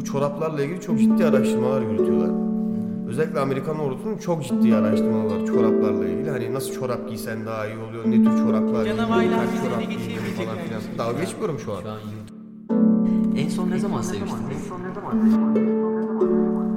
bu 0.00 0.04
çoraplarla 0.04 0.62
ilgili 0.64 0.80
çok 0.80 0.98
ciddi 0.98 1.24
araştırmalar 1.26 1.82
yürütüyorlar. 1.82 2.30
Özellikle 3.08 3.40
Amerikan 3.40 3.78
ordusunun 3.78 4.18
çok 4.18 4.44
ciddi 4.44 4.74
araştırmalar 4.74 5.40
var 5.40 5.46
çoraplarla 5.46 6.08
ilgili. 6.08 6.30
Hani 6.30 6.54
nasıl 6.54 6.72
çorap 6.72 7.08
giysen 7.08 7.46
daha 7.46 7.66
iyi 7.66 7.76
oluyor, 7.78 8.04
ne 8.06 8.24
tür 8.24 8.36
çoraplar 8.38 8.84
Canavarlar 8.84 9.40
kaç 9.40 9.52
bizi 9.52 9.64
çorap 9.64 9.80
geçirebilecekler. 9.80 10.46
falan 10.46 10.58
filan. 10.58 10.82
Dalga 10.98 11.20
geçmiyorum 11.20 11.58
şu 11.58 11.72
an. 11.72 11.78
En 13.36 13.48
son 13.48 13.70
ne 13.70 13.78
zaman 13.78 14.02
seviştiniz? 14.02 14.70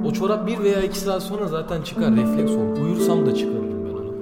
O 0.06 0.12
çorap 0.12 0.46
bir 0.46 0.58
veya 0.58 0.82
iki 0.82 0.98
saat 0.98 1.22
sonra 1.22 1.46
zaten 1.48 1.82
çıkar 1.82 2.16
refleks 2.16 2.50
olur. 2.52 2.78
Uyursam 2.84 3.26
da 3.26 3.34
çıkarırım 3.34 3.84
ben 3.84 3.90
onu. 3.90 4.14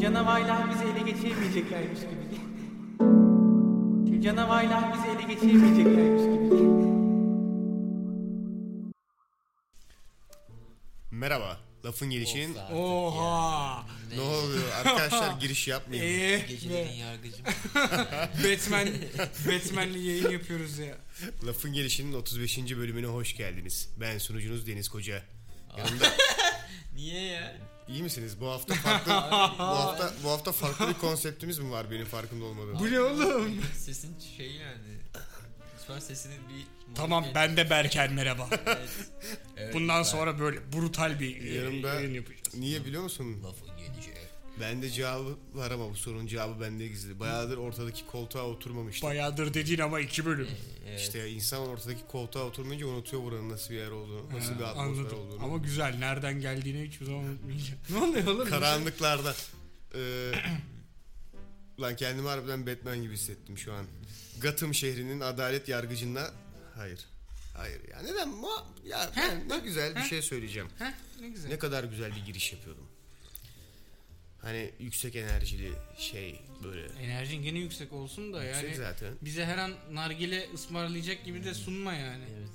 Canavarlar 0.00 0.58
bizi 0.70 0.84
ele 0.84 1.10
geçiremeyeceklermiş 1.10 2.00
gibi. 2.00 2.27
Canavarlar 4.28 4.94
bizi 4.94 5.08
ele 5.08 5.34
geçiremeyeceklermiş 5.34 6.22
gibi. 6.22 6.54
Merhaba. 11.10 11.58
Lafın 11.84 12.10
artık 12.56 12.76
Oha. 12.76 13.86
ne 14.14 14.20
oluyor? 14.20 14.72
Arkadaşlar 14.72 15.32
giriş 15.40 15.68
yapmayın. 15.68 16.02
Eee 16.02 16.38
Gecelerin 16.48 16.92
yargıcım. 16.92 17.44
Batman 18.44 18.88
Batman'li 19.46 20.06
yayın 20.06 20.30
yapıyoruz 20.30 20.78
ya. 20.78 20.96
Lafın 21.46 21.72
gelişinin 21.72 22.12
35. 22.12 22.58
bölümüne 22.58 23.06
hoş 23.06 23.36
geldiniz. 23.36 23.88
Ben 24.00 24.18
sunucunuz 24.18 24.66
Deniz 24.66 24.88
Koca. 24.88 25.22
Yanımda 25.78 26.04
Niye 26.94 27.22
ya? 27.22 27.56
İyi 27.88 28.02
misiniz? 28.02 28.40
Bu 28.40 28.48
hafta 28.50 28.74
farklı 28.74 29.12
bu 29.58 29.64
hafta 29.64 30.12
bu 30.24 30.30
hafta 30.30 30.52
farklı 30.52 30.88
bir 30.88 30.94
konseptimiz 30.94 31.58
mi 31.58 31.70
var 31.70 31.90
benim 31.90 32.04
farkında 32.06 32.44
olmadığım? 32.44 32.78
Bu 32.78 32.90
ne 32.90 33.00
oğlum? 33.00 33.60
Sesin 33.76 34.16
şey 34.36 34.50
yani. 34.52 34.98
Lütfen 35.80 35.98
sesinin 35.98 36.38
bir... 36.48 36.66
Tamam 36.94 37.24
ben 37.34 37.56
de 37.56 37.70
Berker 37.70 38.10
merhaba. 38.12 38.48
Evet. 38.66 38.88
Evet, 39.60 39.74
Bundan 39.74 39.98
ben- 39.98 40.02
sonra 40.02 40.38
böyle 40.40 40.72
brutal 40.72 41.20
bir 41.20 41.44
e, 41.46 41.54
Yanımda 41.54 41.94
yayın 41.94 42.14
yapacağız. 42.14 42.54
niye 42.54 42.84
biliyor 42.84 43.02
musun? 43.02 43.42
Lafın 43.44 43.66
geleceği. 44.58 44.76
Bende 44.76 44.90
cevabı 44.90 45.36
var 45.54 45.70
ama 45.70 45.90
bu 45.90 45.94
sorunun 45.96 46.26
cevabı 46.26 46.60
bende 46.60 46.86
gizli. 46.88 47.20
Bayağıdır 47.20 47.56
ortadaki 47.56 48.06
koltuğa 48.06 48.42
oturmamıştım. 48.44 49.08
Bayağıdır 49.08 49.54
dediğin 49.54 49.78
ama 49.78 50.00
iki 50.00 50.24
bölüm. 50.26 50.48
Evet. 50.88 51.00
İşte 51.00 51.30
insan 51.30 51.60
ortadaki 51.68 52.00
koltuğa 52.08 52.44
oturmayınca 52.44 52.86
unutuyor 52.86 53.22
buranın 53.22 53.48
nasıl 53.50 53.70
bir 53.70 53.78
yer 53.78 53.90
olduğunu, 53.90 54.28
nasıl 54.36 54.54
bir 54.58 54.64
Ha, 54.64 54.70
atmosfer 54.70 55.00
anladım. 55.00 55.18
olduğunu. 55.18 55.44
Ama 55.44 55.56
güzel. 55.56 55.94
Nereden 55.98 56.40
geldiğini 56.40 56.88
hiçbir 56.88 57.06
zaman 57.06 57.24
unutmayacağım. 57.24 57.80
ne 57.90 57.98
oluyor 57.98 58.26
oğlum? 58.26 58.48
Karanlıklarda. 58.48 59.34
Eee 59.94 60.32
lan 61.80 61.96
kendimi 61.96 62.28
harbiden 62.28 62.66
Batman 62.66 63.02
gibi 63.02 63.14
hissettim 63.14 63.58
şu 63.58 63.72
an. 63.72 63.86
Gotham 64.42 64.74
şehrinin 64.74 65.20
adalet 65.20 65.68
yargıcına 65.68 66.30
hayır. 66.74 67.00
Hayır 67.56 67.80
ya 67.90 68.02
neden 68.02 68.28
mu 68.28 68.48
ya 68.84 69.10
ben 69.16 69.48
ne 69.48 69.58
güzel 69.58 69.96
bir 69.96 70.00
şey 70.02 70.22
söyleyeceğim. 70.22 70.68
Heh, 70.78 70.92
ne 71.20 71.28
güzel. 71.28 71.48
Ne 71.48 71.58
kadar 71.58 71.84
güzel 71.84 72.16
bir 72.16 72.24
giriş 72.24 72.52
yapıyordum. 72.52 72.87
Hani 74.42 74.70
yüksek 74.78 75.16
enerjili 75.16 75.72
şey 75.98 76.40
böyle. 76.64 76.86
Enerjin 77.02 77.42
gene 77.42 77.58
yüksek 77.58 77.92
olsun 77.92 78.32
da 78.32 78.44
Yüksek 78.44 78.64
yani 78.64 78.76
zaten. 78.76 79.14
bize 79.22 79.44
her 79.44 79.58
an 79.58 79.72
nargile 79.92 80.48
ısmarlayacak 80.54 81.24
gibi 81.24 81.44
de 81.44 81.54
sunma 81.54 81.92
yani. 81.92 82.24
Evet. 82.38 82.48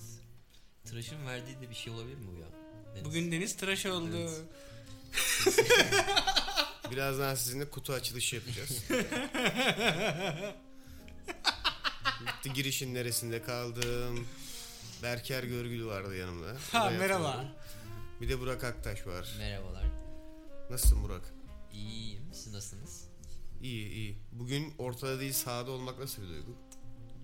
Tıraşın 0.86 1.26
verdiği 1.28 1.62
de 1.62 1.70
bir 1.70 1.76
şey 1.76 1.94
olabilir 1.94 2.16
mi 2.18 2.28
bu 2.36 2.40
ya? 2.40 2.48
Deniz? 2.96 3.06
Bugün 3.06 3.32
Deniz 3.32 3.56
tıraş 3.58 3.86
oldu. 3.86 4.16
Evet. 4.18 4.42
Birazdan 6.92 7.36
sizinle 7.36 7.70
kutu 7.70 7.94
açılışı 7.94 8.36
yapacağız. 8.36 8.84
Bitti 12.22 12.54
girişin 12.54 12.94
neresinde 12.94 13.42
kaldım. 13.44 14.28
Berker 15.04 15.44
Görgülü 15.44 15.86
vardı 15.86 16.16
yanımda. 16.18 16.56
Ha 16.72 16.90
merhaba. 16.90 17.46
Bir 18.22 18.30
de 18.30 18.40
Burak 18.40 18.64
Aktaş 18.64 19.08
var. 19.08 19.36
Merhabalar. 19.38 19.84
Nasılsın 20.70 21.04
Burak? 21.04 21.33
İyiyim. 21.74 22.24
Siz 22.34 22.54
nasılsınız? 22.54 23.08
İyi 23.62 23.90
iyi. 23.90 24.18
Bugün 24.32 24.74
ortada 24.78 25.20
değil 25.20 25.34
sahada 25.34 25.72
olmak 25.72 26.00
nasıl 26.00 26.22
bir 26.22 26.28
duygu? 26.28 26.56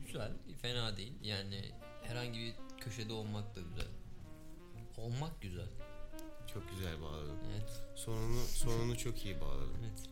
Güzel. 0.05 0.31
Fena 0.61 0.97
değil. 0.97 1.13
Yani 1.21 1.71
herhangi 2.03 2.39
bir 2.39 2.53
köşede 2.83 3.13
olmak 3.13 3.55
da 3.55 3.61
güzel. 3.61 3.87
Olmak 4.97 5.41
güzel. 5.41 5.67
Çok 6.53 6.69
güzel 6.71 7.01
bağladın. 7.01 7.37
Evet. 7.53 7.69
Sonunu 7.95 8.41
sonunu 8.45 8.97
çok 8.97 9.25
iyi 9.25 9.41
bağladın. 9.41 9.77
Evet. 9.79 10.09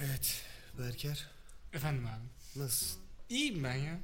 Evet. 0.00 0.44
Berker 0.78 1.28
Efendim 1.72 2.06
abi. 2.06 2.60
nasıl? 2.62 2.96
İyiyim 3.28 3.64
ben 3.64 3.74
ya. 3.74 4.00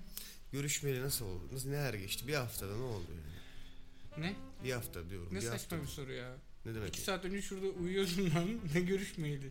Görüşmeli 0.53 1.03
nasıl 1.03 1.25
oldu? 1.27 1.43
Nasıl 1.53 1.69
neler 1.69 1.95
geçti? 1.95 2.29
Bir 2.29 2.35
haftada 2.35 2.77
ne 2.77 2.83
oldu 2.83 3.07
yani? 3.11 4.27
Ne? 4.27 4.37
Bir 4.65 4.73
hafta 4.73 5.11
diyorum. 5.11 5.29
Ne 5.35 5.37
bir 5.37 5.41
saçma 5.43 5.55
hafta. 5.57 5.83
bir 5.83 5.87
soru 5.87 6.13
ya. 6.13 6.37
Ne 6.67 6.75
demek? 6.75 6.89
İki 6.89 7.01
saat 7.01 7.25
önce 7.25 7.43
şurada 7.43 7.67
uyuyordum 7.67 8.31
lan. 8.35 8.49
Ne 8.75 8.81
görüşmeydi. 8.81 9.51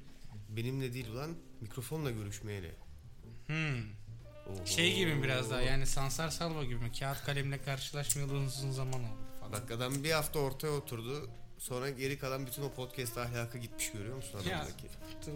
Benimle 0.49 0.93
değil 0.93 1.07
ulan 1.07 1.35
mikrofonla 1.61 2.11
görüşmeyeli. 2.11 2.71
Hmm. 3.47 3.77
Oho. 4.47 4.65
Şey 4.65 4.95
gibi 4.95 5.23
biraz 5.23 5.49
daha 5.51 5.61
yani 5.61 5.87
Sansar 5.87 6.29
Salva 6.29 6.63
gibi 6.63 6.75
mi? 6.75 6.91
Kağıt 6.99 7.23
kalemle 7.23 7.61
karşılaşmayalı 7.61 8.33
uzun 8.33 8.71
zaman 8.71 9.03
oldu 9.03 9.19
falan. 9.39 9.51
Bak 9.51 9.71
adam 9.71 10.03
bir 10.03 10.11
hafta 10.11 10.39
ortaya 10.39 10.67
oturdu. 10.73 11.29
Sonra 11.57 11.89
geri 11.89 12.19
kalan 12.19 12.47
bütün 12.47 12.61
o 12.61 12.73
podcast 12.73 13.17
ahlakı 13.17 13.57
gitmiş 13.57 13.91
görüyor 13.91 14.15
musun 14.15 14.41
Ya. 14.49 14.57
adamdaki? 14.57 14.87
Doğru. 15.27 15.35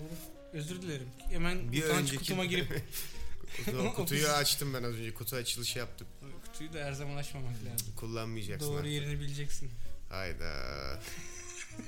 Özür 0.53 0.81
dilerim. 0.81 1.07
Hemen 1.29 1.71
Bir 1.71 1.83
utanç 1.83 1.99
önceki- 2.01 2.17
kutuma 2.17 2.45
girip 2.53 2.81
kutuyu 3.95 4.27
açtım 4.27 4.73
ben 4.73 4.83
az 4.83 4.93
önce. 4.93 5.13
Kutu 5.13 5.35
açılışı 5.35 5.79
yaptık. 5.79 6.07
kutuyu 6.45 6.73
da 6.73 6.79
her 6.85 6.93
zaman 6.93 7.15
açmamak 7.17 7.53
lazım. 7.65 7.87
Kullanmayacaksın. 7.95 8.67
Doğru 8.69 8.77
artık. 8.77 8.91
yerini 8.91 9.19
bileceksin. 9.19 9.71
Hayda. 10.09 10.53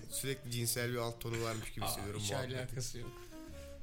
Sürekli 0.10 0.52
cinsel 0.52 0.92
bir 0.92 0.98
alt 0.98 1.22
tonu 1.22 1.44
varmış 1.44 1.72
gibi 1.72 1.86
Aa, 1.86 1.88
hissediyorum 1.88 2.22
hiç 2.22 2.32
alakası 2.32 3.00
yok. 3.00 3.12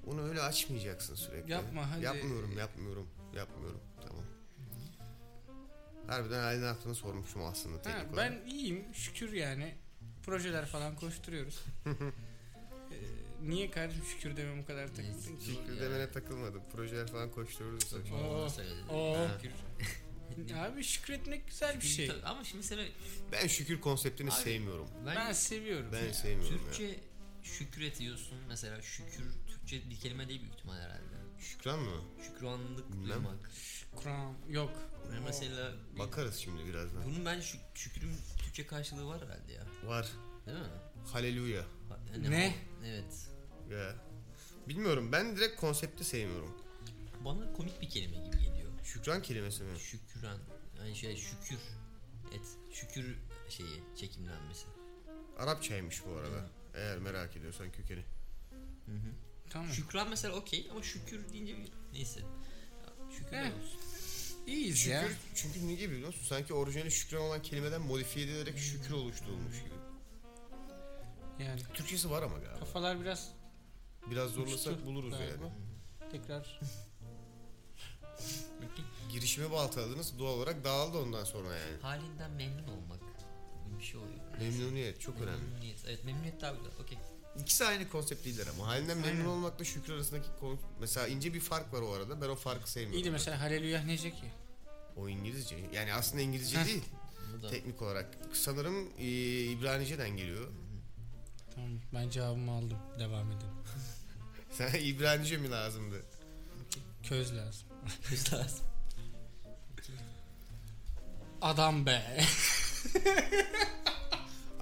Onu 0.06 0.28
öyle 0.28 0.40
açmayacaksın 0.40 1.14
sürekli. 1.14 1.52
Yapma, 1.52 1.90
hadi. 1.90 2.04
Yapmıyorum, 2.04 2.58
yapmıyorum, 2.58 3.06
yapmıyorum. 3.36 3.80
Tamam. 4.08 4.24
Harbiden 6.06 6.40
halini 6.40 6.66
aklını 6.66 6.94
sormuşum 6.94 7.42
aslında 7.44 7.76
Ha, 7.76 7.80
olarak. 7.94 8.16
ben 8.16 8.40
iyiyim 8.46 8.84
şükür 8.94 9.32
yani. 9.32 9.74
Projeler 10.26 10.66
falan 10.66 10.96
koşturuyoruz. 10.96 11.64
Ee, 12.92 12.96
niye 13.48 13.70
kardeşim 13.70 14.04
şükür 14.04 14.36
demem 14.36 14.62
bu 14.62 14.66
kadar 14.66 14.88
takıldın 14.88 15.36
ki? 15.38 15.44
Şükür 15.46 15.80
demene 15.80 16.10
takılmadım. 16.10 16.62
Projeler 16.72 17.06
falan 17.06 17.30
koşturuyoruz. 17.30 17.92
da. 17.92 17.96
Oo, 18.90 19.28
Abi 20.56 20.84
şükretmek 20.84 21.46
güzel 21.48 21.76
bir 21.80 21.86
şey. 21.86 22.06
Tabii, 22.08 22.22
Ama 22.26 22.44
şimdi 22.44 22.56
mesela 22.56 22.84
Ben 23.32 23.46
şükür 23.46 23.80
konseptini 23.80 24.30
Abi, 24.30 24.36
sevmiyorum. 24.40 24.88
ben, 25.06 25.16
Ben 25.16 25.32
seviyorum. 25.32 25.88
Ben 25.92 26.04
ya. 26.06 26.14
sevmiyorum 26.14 26.54
ya. 26.66 26.72
Türkçe 26.72 27.00
şükür 27.42 27.82
ediyorsun. 27.82 28.38
Mesela 28.48 28.82
şükür 28.82 29.24
Türkçe 29.48 29.90
bir 29.90 29.96
kelime 29.96 30.28
değil 30.28 30.40
büyük 30.40 30.54
ihtimal 30.54 30.76
herhalde. 30.76 31.02
Şükran 31.38 31.78
mı? 31.80 32.02
Şükranlık 32.26 32.92
Bilmem. 32.92 33.08
duymak. 33.08 33.50
Kur'an 33.96 34.34
yok. 34.48 34.72
Ben 35.12 35.22
mesela 35.22 35.72
Bakarız 35.98 36.36
şimdi 36.36 36.66
birazdan. 36.66 37.04
bunun 37.04 37.24
ben 37.24 37.38
şük- 37.40 37.60
şükürün 37.74 38.16
Türkçe 38.38 38.66
karşılığı 38.66 39.06
var 39.06 39.20
herhalde 39.24 39.52
ya. 39.52 39.66
Var. 39.84 40.08
Değil 40.46 40.58
mi? 40.58 40.64
Haleluya. 41.12 41.62
Ne? 42.18 42.54
o- 42.82 42.86
Evet. 42.86 43.28
Ya. 43.70 43.94
Bilmiyorum 44.68 45.12
ben 45.12 45.36
direkt 45.36 45.60
konsepti 45.60 46.04
sevmiyorum. 46.04 46.56
Bana 47.24 47.52
komik 47.52 47.80
bir 47.82 47.88
kelime 47.88 48.16
gibi 48.16 48.36
geliyor. 48.36 48.47
Şükran 48.92 49.22
kelimesi 49.22 49.62
mi? 49.62 49.78
Şükran. 49.78 50.38
Yani 50.78 50.96
şey 50.96 51.16
şükür 51.16 51.58
et. 52.32 52.46
Şükür 52.72 53.16
şeyi 53.48 53.82
çekimlenmesi. 53.96 54.66
Arapçaymış 55.38 56.02
bu 56.06 56.12
arada. 56.12 56.46
Eğer 56.74 56.98
merak 56.98 57.36
ediyorsan 57.36 57.72
kökeni. 57.72 58.00
Hı 58.86 58.92
hı. 58.92 59.10
Tamam. 59.50 59.68
Şükran 59.68 60.08
mesela 60.10 60.34
okey 60.36 60.68
ama 60.70 60.82
şükür 60.82 61.32
deyince 61.32 61.58
bir 61.58 61.72
neyse. 61.92 62.20
Ya, 62.20 63.16
Şükür 63.16 63.36
Eh, 63.36 63.46
olsun. 63.58 63.80
İyiyiz 64.46 64.86
ya. 64.86 65.02
Şükür 65.02 65.16
çünkü 65.34 65.66
niye 65.66 65.76
gibi 65.76 65.92
biliyor 65.92 66.06
musun? 66.06 66.24
Sanki 66.24 66.54
orijinali 66.54 66.90
şükran 66.90 67.20
olan 67.22 67.42
kelimeden 67.42 67.80
modifiye 67.80 68.26
edilerek 68.26 68.58
şükür 68.58 68.90
oluşturulmuş 68.94 69.58
gibi. 69.58 69.74
Yani 71.44 71.60
Türkçesi 71.74 72.10
var 72.10 72.22
ama 72.22 72.38
galiba. 72.38 72.58
kafalar 72.58 73.00
biraz 73.00 73.32
Biraz 74.10 74.30
zorlasak 74.30 74.72
uçtu 74.74 74.86
buluruz 74.86 75.10
galiba. 75.10 75.44
yani. 75.44 75.52
Tekrar 76.12 76.60
Girişimi 79.08 79.50
baltaladınız 79.50 80.18
doğal 80.18 80.32
olarak 80.32 80.64
dağıldı 80.64 80.98
ondan 80.98 81.24
sonra 81.24 81.48
yani. 81.56 81.76
Halinden 81.82 82.30
memnun 82.30 82.68
olmak. 82.68 83.00
gibi 83.00 83.78
Bir 83.78 83.84
şey 83.84 84.00
oluyor. 84.00 84.18
Memnuniyet 84.40 85.00
çok 85.00 85.20
önemli. 85.20 85.42
Memnuniyet. 85.42 85.84
Evet 85.86 86.04
memnuniyet 86.04 86.40
daha 86.40 86.52
güzel. 86.52 86.72
Okey. 86.82 86.98
İkisi 87.40 87.64
aynı 87.64 87.88
konsept 87.88 88.24
değiller 88.24 88.46
ama 88.54 88.66
halinden 88.66 88.98
memnun 88.98 89.18
Aynen. 89.20 89.24
olmakla 89.28 89.64
şükür 89.64 89.92
arasındaki 89.92 90.28
kon- 90.40 90.60
mesela 90.80 91.06
ince 91.06 91.34
bir 91.34 91.40
fark 91.40 91.72
var 91.72 91.80
o 91.82 91.92
arada. 91.92 92.20
Ben 92.20 92.28
o 92.28 92.34
farkı 92.36 92.70
sevmiyorum. 92.70 93.00
iyi 93.00 93.04
de 93.04 93.10
mesela 93.10 93.40
Haleluya 93.40 93.82
nece 93.82 94.10
ki? 94.10 94.24
O 94.96 95.08
İngilizce. 95.08 95.56
Yani 95.74 95.92
aslında 95.94 96.22
İngilizce 96.22 96.58
Heh. 96.58 96.66
değil. 96.66 96.82
Bu 97.38 97.42
da 97.42 97.50
Teknik 97.50 97.82
olarak. 97.82 98.18
Sanırım 98.32 98.88
e, 98.98 99.04
İbranice'den 99.44 100.10
geliyor. 100.16 100.48
Tamam 101.54 101.70
ben 101.94 102.10
cevabımı 102.10 102.52
aldım. 102.52 102.78
Devam 102.98 103.26
edin. 103.32 103.48
Sana 104.50 104.68
İbranice 104.68 105.36
mi 105.36 105.50
lazımdı? 105.50 106.02
Köz 107.02 107.36
lazım. 107.36 107.68
Köz 108.02 108.32
lazım. 108.32 108.66
Adam 111.42 111.86
be. 111.86 112.02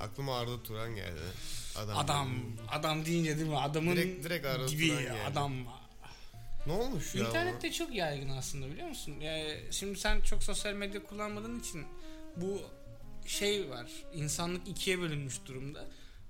Aklıma 0.00 0.38
Arda 0.38 0.62
Turan 0.62 0.94
geldi. 0.94 1.20
Adam. 1.76 1.98
Adam. 1.98 2.28
Adam 2.68 3.04
deyince 3.06 3.38
değil 3.38 3.48
mi? 3.48 3.58
Adamın 3.58 3.96
Direkt- 3.96 4.24
direkt 4.24 4.46
Arda 4.46 4.66
gibi 4.66 4.88
Turan 4.88 5.02
geldi. 5.02 5.18
adam. 5.30 5.52
Ne 6.66 6.72
olmuş 6.72 7.14
ya? 7.14 7.26
İnternette 7.28 7.72
çok 7.72 7.94
yaygın 7.94 8.28
aslında 8.28 8.68
biliyor 8.70 8.88
musun? 8.88 9.14
Yani 9.20 9.58
şimdi 9.70 9.98
sen 9.98 10.20
çok 10.20 10.42
sosyal 10.42 10.72
medya 10.74 11.04
kullanmadığın 11.04 11.60
için 11.60 11.86
bu 12.36 12.60
şey 13.26 13.70
var. 13.70 13.86
İnsanlık 14.14 14.68
ikiye 14.68 15.00
bölünmüş 15.00 15.40
durumda. 15.46 15.84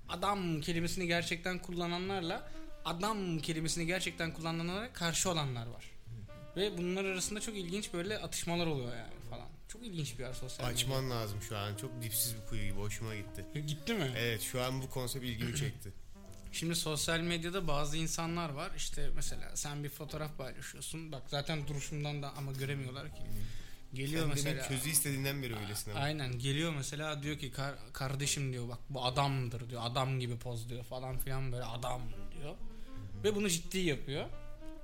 Adam 0.09 0.61
kelimesini 0.61 1.07
gerçekten 1.07 1.59
kullananlarla 1.59 2.51
adam 2.85 3.39
kelimesini 3.39 3.85
gerçekten 3.87 4.33
kullananlara 4.33 4.93
karşı 4.93 5.29
olanlar 5.29 5.67
var. 5.67 5.91
Ve 6.55 6.77
bunlar 6.77 7.05
arasında 7.05 7.41
çok 7.41 7.55
ilginç 7.55 7.93
böyle 7.93 8.17
atışmalar 8.17 8.67
oluyor 8.67 8.95
yani. 8.95 9.16
Çok 9.67 9.85
ilginç 9.85 10.19
bir 10.19 10.23
yer 10.23 10.33
sosyal 10.33 10.65
medya. 10.67 10.75
Açman 10.75 11.09
lazım 11.09 11.41
şu 11.41 11.57
an. 11.57 11.75
Çok 11.75 12.01
dipsiz 12.01 12.35
bir 12.35 12.45
kuyu 12.49 12.61
gibi 12.63 12.79
hoşuma 12.79 13.15
gitti. 13.15 13.45
Gitti 13.67 13.93
mi? 13.93 14.11
Evet 14.17 14.41
şu 14.41 14.61
an 14.63 14.81
bu 14.81 14.89
konsept 14.89 15.25
ilgimi 15.25 15.55
çekti. 15.55 15.93
Şimdi 16.51 16.75
sosyal 16.75 17.19
medyada 17.19 17.67
bazı 17.67 17.97
insanlar 17.97 18.49
var. 18.49 18.71
İşte 18.77 19.09
mesela 19.15 19.55
sen 19.55 19.83
bir 19.83 19.89
fotoğraf 19.89 20.37
paylaşıyorsun. 20.37 21.11
Bak 21.11 21.23
zaten 21.27 21.67
duruşumdan 21.67 22.23
da 22.23 22.33
ama 22.33 22.51
göremiyorlar 22.51 23.07
ki. 23.15 23.21
Geliyor 23.93 24.21
Sen 24.21 24.29
mesela. 24.29 24.55
benim 24.55 24.67
közü 24.67 24.89
istediğinden 24.89 25.43
beri 25.43 25.55
öylesin 25.55 25.91
ama. 25.91 25.99
Aynen 25.99 26.39
geliyor 26.39 26.73
mesela 26.75 27.23
diyor 27.23 27.37
ki 27.37 27.51
"Kar- 27.51 27.93
kardeşim 27.93 28.53
diyor 28.53 28.69
bak 28.69 28.77
bu 28.89 29.05
adamdır 29.05 29.69
diyor. 29.69 29.81
Adam 29.85 30.19
gibi 30.19 30.37
poz 30.39 30.69
diyor 30.69 30.83
falan 30.83 31.17
filan 31.17 31.51
böyle 31.51 31.63
adam 31.63 32.01
diyor. 32.39 32.55
Ve 33.23 33.35
bunu 33.35 33.49
ciddi 33.49 33.77
yapıyor. 33.79 34.25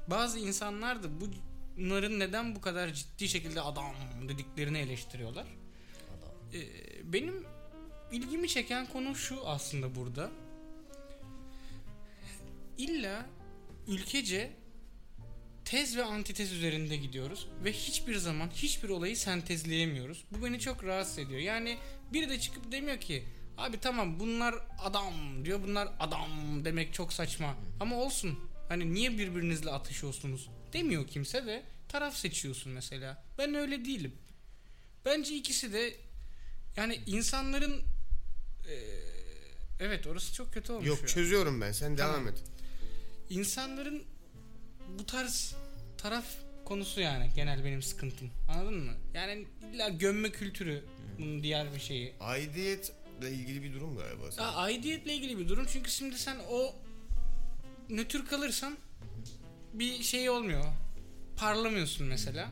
Bazı 0.07 0.39
insanlar 0.39 1.03
da 1.03 1.07
bunların 1.77 2.19
neden 2.19 2.55
bu 2.55 2.61
kadar 2.61 2.93
ciddi 2.93 3.27
şekilde 3.27 3.61
adam 3.61 3.95
dediklerini 4.29 4.77
eleştiriyorlar. 4.77 5.47
Adam. 6.17 6.31
Ee, 6.53 7.13
benim 7.13 7.45
ilgimi 8.11 8.47
çeken 8.47 8.85
konu 8.85 9.15
şu 9.15 9.47
aslında 9.47 9.95
burada. 9.95 10.31
İlla 12.77 13.25
ülkece 13.87 14.51
tez 15.65 15.97
ve 15.97 16.03
antitez 16.03 16.51
üzerinde 16.51 16.97
gidiyoruz 16.97 17.47
ve 17.63 17.71
hiçbir 17.71 18.15
zaman 18.15 18.49
hiçbir 18.49 18.89
olayı 18.89 19.17
sentezleyemiyoruz. 19.17 20.25
Bu 20.31 20.45
beni 20.45 20.59
çok 20.59 20.83
rahatsız 20.83 21.17
ediyor. 21.17 21.39
Yani 21.39 21.77
biri 22.13 22.29
de 22.29 22.39
çıkıp 22.39 22.71
demiyor 22.71 22.99
ki 22.99 23.23
abi 23.57 23.79
tamam 23.79 24.19
bunlar 24.19 24.55
adam 24.83 25.13
diyor 25.45 25.63
bunlar 25.63 25.89
adam 25.99 26.29
demek 26.65 26.93
çok 26.93 27.13
saçma 27.13 27.55
ama 27.79 27.95
olsun. 27.95 28.39
Hani 28.69 28.93
niye 28.93 29.17
birbirinizle 29.17 29.71
atışıyorsunuz 29.71 30.49
demiyor 30.73 31.07
kimse 31.07 31.45
ve 31.45 31.63
taraf 31.89 32.15
seçiyorsun 32.15 32.71
mesela. 32.71 33.23
Ben 33.37 33.53
öyle 33.53 33.85
değilim. 33.85 34.13
Bence 35.05 35.35
ikisi 35.35 35.73
de 35.73 35.93
yani 36.77 36.99
insanların 37.05 37.81
eee, 38.67 38.99
evet 39.79 40.07
orası 40.07 40.33
çok 40.33 40.53
kötü 40.53 40.71
olmuş. 40.73 40.87
Yok 40.87 41.01
ya. 41.01 41.07
çözüyorum 41.07 41.61
ben 41.61 41.71
sen 41.71 41.95
Tamam. 41.95 42.13
devam 42.13 42.27
et. 42.27 42.43
İnsanların 43.29 44.03
bu 44.99 45.05
tarz 45.05 45.55
taraf 45.97 46.25
konusu 46.65 47.01
yani 47.01 47.29
genel 47.35 47.65
benim 47.65 47.81
sıkıntım. 47.81 48.31
Anladın 48.49 48.77
mı? 48.77 48.93
Yani 49.13 49.47
illa 49.73 49.89
gömme 49.89 50.31
kültürü 50.31 50.85
bunun 51.19 51.43
diğer 51.43 51.73
bir 51.75 51.79
şeyi. 51.79 52.13
Aidiyetle 52.19 53.31
ilgili 53.31 53.63
bir 53.63 53.73
durum 53.73 53.97
galiba. 53.97 54.23
Ya 54.37 54.51
aidiyetle 54.53 55.13
ilgili 55.13 55.39
bir 55.39 55.49
durum 55.49 55.65
çünkü 55.73 55.91
şimdi 55.91 56.17
sen 56.17 56.37
o 56.49 56.75
nötr 57.89 58.25
kalırsan 58.25 58.77
bir 59.73 60.03
şey 60.03 60.29
olmuyor. 60.29 60.63
Parlamıyorsun 61.37 62.07
mesela. 62.07 62.51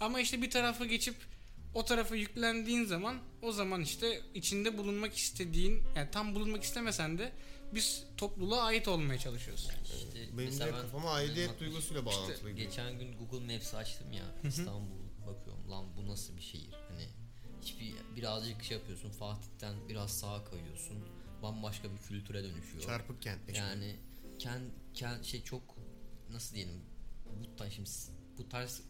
Ama 0.00 0.20
işte 0.20 0.42
bir 0.42 0.50
tarafa 0.50 0.84
geçip 0.84 1.14
o 1.74 1.84
tarafa 1.84 2.16
yüklendiğin 2.16 2.84
zaman 2.84 3.16
o 3.42 3.52
zaman 3.52 3.80
işte 3.80 4.20
içinde 4.34 4.78
bulunmak 4.78 5.16
istediğin 5.16 5.82
yani 5.96 6.10
tam 6.10 6.34
bulunmak 6.34 6.62
istemesen 6.62 7.18
de 7.18 7.32
biz 7.74 8.04
topluluğa 8.16 8.62
ait 8.62 8.88
olmaya 8.88 9.18
çalışıyoruz. 9.18 9.68
İşte 9.84 10.38
Benim 10.38 10.60
de 10.60 10.70
kafama 10.70 11.10
aidiyet 11.12 11.48
benim 11.48 11.60
duygusuyla 11.60 12.02
İşte 12.02 12.06
bağlantılı 12.06 12.50
gibi. 12.50 12.60
geçen 12.60 12.98
gün 12.98 13.16
Google 13.18 13.54
Maps 13.54 13.74
açtım 13.74 14.12
ya 14.12 14.24
İstanbul 14.48 15.04
bakıyorum 15.26 15.70
lan 15.70 15.86
bu 15.96 16.08
nasıl 16.08 16.36
bir 16.36 16.42
şehir 16.42 16.70
hani 16.88 17.06
hiçbir 17.62 17.94
birazcık 18.16 18.62
şey 18.64 18.76
yapıyorsun 18.76 19.10
Fatih'ten 19.10 19.74
biraz 19.88 20.18
sağa 20.18 20.44
kayıyorsun 20.44 20.96
bambaşka 21.42 21.88
bir 21.92 21.98
kültüre 21.98 22.42
dönüşüyor. 22.44 22.82
Çarpık 22.84 23.22
kentleşme. 23.22 23.64
Yani 23.64 23.96
kent, 24.38 24.72
kent 24.94 25.24
şey 25.24 25.42
çok 25.42 25.73
nasıl 26.34 26.54
diyelim 26.54 26.80
bu 27.26 27.56
tarz, 27.56 27.72
şimdi 27.72 27.90
bu 28.38 28.48
tarz 28.48 28.82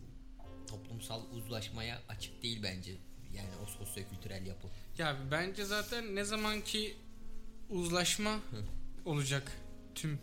toplumsal 0.67 1.23
uzlaşmaya 1.32 2.02
açık 2.08 2.43
değil 2.43 2.62
bence. 2.62 2.96
Yani 3.35 3.49
o 3.64 3.67
sosyokültürel 3.67 4.46
yapı. 4.46 4.69
Ya 4.99 5.17
bence 5.31 5.64
zaten 5.64 6.17
ne 6.17 6.25
zaman 6.25 6.61
ki 6.61 6.96
uzlaşma 7.70 8.41
olacak 9.05 9.52
tüm 9.94 10.19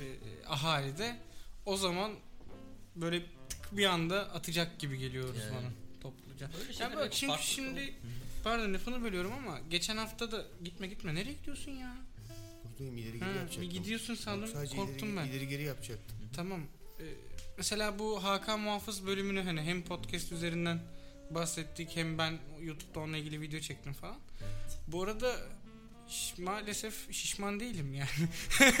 e, 0.00 0.46
ahalide 0.46 1.16
o 1.66 1.76
zaman 1.76 2.12
böyle 2.96 3.22
tık 3.48 3.76
bir 3.76 3.86
anda 3.86 4.32
atacak 4.32 4.78
gibi 4.78 4.98
geliyoruz 4.98 5.38
Yani. 5.40 5.56
bana 5.56 5.70
topluca. 6.00 6.50
Böyle 6.94 7.04
hep 7.04 7.12
çünkü 7.12 7.32
farklı 7.32 7.46
şimdi 7.46 7.94
pardon 8.44 8.74
lafını 8.74 9.02
bölüyorum 9.02 9.32
ama 9.32 9.60
geçen 9.70 9.96
hafta 9.96 10.32
da 10.32 10.44
gitme 10.64 10.86
gitme 10.86 11.14
nereye 11.14 11.32
gidiyorsun 11.32 11.72
ya? 11.72 11.96
Buradayım 12.80 12.98
ileri 12.98 13.12
geri 13.18 13.24
Ha, 13.24 13.30
yapacaktım. 13.36 13.62
bir 13.62 13.70
gidiyorsun 13.70 14.14
sandım 14.14 14.40
Yok, 14.46 14.50
sadece 14.56 14.76
korktum 14.76 15.08
ileri, 15.08 15.16
ben. 15.26 15.30
ileri 15.32 15.48
geri 15.48 15.62
yapacaktım. 15.62 16.16
Tamam. 16.36 16.60
Ee, 17.00 17.04
mesela 17.56 17.98
bu 17.98 18.24
Hakan 18.24 18.60
Muhafız 18.60 19.06
bölümünü 19.06 19.42
hani 19.42 19.62
hem 19.62 19.82
podcast 19.82 20.32
üzerinden 20.32 20.80
bahsettik 21.30 21.96
hem 21.96 22.18
ben 22.18 22.38
YouTube'da 22.62 23.00
onunla 23.00 23.16
ilgili 23.16 23.40
video 23.40 23.60
çektim 23.60 23.92
falan. 23.92 24.16
Bu 24.88 25.02
arada 25.02 25.36
ş- 26.08 26.42
maalesef 26.42 27.12
şişman 27.12 27.60
değilim 27.60 27.94
yani. 27.94 28.28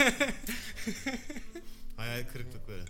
Hayal 1.96 2.24
kırıklıkları. 2.32 2.84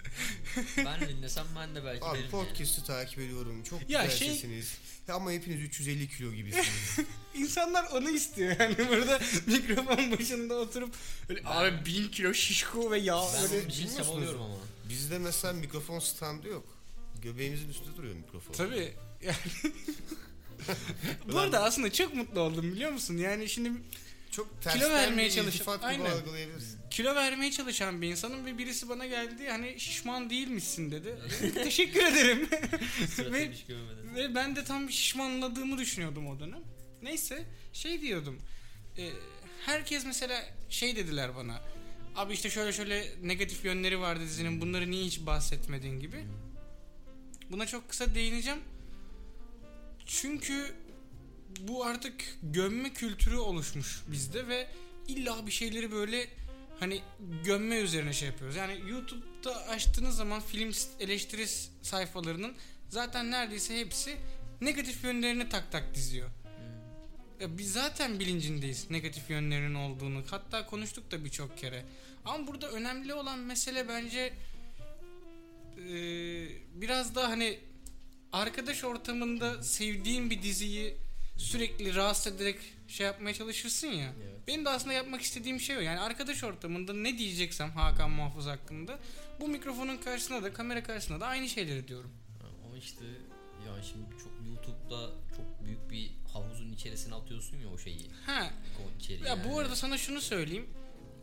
ben 0.77 1.09
dinlesem 1.09 1.47
ben 1.57 1.75
de 1.75 1.85
belki 1.85 2.05
Abi 2.05 2.19
derim 2.19 2.31
podcast'ı 2.31 2.85
takip 2.85 3.19
ediyorum. 3.19 3.63
Çok 3.63 3.91
Ya 3.91 4.03
güzel 4.03 4.17
şey- 4.19 4.29
sesiniz. 4.29 4.79
Ama 5.13 5.33
hepiniz 5.33 5.61
350 5.63 6.09
kilo 6.09 6.33
gibisiniz. 6.33 6.97
İnsanlar 7.35 7.85
onu 7.85 8.11
istiyor 8.11 8.57
yani 8.61 8.77
burada 8.89 9.21
mikrofon 9.47 10.19
başında 10.19 10.55
oturup 10.55 10.95
öyle 11.29 11.41
Ben- 11.45 11.51
abi 11.51 11.87
bin 11.87 12.09
kilo 12.09 12.35
şişko 12.35 12.91
ve 12.91 12.99
yağ. 12.99 13.23
Ben 13.35 13.43
bilsem 13.43 13.69
bilmiyorsunuz. 13.69 14.09
oluyorum 14.09 14.43
ama. 14.43 14.55
Bizde 14.89 15.19
mesela 15.19 15.53
mikrofon 15.55 15.99
standı 15.99 16.49
yok. 16.49 16.65
Göbeğimizin 17.23 17.69
üstünde 17.69 17.97
duruyor 17.97 18.15
mikrofon. 18.15 18.53
Tabii 18.53 18.93
yani. 19.23 19.37
Bu 21.33 21.39
arada 21.39 21.63
aslında 21.63 21.93
çok 21.93 22.15
mutlu 22.15 22.41
oldum 22.41 22.73
biliyor 22.73 22.91
musun? 22.93 23.17
Yani 23.17 23.49
şimdi 23.49 23.71
Çok 24.31 24.63
tersten 24.63 24.81
vermeye 24.93 25.29
gibi 25.29 25.41
Aynen. 25.87 26.05
kilo 26.91 27.15
vermeye 27.15 27.51
çalışan 27.51 28.03
bir 28.03 28.09
insanım 28.09 28.47
ve 28.47 28.59
birisi 28.59 28.89
bana 28.89 29.07
geldi 29.07 29.49
hani 29.49 29.81
şişman 29.81 30.31
değilmişsin 30.31 30.91
dedi. 30.91 31.19
Teşekkür 31.55 32.05
ederim. 32.07 32.49
Ve- 33.33 33.51
ve 34.15 34.35
ben 34.35 34.57
de 34.57 34.65
tam 34.65 34.91
şişmanladığımı 34.91 35.79
düşünüyordum 35.79 36.27
o 36.27 36.41
dönem. 36.41 36.63
Neyse 37.03 37.45
şey 37.73 38.01
diyordum. 38.01 38.39
e, 38.99 39.11
herkes 39.67 40.05
mesela 40.07 40.45
şey 40.71 40.97
dediler 40.97 41.37
bana. 41.37 41.61
Abi 42.17 42.33
işte 42.33 42.51
şöyle 42.51 42.73
şöyle 42.73 43.07
negatif 43.23 43.65
yönleri 43.65 44.01
var 44.01 44.21
dizinin. 44.21 44.61
Bunları 44.61 44.91
niye 44.91 45.05
hiç 45.05 45.21
bahsetmedin 45.27 46.01
gibi. 46.01 46.25
Buna 47.51 47.67
çok 47.67 47.89
kısa 47.89 48.15
değineceğim. 48.15 48.61
Çünkü 50.07 50.75
bu 51.61 51.85
artık 51.85 52.25
gömme 52.43 52.93
kültürü 52.93 53.37
oluşmuş 53.37 54.03
bizde 54.13 54.49
ve 54.49 54.69
illa 55.09 55.47
bir 55.47 55.53
şeyleri 55.53 55.93
böyle 55.93 56.29
hani 56.81 57.03
gömme 57.45 57.77
üzerine 57.77 58.13
şey 58.13 58.29
yapıyoruz. 58.29 58.57
Yani 58.57 58.91
YouTube'da 58.91 59.67
açtığınız 59.69 60.17
zaman 60.17 60.41
film 60.41 60.73
eleştiri 61.01 61.47
sayfalarının 61.83 62.55
zaten 62.89 63.31
neredeyse 63.31 63.81
hepsi 63.81 64.17
negatif 64.61 65.05
yönlerini 65.05 65.49
tak 65.49 65.73
tak 65.73 65.95
diziyor. 65.95 66.29
Ya 67.41 67.59
biz 67.59 67.73
zaten 67.73 68.21
bilincindeyiz 68.21 68.91
negatif 68.91 69.31
yönlerinin 69.31 69.75
olduğunu. 69.75 70.23
Hatta 70.31 70.67
konuştuk 70.67 71.11
da 71.11 71.25
birçok 71.25 71.59
kere. 71.59 71.85
Ama 72.25 72.47
burada 72.47 72.71
önemli 72.71 73.15
olan 73.15 73.39
mesele 73.39 73.89
bence 73.89 74.33
eee, 75.77 76.49
biraz 76.75 77.15
da 77.15 77.29
hani 77.29 77.59
arkadaş 78.33 78.85
ortamında 78.85 79.63
sevdiğin 79.63 80.31
bir 80.31 80.43
diziyi 80.43 80.97
sürekli 81.41 81.95
rahatsız 81.95 82.33
ederek 82.35 82.57
şey 82.89 83.07
yapmaya 83.07 83.35
çalışırsın 83.35 83.87
ya. 83.89 84.13
Evet. 84.23 84.47
Benim 84.49 84.65
de 84.65 84.69
aslında 84.71 84.93
yapmak 84.93 85.21
istediğim 85.23 85.61
şey 85.61 85.77
o. 85.77 85.81
Yani 85.81 86.01
arkadaş 86.01 86.45
ortamında 86.45 86.93
ne 86.95 87.19
diyeceksem 87.19 87.71
Hakan 87.71 88.11
Muhafız 88.11 88.47
hakkında 88.47 88.99
bu 89.41 89.49
mikrofonun 89.49 89.97
karşısında 89.97 90.43
da 90.43 90.53
kamera 90.53 90.83
karşısında 90.83 91.21
da 91.21 91.27
aynı 91.27 91.49
şeyleri 91.49 91.89
diyorum. 91.89 92.11
Ama 92.67 92.79
işte 92.79 93.05
yani 93.67 93.85
şimdi 93.85 94.23
çok 94.23 94.33
YouTube'da 94.49 95.11
çok 95.37 95.65
büyük 95.65 95.91
bir 95.91 96.11
havuzun 96.33 96.73
içerisine 96.73 97.15
atıyorsun 97.15 97.57
ya 97.57 97.69
o 97.69 97.79
şeyi. 97.79 98.11
Ha 98.27 98.51
O 98.81 99.13
ya 99.13 99.19
yani. 99.29 99.45
bu 99.45 99.59
arada 99.59 99.77
sana 99.77 99.99
şunu 99.99 100.21
söyleyeyim. 100.21 100.67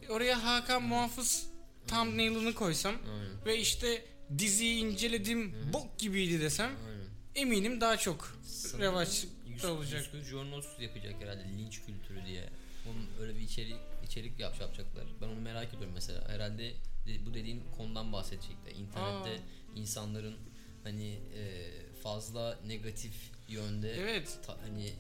Oraya 0.10 0.44
Hakan 0.44 0.84
Muhafız 0.84 1.50
thumbnail'ını 1.88 2.54
koysam 2.54 2.96
Aynen. 2.96 3.46
ve 3.46 3.60
işte 3.60 4.06
diziyi 4.38 4.84
inceledim 4.84 5.56
bok 5.74 6.00
gibiydi 6.00 6.42
desem 6.42 6.70
Aynen. 6.90 7.06
eminim 7.36 7.82
daha 7.82 7.98
çok 7.98 8.38
Sanırım 8.46 8.82
revaçta 8.82 9.28
Yus- 9.64 9.72
olacak. 9.72 10.06
Yusuf 10.14 10.30
Jornos 10.30 10.66
yapacak 10.80 11.16
herhalde 11.22 11.44
linç 11.58 11.82
kültürü 11.86 12.26
diye. 12.26 12.50
Onun 12.88 13.08
öyle 13.22 13.36
bir 13.36 13.42
içerik 13.42 13.76
içerik 14.06 14.40
yap, 14.40 14.62
yapacaklar. 14.62 15.04
Ben 15.22 15.28
onu 15.28 15.42
merak 15.42 15.68
ediyorum 15.74 15.92
mesela. 15.94 16.28
Herhalde 16.30 16.74
de- 17.08 17.26
bu 17.26 17.34
dediğin 17.34 17.64
konudan 17.78 18.14
bahsedecekler. 18.14 18.72
İnternette 18.76 19.40
insanların 19.76 20.38
hani 20.84 21.08
e, 21.38 21.72
fazla 22.04 22.60
negatif 22.68 23.14
yönde 23.48 23.92
Evet. 23.94 24.38
ta- 24.48 24.58
hani 24.68 24.94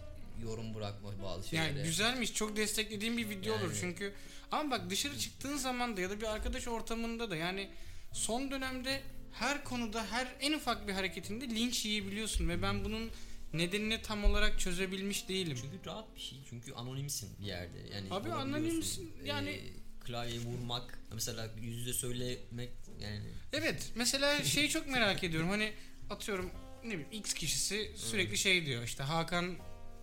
yorum 0.44 0.74
bırakma 0.76 1.10
bazı 1.24 1.48
şeylere. 1.50 1.68
Yani 1.68 1.84
güzelmiş. 1.84 2.34
Çok 2.34 2.56
desteklediğim 2.58 3.18
bir 3.18 3.30
video 3.30 3.54
olur 3.56 3.62
Yani. 3.64 3.78
çünkü. 3.80 4.14
Ama 4.52 4.72
bak 4.72 4.90
dışarı 4.90 5.18
çıktığın 5.20 5.58
zaman 5.58 5.98
da 5.98 6.02
ya 6.02 6.10
da 6.10 6.18
bir 6.22 6.26
arkadaş 6.34 6.68
ortamında 6.68 7.30
da 7.30 7.36
yani 7.36 7.70
son 8.14 8.52
dönemde 8.52 9.02
her 9.34 9.64
konuda 9.64 10.06
her 10.12 10.28
en 10.40 10.54
ufak 10.54 10.88
bir 10.88 10.94
hareketinde 10.94 11.50
linç 11.50 11.86
yiyebiliyorsun 11.86 12.50
ve 12.50 12.62
ben 12.62 12.84
bunun 12.86 13.10
nedenini 13.54 14.02
tam 14.02 14.24
olarak 14.26 14.60
çözebilmiş 14.60 15.30
değilim. 15.30 15.58
Çünkü 15.62 15.86
rahat 15.90 16.16
bir 16.16 16.22
şey. 16.22 16.38
Çünkü 16.50 16.74
anonimsin 16.74 17.30
bir 17.40 17.46
yerde. 17.46 17.78
Yani 17.94 18.08
Abi 18.12 18.32
anonimsin. 18.34 19.14
Yani- 19.26 19.50
Ee, 19.50 19.88
klavyeye 20.06 20.40
vurmak 20.40 21.00
mesela 21.14 21.50
yüz 21.62 21.78
yüze 21.78 21.94
söylemek 21.94 22.70
yani 23.02 23.22
Evet 23.54 23.92
mesela 23.96 24.44
şeyi 24.44 24.70
çok 24.70 24.88
merak 24.88 25.24
ediyorum 25.24 25.50
hani 25.50 25.74
atıyorum 26.10 26.52
ne 26.84 26.90
bileyim 26.90 27.08
X 27.12 27.34
kişisi 27.34 27.92
sürekli 27.96 28.38
şey 28.38 28.66
diyor 28.66 28.84
işte 28.84 29.04
Hakan 29.04 29.56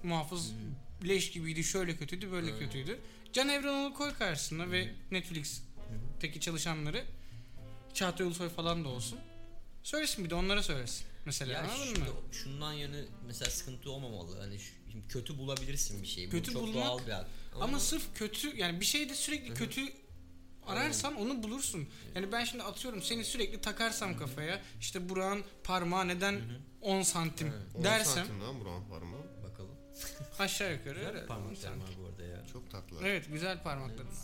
Muhafız 0.02 0.52
leş 1.08 1.30
gibiydi 1.30 1.64
şöyle 1.64 1.96
kötüydü 1.96 2.30
böyle 2.32 2.50
Hı. 2.52 2.58
kötüydü. 2.58 2.98
Can 3.32 3.48
Evrenoğlu 3.48 3.94
koy 3.94 4.14
karşısına 4.14 4.70
ve 4.70 4.92
Netflix'teki 5.10 6.40
çalışanları 6.40 7.04
Çağatay 7.94 8.26
Ulusoy 8.26 8.48
falan 8.48 8.84
da 8.84 8.88
olsun. 8.88 9.18
Söylesin 9.82 10.24
bir 10.24 10.30
de 10.30 10.34
onlara 10.34 10.62
söylesin. 10.62 11.06
Mesela 11.26 11.52
Ya 11.52 11.60
anladın 11.60 11.84
şimdi 11.84 11.98
mı? 12.00 12.06
şundan 12.32 12.72
yanı 12.72 13.04
mesela 13.26 13.50
sıkıntı 13.50 13.90
olmamalı. 13.90 14.38
Hani 14.40 14.58
şu- 14.58 14.72
şimdi 14.92 15.08
kötü 15.08 15.38
bulabilirsin 15.38 16.02
bir 16.02 16.06
şeyi. 16.08 16.26
Bu 16.26 16.30
Kötü 16.30 16.52
çok 16.52 16.62
bulmak- 16.62 16.74
doğal 16.74 17.06
bir 17.06 17.12
hak. 17.12 17.26
Ama 17.60 17.78
sırf 17.80 18.02
kötü 18.14 18.56
yani 18.56 18.80
bir 18.80 18.84
şeyde 18.84 19.14
sürekli 19.14 19.54
kötü 19.54 19.80
ararsan 20.66 21.14
onu 21.16 21.42
bulursun. 21.42 21.88
Yani 22.14 22.32
ben 22.32 22.44
şimdi 22.44 22.62
atıyorum 22.64 23.02
seni 23.02 23.24
sürekli 23.24 23.60
takarsam 23.60 24.16
kafaya 24.18 24.62
işte 24.80 25.08
Burak'ın 25.08 25.44
parmağı 25.64 26.08
neden 26.08 26.40
10 26.80 27.02
santim 27.02 27.46
Evet. 27.48 27.62
10 27.74 27.84
dersem 27.84 28.14
santim 28.14 28.40
lan 28.40 28.60
buram 28.60 28.88
parmağı. 28.88 29.20
bakalım. 29.42 29.70
aşağı 30.38 30.72
yukarı 30.72 30.94
Güzel 30.94 31.08
öyle, 31.08 31.22
10 31.22 31.26
parmaklar 31.26 31.56
santim. 31.56 31.80
var 31.82 31.90
bu 32.02 32.06
arada 32.06 32.22
ya. 32.24 32.44
Çok 32.52 32.70
tatlı. 32.70 32.96
Evet 33.04 33.26
güzel 33.32 33.62
parmaklarım 33.62 34.06
var. 34.08 34.14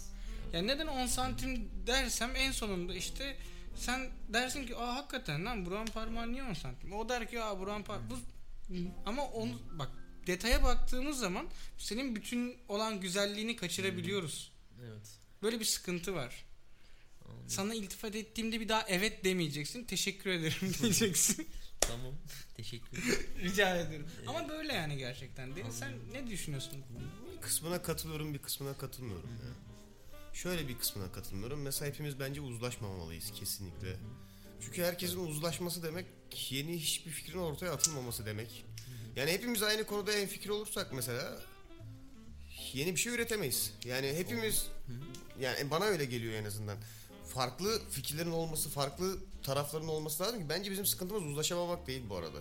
Yani 0.52 0.66
neden 0.66 0.86
10 0.86 1.06
santim 1.06 1.70
dersem 1.86 2.30
en 2.36 2.52
sonunda 2.52 2.94
işte 2.94 3.36
sen 3.80 4.10
dersin 4.28 4.66
ki 4.66 4.76
aa 4.76 4.94
hakikaten 4.94 5.44
lan 5.44 5.66
Burak'ın 5.66 5.92
parmağı 5.92 6.32
niye 6.32 6.42
10 6.42 6.52
santim? 6.54 6.92
O 6.92 7.08
der 7.08 7.30
ki 7.30 7.42
aa 7.42 7.58
Burak'ın 7.60 7.82
parmağı... 7.82 8.10
Bu... 8.10 8.18
Ama 9.06 9.26
onu 9.26 9.60
bak 9.78 9.90
detaya 10.26 10.62
baktığımız 10.62 11.18
zaman 11.18 11.46
senin 11.78 12.16
bütün 12.16 12.56
olan 12.68 13.00
güzelliğini 13.00 13.56
kaçırabiliyoruz. 13.56 14.52
Evet. 14.84 15.18
Böyle 15.42 15.60
bir 15.60 15.64
sıkıntı 15.64 16.14
var. 16.14 16.44
Anladım. 17.24 17.48
Sana 17.48 17.74
iltifat 17.74 18.14
ettiğimde 18.14 18.60
bir 18.60 18.68
daha 18.68 18.84
evet 18.88 19.24
demeyeceksin. 19.24 19.84
Teşekkür 19.84 20.30
ederim 20.30 20.74
diyeceksin. 20.82 21.48
Tamam. 21.80 22.14
Teşekkür 22.56 22.98
ederim. 22.98 23.26
Rica 23.42 23.76
ederim. 23.76 24.06
Ama 24.26 24.48
böyle 24.48 24.72
yani 24.72 24.98
gerçekten. 24.98 25.56
Deniz 25.56 25.74
sen 25.78 25.92
ne 26.12 26.26
düşünüyorsun? 26.26 26.84
Bir 27.36 27.40
kısmına 27.40 27.82
katılıyorum 27.82 28.34
bir 28.34 28.38
kısmına 28.38 28.74
katılmıyorum. 28.74 29.30
ya. 29.30 29.69
Şöyle 30.32 30.68
bir 30.68 30.78
kısmına 30.78 31.12
katılmıyorum. 31.12 31.62
Mesela 31.62 31.90
hepimiz 31.90 32.20
bence 32.20 32.40
uzlaşmamalıyız 32.40 33.32
kesinlikle. 33.32 33.96
Çünkü 34.60 34.82
herkesin 34.82 35.26
uzlaşması 35.26 35.82
demek 35.82 36.06
yeni 36.50 36.78
hiçbir 36.78 37.10
fikrin 37.10 37.38
ortaya 37.38 37.72
atılmaması 37.72 38.26
demek. 38.26 38.64
Yani 39.16 39.30
hepimiz 39.30 39.62
aynı 39.62 39.84
konuda 39.84 40.12
en 40.12 40.28
fikir 40.28 40.48
olursak 40.48 40.92
mesela 40.92 41.40
yeni 42.72 42.94
bir 42.94 43.00
şey 43.00 43.14
üretemeyiz. 43.14 43.72
Yani 43.84 44.06
hepimiz 44.06 44.66
yani 45.40 45.70
bana 45.70 45.84
öyle 45.84 46.04
geliyor 46.04 46.34
en 46.34 46.44
azından. 46.44 46.78
Farklı 47.34 47.80
fikirlerin 47.90 48.30
olması, 48.30 48.70
farklı 48.70 49.18
tarafların 49.42 49.88
olması 49.88 50.22
lazım 50.22 50.40
ki 50.40 50.48
bence 50.48 50.70
bizim 50.70 50.86
sıkıntımız 50.86 51.22
uzlaşamamak 51.24 51.86
değil 51.86 52.02
bu 52.10 52.16
arada. 52.16 52.38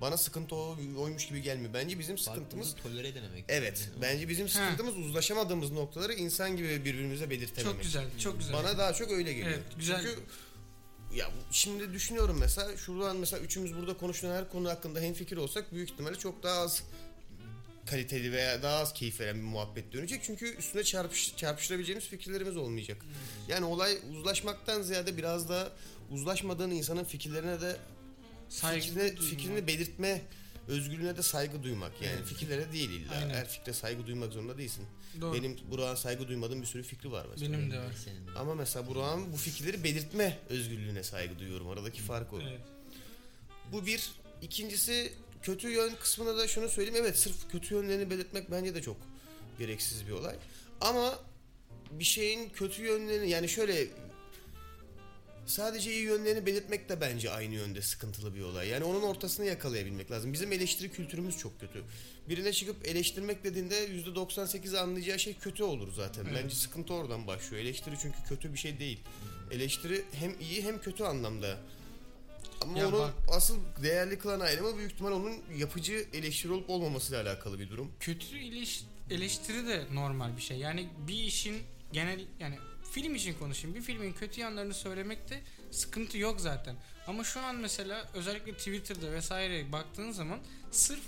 Bana 0.00 0.16
sıkıntı 0.16 0.54
o, 0.54 0.76
oymuş 0.98 1.28
gibi 1.28 1.42
gelmiyor. 1.42 1.74
Bence 1.74 1.98
bizim 1.98 2.18
sıkıntımız 2.18 2.74
Farklılığı 2.74 2.94
tolere 2.94 3.14
denemek. 3.14 3.44
Evet. 3.48 3.88
Bence 4.02 4.28
bizim 4.28 4.48
sıkıntımız 4.48 4.96
uzlaşamadığımız 4.96 5.70
noktaları 5.70 6.14
insan 6.14 6.56
gibi 6.56 6.84
birbirimize 6.84 7.30
belirtememek. 7.30 7.74
Çok 7.74 7.82
güzel, 7.82 8.04
çok 8.18 8.38
güzel. 8.38 8.54
Bana 8.54 8.78
daha 8.78 8.92
çok 8.92 9.10
öyle 9.10 9.32
geliyor. 9.32 9.48
Evet, 9.48 9.62
güzel. 9.78 10.02
Çünkü 10.02 10.20
ya 11.14 11.30
şimdi 11.50 11.92
düşünüyorum 11.92 12.36
mesela 12.40 12.76
şuradan 12.76 13.16
mesela 13.16 13.42
üçümüz 13.42 13.76
burada 13.76 13.96
konuşulan 13.96 14.36
her 14.36 14.48
konu 14.48 14.68
hakkında 14.68 15.00
hemfikir 15.00 15.36
olsak 15.36 15.72
büyük 15.72 15.90
ihtimalle 15.90 16.18
çok 16.18 16.42
daha 16.42 16.60
az 16.60 16.82
kaliteli 17.86 18.32
veya 18.32 18.62
daha 18.62 18.78
az 18.78 18.92
keyif 18.92 19.20
veren 19.20 19.36
bir 19.36 19.42
muhabbet 19.42 19.92
dönecek. 19.92 20.22
Çünkü 20.24 20.56
üstüne 20.56 20.84
çarpış, 20.84 21.36
çarpıştırabileceğimiz 21.36 22.08
fikirlerimiz 22.08 22.56
olmayacak. 22.56 22.96
Yani 23.48 23.64
olay 23.64 23.98
uzlaşmaktan 24.12 24.82
ziyade 24.82 25.16
biraz 25.16 25.48
da 25.48 25.72
uzlaşmadığın 26.10 26.70
insanın 26.70 27.04
fikirlerine 27.04 27.60
de 27.60 27.76
Saygı 28.50 28.86
fikrine, 28.86 29.16
duymak. 29.16 29.22
fikrini 29.22 29.66
belirtme 29.66 30.22
özgürlüğüne 30.68 31.16
de 31.16 31.22
saygı 31.22 31.62
duymak. 31.62 31.92
Yani 32.02 32.24
fikirlere 32.24 32.72
değil 32.72 32.90
illa. 32.90 33.14
Aynen. 33.14 33.34
Her 33.34 33.48
fikre 33.48 33.72
saygı 33.72 34.06
duymak 34.06 34.32
zorunda 34.32 34.58
değilsin. 34.58 34.86
Doğru. 35.20 35.34
Benim 35.34 35.56
Burak'a 35.70 35.96
saygı 35.96 36.28
duymadığım 36.28 36.60
bir 36.62 36.66
sürü 36.66 36.82
fikri 36.82 37.12
var 37.12 37.26
mesela. 37.30 37.52
Benim 37.52 37.70
de 37.70 37.78
var. 37.78 37.92
Senin 38.04 38.26
de. 38.26 38.30
Ama 38.38 38.54
mesela 38.54 38.86
Burak'ın 38.86 39.32
bu 39.32 39.36
fikirleri 39.36 39.84
belirtme 39.84 40.38
özgürlüğüne 40.48 41.02
saygı 41.02 41.38
duyuyorum. 41.38 41.68
Aradaki 41.68 42.02
fark 42.02 42.32
o. 42.32 42.40
Evet. 42.40 42.60
Bu 43.72 43.86
bir. 43.86 44.10
İkincisi 44.42 45.12
kötü 45.42 45.68
yön 45.70 45.94
kısmına 46.00 46.36
da 46.36 46.48
şunu 46.48 46.68
söyleyeyim. 46.68 46.98
Evet 47.00 47.18
sırf 47.18 47.50
kötü 47.52 47.74
yönlerini 47.74 48.10
belirtmek 48.10 48.50
bence 48.50 48.74
de 48.74 48.82
çok 48.82 48.96
gereksiz 49.58 50.06
bir 50.06 50.12
olay. 50.12 50.36
Ama 50.80 51.18
bir 51.90 52.04
şeyin 52.04 52.48
kötü 52.48 52.82
yönlerini 52.82 53.30
yani 53.30 53.48
şöyle 53.48 53.86
sadece 55.50 55.92
iyi 55.92 56.02
yönlerini 56.02 56.46
belirtmek 56.46 56.88
de 56.88 57.00
bence 57.00 57.30
aynı 57.30 57.54
yönde 57.54 57.82
sıkıntılı 57.82 58.34
bir 58.34 58.40
olay. 58.40 58.68
Yani 58.68 58.84
onun 58.84 59.02
ortasını 59.02 59.46
yakalayabilmek 59.46 60.10
lazım. 60.10 60.32
Bizim 60.32 60.52
eleştiri 60.52 60.90
kültürümüz 60.90 61.38
çok 61.38 61.60
kötü. 61.60 61.82
Birine 62.28 62.52
çıkıp 62.52 62.86
eleştirmek 62.88 63.44
dediğinde 63.44 63.86
%98 63.88 64.78
anlayacağı 64.78 65.18
şey 65.18 65.34
kötü 65.34 65.62
olur 65.62 65.92
zaten. 65.92 66.24
Evet. 66.30 66.40
Bence 66.44 66.54
sıkıntı 66.54 66.94
oradan 66.94 67.26
başlıyor. 67.26 67.62
Eleştiri 67.62 67.94
çünkü 68.02 68.18
kötü 68.28 68.52
bir 68.52 68.58
şey 68.58 68.78
değil. 68.78 69.00
Eleştiri 69.50 70.04
hem 70.12 70.34
iyi 70.40 70.62
hem 70.64 70.80
kötü 70.80 71.04
anlamda. 71.04 71.56
Ama 72.62 72.78
Ya 72.78 72.88
onu 72.88 72.98
bak- 72.98 73.14
asıl 73.32 73.56
değerli 73.82 74.18
kılan 74.18 74.40
ayrımı 74.40 74.76
büyük 74.78 74.92
ihtimal 74.92 75.12
onun 75.12 75.34
yapıcı 75.58 76.06
eleştiri 76.12 76.52
olup 76.52 76.70
olmamasıyla 76.70 77.22
alakalı 77.22 77.58
bir 77.58 77.70
durum. 77.70 77.92
Kötü 78.00 78.36
eleş- 78.38 78.82
eleştiri 79.10 79.66
de 79.66 79.84
normal 79.92 80.36
bir 80.36 80.42
şey. 80.42 80.56
Yani 80.58 80.88
bir 81.08 81.14
işin 81.24 81.56
genel 81.92 82.20
yani 82.40 82.58
film 82.90 83.14
için 83.14 83.34
konuşayım. 83.34 83.76
Bir 83.76 83.82
filmin 83.82 84.12
kötü 84.12 84.40
yanlarını 84.40 84.74
söylemekte 84.74 85.42
sıkıntı 85.70 86.18
yok 86.18 86.40
zaten. 86.40 86.76
Ama 87.06 87.24
şu 87.24 87.40
an 87.40 87.56
mesela 87.56 88.10
özellikle 88.14 88.52
Twitter'da 88.52 89.12
vesaire 89.12 89.72
baktığın 89.72 90.10
zaman 90.12 90.38
sırf 90.70 91.00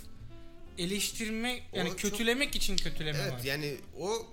eleştirme 0.79 1.61
yani 1.73 1.89
O 1.89 1.97
çok- 1.97 2.01
kötülemek 2.01 2.57
için 2.57 2.77
kötüleme 2.77 3.19
Evet 3.19 3.33
var. 3.33 3.41
yani 3.45 3.77
o 3.99 4.27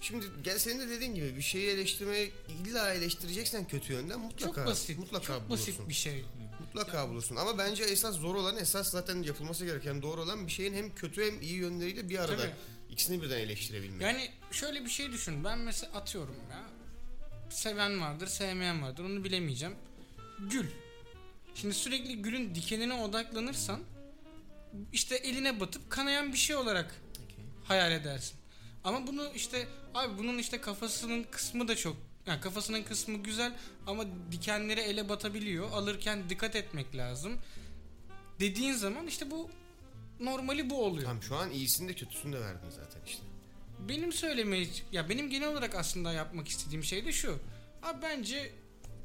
şimdi 0.00 0.26
gel 0.44 0.58
senin 0.58 0.80
de 0.80 0.88
dediğin 0.88 1.14
gibi 1.14 1.36
bir 1.36 1.42
şeyi 1.42 1.68
eleştirmeye 1.68 2.30
illa 2.64 2.94
eleştireceksen 2.94 3.68
kötü 3.68 3.92
yönden 3.92 4.20
mutlaka 4.20 4.54
çok 4.54 4.66
basit. 4.66 4.98
mutlaka 4.98 5.26
çok 5.26 5.48
bulursun. 5.48 5.74
basit 5.74 5.88
bir 5.88 5.94
şey. 5.94 6.24
Mutlaka 6.60 7.08
bulursun. 7.08 7.36
Ama 7.36 7.58
bence 7.58 7.84
esas 7.84 8.16
zor 8.16 8.34
olan, 8.34 8.56
esas 8.56 8.90
zaten 8.90 9.22
yapılması 9.22 9.64
gereken 9.64 10.02
doğru 10.02 10.22
olan 10.22 10.46
bir 10.46 10.52
şeyin 10.52 10.74
hem 10.74 10.94
kötü 10.94 11.26
hem 11.26 11.40
iyi 11.42 11.54
yönleriyle 11.54 12.08
bir 12.08 12.18
arada 12.18 12.36
Tabii. 12.36 12.52
ikisini 12.90 13.22
birden 13.22 13.38
eleştirebilmek. 13.38 14.02
Yani 14.02 14.30
şöyle 14.56 14.84
bir 14.84 14.90
şey 14.90 15.12
düşün. 15.12 15.44
Ben 15.44 15.58
mesela 15.58 15.92
atıyorum 15.92 16.36
ya. 16.50 16.62
Seven 17.50 18.00
vardır, 18.00 18.26
sevmeyen 18.26 18.82
vardır. 18.82 19.04
Onu 19.04 19.24
bilemeyeceğim. 19.24 19.74
Gül. 20.50 20.66
Şimdi 21.54 21.74
sürekli 21.74 22.22
gülün 22.22 22.54
dikenine 22.54 22.94
odaklanırsan 22.94 23.80
işte 24.92 25.16
eline 25.16 25.60
batıp 25.60 25.90
kanayan 25.90 26.32
bir 26.32 26.38
şey 26.38 26.56
olarak 26.56 26.94
Okey. 27.24 27.44
hayal 27.64 27.92
edersin. 27.92 28.36
Ama 28.84 29.06
bunu 29.06 29.30
işte 29.34 29.68
abi 29.94 30.18
bunun 30.18 30.38
işte 30.38 30.60
kafasının 30.60 31.26
kısmı 31.30 31.68
da 31.68 31.76
çok 31.76 31.96
yani 32.26 32.40
kafasının 32.40 32.82
kısmı 32.82 33.18
güzel 33.18 33.52
ama 33.86 34.04
dikenleri 34.32 34.80
ele 34.80 35.08
batabiliyor. 35.08 35.70
Alırken 35.70 36.30
dikkat 36.30 36.56
etmek 36.56 36.96
lazım. 36.96 37.38
Dediğin 38.40 38.72
zaman 38.72 39.06
işte 39.06 39.30
bu 39.30 39.50
normali 40.20 40.70
bu 40.70 40.84
oluyor. 40.84 41.04
Tamam 41.04 41.22
şu 41.22 41.36
an 41.36 41.50
iyisini 41.50 41.88
de 41.88 41.94
kötüsünü 41.94 42.36
de 42.36 42.40
verdin 42.40 42.70
zaten 42.70 43.00
işte. 43.06 43.22
Benim 43.78 44.12
söylemeye 44.12 44.66
ya 44.92 45.08
benim 45.08 45.30
genel 45.30 45.48
olarak 45.48 45.74
aslında 45.74 46.12
yapmak 46.12 46.48
istediğim 46.48 46.84
şey 46.84 47.04
de 47.06 47.12
şu. 47.12 47.38
Abi 47.82 48.02
bence 48.02 48.52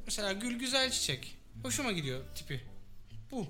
mesela 0.06 0.32
gül 0.32 0.58
güzel 0.58 0.90
çiçek. 0.90 1.38
Hoşuma 1.62 1.92
gidiyor 1.92 2.20
tipi. 2.34 2.60
Bu. 3.30 3.46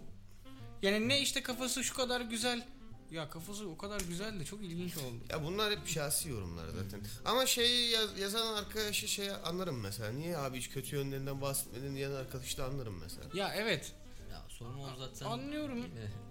Yani 0.82 1.08
ne 1.08 1.20
işte 1.20 1.42
kafası 1.42 1.84
şu 1.84 1.94
kadar 1.94 2.20
güzel. 2.20 2.66
Ya 3.10 3.30
kafası 3.30 3.68
o 3.68 3.76
kadar 3.76 4.00
güzel 4.00 4.40
de 4.40 4.44
çok 4.44 4.62
ilginç 4.62 4.96
oldu. 4.96 5.24
Ya 5.30 5.44
bunlar 5.44 5.72
hep 5.72 5.86
şahsi 5.88 6.28
yorumlar 6.28 6.68
zaten. 6.68 7.00
Ama 7.24 7.46
şeyi 7.46 7.90
yaz- 7.90 8.18
yazan 8.18 8.54
arkadaşı 8.56 9.08
şey 9.08 9.30
anlarım 9.44 9.80
mesela. 9.80 10.12
Niye 10.12 10.38
abi 10.38 10.58
hiç 10.58 10.70
kötü 10.70 10.96
yönlerinden 10.96 11.40
bahsetmedin 11.40 11.96
diyen 11.96 12.10
arkadaşı 12.10 12.58
da 12.58 12.64
anlarım 12.64 12.98
mesela. 13.00 13.30
Şey 13.30 13.40
Ya 13.40 13.54
evet. 13.56 13.92
Ya 14.30 14.42
Sorun 14.48 14.78
o 14.78 14.96
zaten. 14.98 15.26
Anlıyorum. 15.26 15.84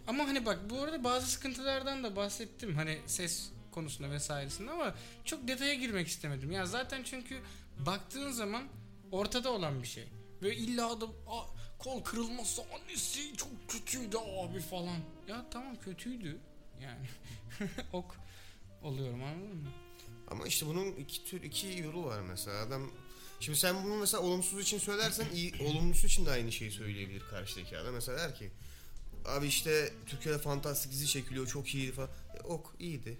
Ama 0.08 0.28
hani 0.28 0.46
bak 0.46 0.70
bu 0.70 0.82
arada 0.82 1.04
bazı 1.04 1.28
sıkıntılardan 1.28 2.04
da 2.04 2.16
bahsettim. 2.16 2.76
Hani 2.76 3.00
ses 3.08 3.50
konusunda 3.72 4.12
vesairesinde 4.12 4.72
ama 4.72 4.96
çok 5.26 5.48
detaya 5.48 5.74
girmek 5.74 6.08
istemedim. 6.08 6.52
Ya 6.52 6.66
zaten 6.66 7.04
çünkü 7.04 7.40
baktığın 7.80 8.32
zaman 8.32 8.64
ortada 9.12 9.52
olan 9.52 9.84
bir 9.84 9.88
şey. 9.88 10.08
Ve 10.42 10.56
illa 10.56 11.02
da 11.02 11.06
"Aa, 11.06 11.46
kol 11.80 12.04
kırılma 12.04 12.46
sahnesi 12.46 13.36
çok 13.38 13.50
kötüydü 13.68 14.18
abi 14.18 14.60
falan. 14.60 14.98
Ya 15.28 15.46
tamam 15.52 15.76
kötüydü. 15.86 16.38
Yani 16.82 17.08
ok 17.94 18.16
oluyorum 18.84 19.24
anladın 19.24 19.56
mı? 19.56 19.70
Ama 20.28 20.48
işte 20.48 20.66
bunun 20.66 20.92
iki 20.92 21.26
tür 21.26 21.42
iki 21.44 21.80
yolu 21.80 22.06
var 22.06 22.22
mesela. 22.22 22.58
Adam 22.62 22.92
Şimdi 23.40 23.60
sen 23.60 23.84
bunu 23.84 23.96
mesela 23.98 24.24
olumsuz 24.24 24.60
için 24.60 24.78
söylersen 24.80 25.26
iyi, 25.34 25.54
olumlusu 25.64 26.08
için 26.08 26.26
de 26.26 26.30
aynı 26.32 26.52
şeyi 26.52 26.72
söyleyebilir 26.72 27.24
karşıdaki 27.30 27.78
adam. 27.78 27.94
Mesela 27.94 28.18
der 28.18 28.36
ki 28.36 28.52
abi 29.26 29.48
işte 29.48 29.94
Türkiye'de 30.06 30.40
fantastik 30.40 30.92
dizi 30.92 31.08
çekiliyor 31.08 31.48
çok 31.48 31.76
iyiydi 31.76 31.92
falan. 31.92 32.10
E, 32.38 32.40
ok 32.44 32.76
iyiydi. 32.80 33.18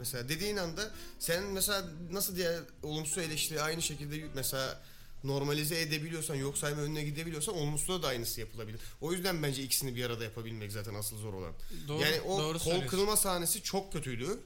Mesela 0.00 0.28
dediğin 0.28 0.56
anda 0.56 0.90
sen 1.18 1.44
mesela 1.44 1.84
nasıl 2.10 2.36
diğer 2.36 2.60
olumsuz 2.82 3.18
eleştiri 3.18 3.62
aynı 3.62 3.82
şekilde 3.82 4.24
mesela 4.34 4.82
normalize 5.24 5.80
edebiliyorsan 5.80 6.34
yok 6.34 6.58
sayma 6.58 6.80
önüne 6.80 7.04
gidebiliyorsan 7.04 7.54
olumsuzda 7.54 8.02
da 8.02 8.08
aynısı 8.08 8.40
yapılabilir. 8.40 8.80
O 9.00 9.12
yüzden 9.12 9.42
bence 9.42 9.62
ikisini 9.62 9.96
bir 9.96 10.04
arada 10.04 10.24
yapabilmek 10.24 10.72
zaten 10.72 10.94
asıl 10.94 11.18
zor 11.18 11.34
olan. 11.34 11.52
Doğru, 11.88 12.02
yani 12.02 12.20
o 12.20 12.38
doğru 12.38 12.58
kol 12.58 12.86
kırılma 12.86 13.16
sahnesi 13.16 13.62
çok 13.62 13.92
kötüydü. 13.92 14.38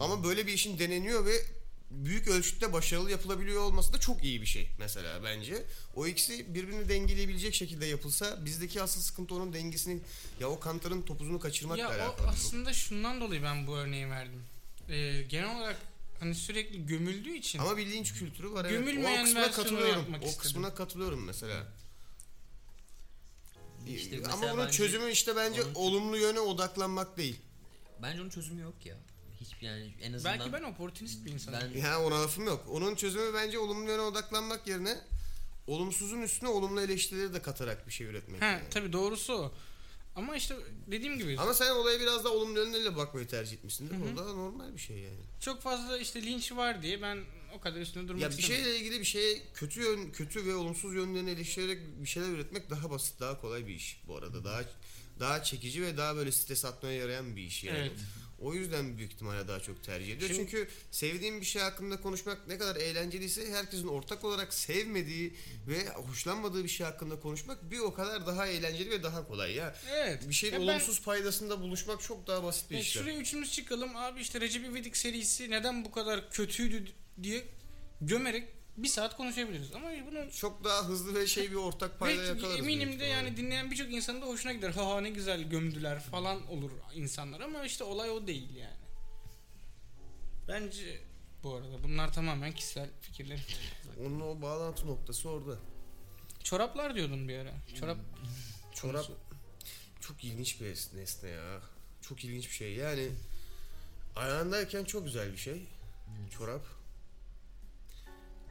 Ama 0.00 0.24
böyle 0.24 0.46
bir 0.46 0.52
işin 0.52 0.78
deneniyor 0.78 1.26
ve 1.26 1.32
büyük 1.90 2.28
ölçüde 2.28 2.72
başarılı 2.72 3.10
yapılabiliyor 3.10 3.62
olması 3.62 3.92
da 3.92 4.00
çok 4.00 4.24
iyi 4.24 4.40
bir 4.40 4.46
şey 4.46 4.68
mesela 4.78 5.24
bence. 5.24 5.64
O 5.96 6.06
ikisi 6.06 6.54
birbirini 6.54 6.88
dengeleyebilecek 6.88 7.54
şekilde 7.54 7.86
yapılsa 7.86 8.44
bizdeki 8.44 8.82
asıl 8.82 9.00
sıkıntı 9.00 9.34
onun 9.34 9.52
dengesini 9.52 10.00
ya 10.40 10.48
o 10.48 10.60
kantarın 10.60 11.02
topuzunu 11.02 11.38
kaçırmakla 11.38 11.82
Ya 11.82 11.88
o 11.88 11.92
alakalı. 11.92 12.28
aslında 12.28 12.72
şundan 12.72 13.20
dolayı 13.20 13.42
ben 13.42 13.66
bu 13.66 13.76
örneği 13.76 14.10
verdim. 14.10 14.42
Ee, 14.90 15.22
genel 15.28 15.56
olarak 15.56 15.76
hani 16.20 16.34
sürekli 16.34 16.86
gömüldüğü 16.86 17.32
için 17.34 17.58
Ama 17.58 17.76
bir 17.76 17.86
linç 17.90 18.14
kültürü 18.14 18.52
var. 18.52 18.64
Evet. 18.64 18.72
Gömülmeyen 18.78 19.20
o 19.20 19.24
kısmına 19.24 19.50
katılıyorum. 19.50 19.98
yapmak 20.00 20.22
O 20.22 20.24
istedim. 20.26 20.42
kısmına 20.42 20.74
katılıyorum 20.74 21.24
mesela. 21.24 21.66
İşte 23.88 24.16
Ama 24.16 24.26
mesela 24.36 24.52
bunun 24.52 24.64
bence- 24.66 24.76
çözümü 24.76 25.10
işte 25.10 25.36
bence 25.36 25.62
onun- 25.62 25.74
olumlu 25.74 26.16
yöne 26.16 26.40
odaklanmak 26.40 27.16
değil. 27.16 27.40
Bence 28.02 28.20
onun 28.20 28.30
çözümü 28.30 28.60
yok 28.62 28.86
ya. 28.86 28.96
Hiçbir 29.40 29.66
yani 29.66 29.94
en 30.02 30.12
azından 30.12 30.38
belki 30.38 30.52
ben 30.52 30.62
oportunist 30.62 31.24
bir 31.24 31.32
insanım. 31.32 31.60
ben 31.74 31.80
Ya 31.80 32.02
ona 32.02 32.22
lafım 32.22 32.44
yok. 32.46 32.64
Onun 32.70 32.94
çözümü 32.94 33.34
bence 33.34 33.58
olumlu 33.58 33.90
yöne 33.90 34.00
odaklanmak 34.02 34.66
yerine 34.68 34.98
olumsuzun 35.66 36.22
üstüne 36.22 36.48
olumlu 36.48 36.80
eleştirileri 36.80 37.34
de 37.34 37.42
katarak 37.42 37.86
bir 37.86 37.92
şey 37.92 38.06
üretmek. 38.06 38.42
Ha 38.42 38.46
yani. 38.46 38.62
tabii 38.70 38.92
doğrusu 38.92 39.32
o. 39.34 39.52
Ama 40.16 40.36
işte 40.36 40.56
dediğim 40.86 41.18
gibi 41.18 41.36
Ama 41.38 41.54
sen 41.54 41.70
olaya 41.70 42.00
biraz 42.00 42.24
daha 42.24 42.32
olumlu 42.32 42.58
yönüyle 42.58 42.96
bakmayı 42.96 43.26
tercih 43.26 43.56
etmişsindir. 43.56 43.94
O 44.14 44.16
da 44.16 44.32
normal 44.32 44.74
bir 44.74 44.80
şey 44.80 44.98
yani. 44.98 45.20
çok 45.40 45.62
fazla 45.62 45.98
işte 45.98 46.22
linç 46.22 46.52
var 46.52 46.82
diye 46.82 47.02
ben 47.02 47.18
o 47.56 47.60
kadar 47.60 47.80
üstüne 47.80 48.08
durmak 48.08 48.22
Ya 48.22 48.28
bir 48.30 48.34
istemiyorum. 48.38 48.64
şeyle 48.66 48.78
ilgili 48.78 49.00
bir 49.00 49.04
şeye 49.04 49.42
kötü 49.54 49.80
yön, 49.80 50.10
kötü 50.10 50.46
ve 50.46 50.54
olumsuz 50.54 50.94
yönlerini 50.94 51.30
eleştirerek 51.30 51.78
bir 52.02 52.08
şeyler 52.08 52.28
üretmek 52.28 52.70
daha 52.70 52.90
basit, 52.90 53.20
daha 53.20 53.40
kolay 53.40 53.66
bir 53.66 53.74
iş 53.74 54.00
bu 54.06 54.16
arada. 54.16 54.44
Daha 54.44 54.62
daha 55.20 55.42
çekici 55.42 55.82
ve 55.82 55.96
daha 55.96 56.16
böyle 56.16 56.32
stres 56.32 56.64
atmaya 56.64 56.94
yarayan 56.94 57.36
bir 57.36 57.42
iş 57.42 57.64
yani. 57.64 57.78
Evet. 57.78 57.92
O 58.40 58.54
yüzden 58.54 58.98
büyük 58.98 59.12
ihtimalle 59.12 59.48
daha 59.48 59.60
çok 59.60 59.84
tercih 59.84 60.12
ediyor. 60.16 60.30
Şimdi- 60.30 60.40
Çünkü 60.50 60.68
sevdiğim 60.90 61.40
bir 61.40 61.46
şey 61.46 61.62
hakkında 61.62 62.00
konuşmak 62.00 62.48
ne 62.48 62.58
kadar 62.58 62.76
eğlenceliyse 62.76 63.52
herkesin 63.52 63.86
ortak 63.88 64.24
olarak 64.24 64.54
sevmediği 64.54 65.34
ve 65.68 65.88
hoşlanmadığı 65.88 66.64
bir 66.64 66.68
şey 66.68 66.86
hakkında 66.86 67.20
konuşmak 67.20 67.70
bir 67.70 67.78
o 67.78 67.94
kadar 67.94 68.26
daha 68.26 68.46
eğlenceli 68.46 68.90
ve 68.90 69.02
daha 69.02 69.26
kolay 69.28 69.52
ya. 69.54 69.76
Evet. 69.90 70.28
Bir 70.28 70.34
şeyin 70.34 70.52
Ya 70.54 70.60
ben- 70.60 70.64
olumsuz 70.66 71.02
paydasında 71.02 71.60
buluşmak 71.60 72.02
çok 72.02 72.26
daha 72.26 72.44
basit 72.44 72.70
bir 72.70 72.78
işlem. 72.78 73.02
şuraya 73.04 73.18
üçümüz 73.18 73.52
çıkalım 73.52 73.96
abi 73.96 74.20
işte 74.20 74.40
Recep 74.40 74.64
İvedik 74.64 74.96
serisi 74.96 75.50
neden 75.50 75.84
bu 75.84 75.90
kadar 75.90 76.30
kötüydü 76.30 76.84
diye 77.22 77.44
gömerek 78.00 78.48
bir 78.82 78.88
saat 78.88 79.16
konuşabiliriz. 79.16 79.72
Ama 79.74 79.88
bunu 80.10 80.30
Çok 80.32 80.64
daha 80.64 80.84
hızlı 80.88 81.14
ve 81.14 81.26
şey 81.26 81.50
bir 81.50 81.56
ortak 81.56 81.98
payda 81.98 82.22
yakalarız. 82.22 82.58
eminim 82.58 83.00
de 83.00 83.04
yani 83.04 83.36
dinleyen 83.36 83.70
birçok 83.70 83.92
insanın 83.92 84.22
da 84.22 84.26
hoşuna 84.26 84.52
gider. 84.52 84.70
Ha 84.70 84.86
ha 84.86 85.00
ne 85.00 85.10
güzel 85.10 85.42
gömdüler 85.42 86.00
falan 86.00 86.46
olur 86.46 86.70
insanlar 86.94 87.40
ama 87.40 87.64
işte 87.64 87.84
olay 87.84 88.10
o 88.10 88.26
değil 88.26 88.54
yani. 88.56 88.76
Bence 90.48 91.00
bu 91.42 91.54
arada 91.54 91.82
bunlar 91.82 92.12
tamamen 92.12 92.52
kişisel 92.52 92.88
fikirlerim. 93.00 93.42
Onun 94.00 94.20
o 94.20 94.42
bağlantı 94.42 94.86
noktası 94.86 95.28
orada. 95.28 95.58
Çoraplar 96.44 96.94
diyordun 96.94 97.28
bir 97.28 97.38
ara. 97.38 97.52
Çorap 97.80 97.96
Çorap 98.74 98.94
konusu. 99.06 99.16
çok 100.00 100.24
ilginç 100.24 100.60
bir 100.60 100.66
es- 100.66 100.96
nesne 100.96 101.28
ya. 101.30 101.60
Çok 102.02 102.24
ilginç 102.24 102.44
bir 102.48 102.54
şey. 102.54 102.72
Yani 102.74 103.08
ayağındayken 104.16 104.84
çok 104.84 105.04
güzel 105.04 105.32
bir 105.32 105.36
şey. 105.38 105.66
Çorap. 106.38 106.62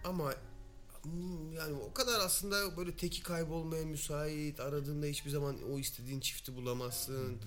Ama 0.04 0.34
hmm, 1.04 1.54
yani 1.54 1.74
o 1.90 1.94
kadar 1.94 2.20
aslında 2.20 2.78
böyle 2.78 2.96
teki 2.96 3.24
kaybolmaya 3.24 3.86
müsait. 3.86 4.60
Aradığında 4.60 5.06
hiçbir 5.06 5.30
zaman 5.30 5.58
o 5.72 5.80
istediğin 5.80 6.20
çifti 6.20 6.56
bulamazsın. 6.56 7.38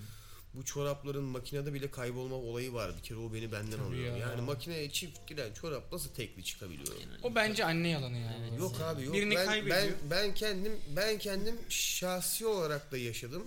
Bu 0.53 0.65
çorapların 0.65 1.23
makinede 1.23 1.73
bile 1.73 1.91
kaybolma 1.91 2.35
olayı 2.35 2.73
var. 2.73 2.91
Bir 2.97 3.03
kere 3.03 3.19
o 3.19 3.33
beni 3.33 3.51
benden 3.51 3.71
Tabii 3.71 3.83
alıyor. 3.83 4.17
ya. 4.17 4.17
Yani 4.17 4.41
makineye 4.41 4.89
çift 4.89 5.27
giren 5.27 5.53
çorap 5.53 5.91
nasıl 5.91 6.09
tekli 6.09 6.43
çıkabiliyor? 6.43 6.95
O 7.23 7.35
bence 7.35 7.65
anne 7.65 7.89
yalanı 7.89 8.17
yani. 8.17 8.47
Evet. 8.49 8.59
Yok 8.59 8.81
abi 8.81 9.03
yok. 9.03 9.13
Birini 9.13 9.35
ben, 9.35 9.45
kaybediyor. 9.45 9.77
ben 9.81 9.93
ben 10.11 10.33
kendim 10.33 10.79
ben 10.95 11.17
kendim 11.17 11.55
şahsi 11.69 12.45
olarak 12.45 12.91
da 12.91 12.97
yaşadım. 12.97 13.43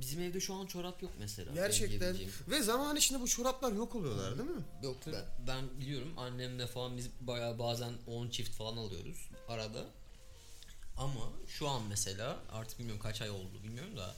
Bizim 0.00 0.20
evde 0.22 0.40
şu 0.40 0.54
an 0.54 0.66
çorap 0.66 1.02
yok 1.02 1.12
mesela. 1.18 1.52
Gerçekten. 1.54 2.16
Ve 2.50 2.62
zaman 2.62 2.96
içinde 2.96 3.20
bu 3.20 3.28
çoraplar 3.28 3.72
yok 3.72 3.94
oluyorlar 3.94 4.38
değil 4.38 4.50
mi? 4.50 4.62
Yok 4.82 4.96
ben, 5.06 5.24
ben 5.46 5.80
biliyorum 5.80 6.18
annemle 6.18 6.66
falan 6.66 6.96
biz 6.96 7.10
bayağı 7.20 7.58
bazen 7.58 7.92
10 8.06 8.28
çift 8.28 8.50
falan 8.56 8.76
alıyoruz 8.76 9.28
arada. 9.48 9.84
Ama 10.96 11.20
şu 11.48 11.68
an 11.68 11.82
mesela 11.88 12.38
artık 12.52 12.78
bilmiyorum 12.78 13.02
kaç 13.02 13.22
ay 13.22 13.30
oldu 13.30 13.62
bilmiyorum 13.64 13.96
da 13.96 14.14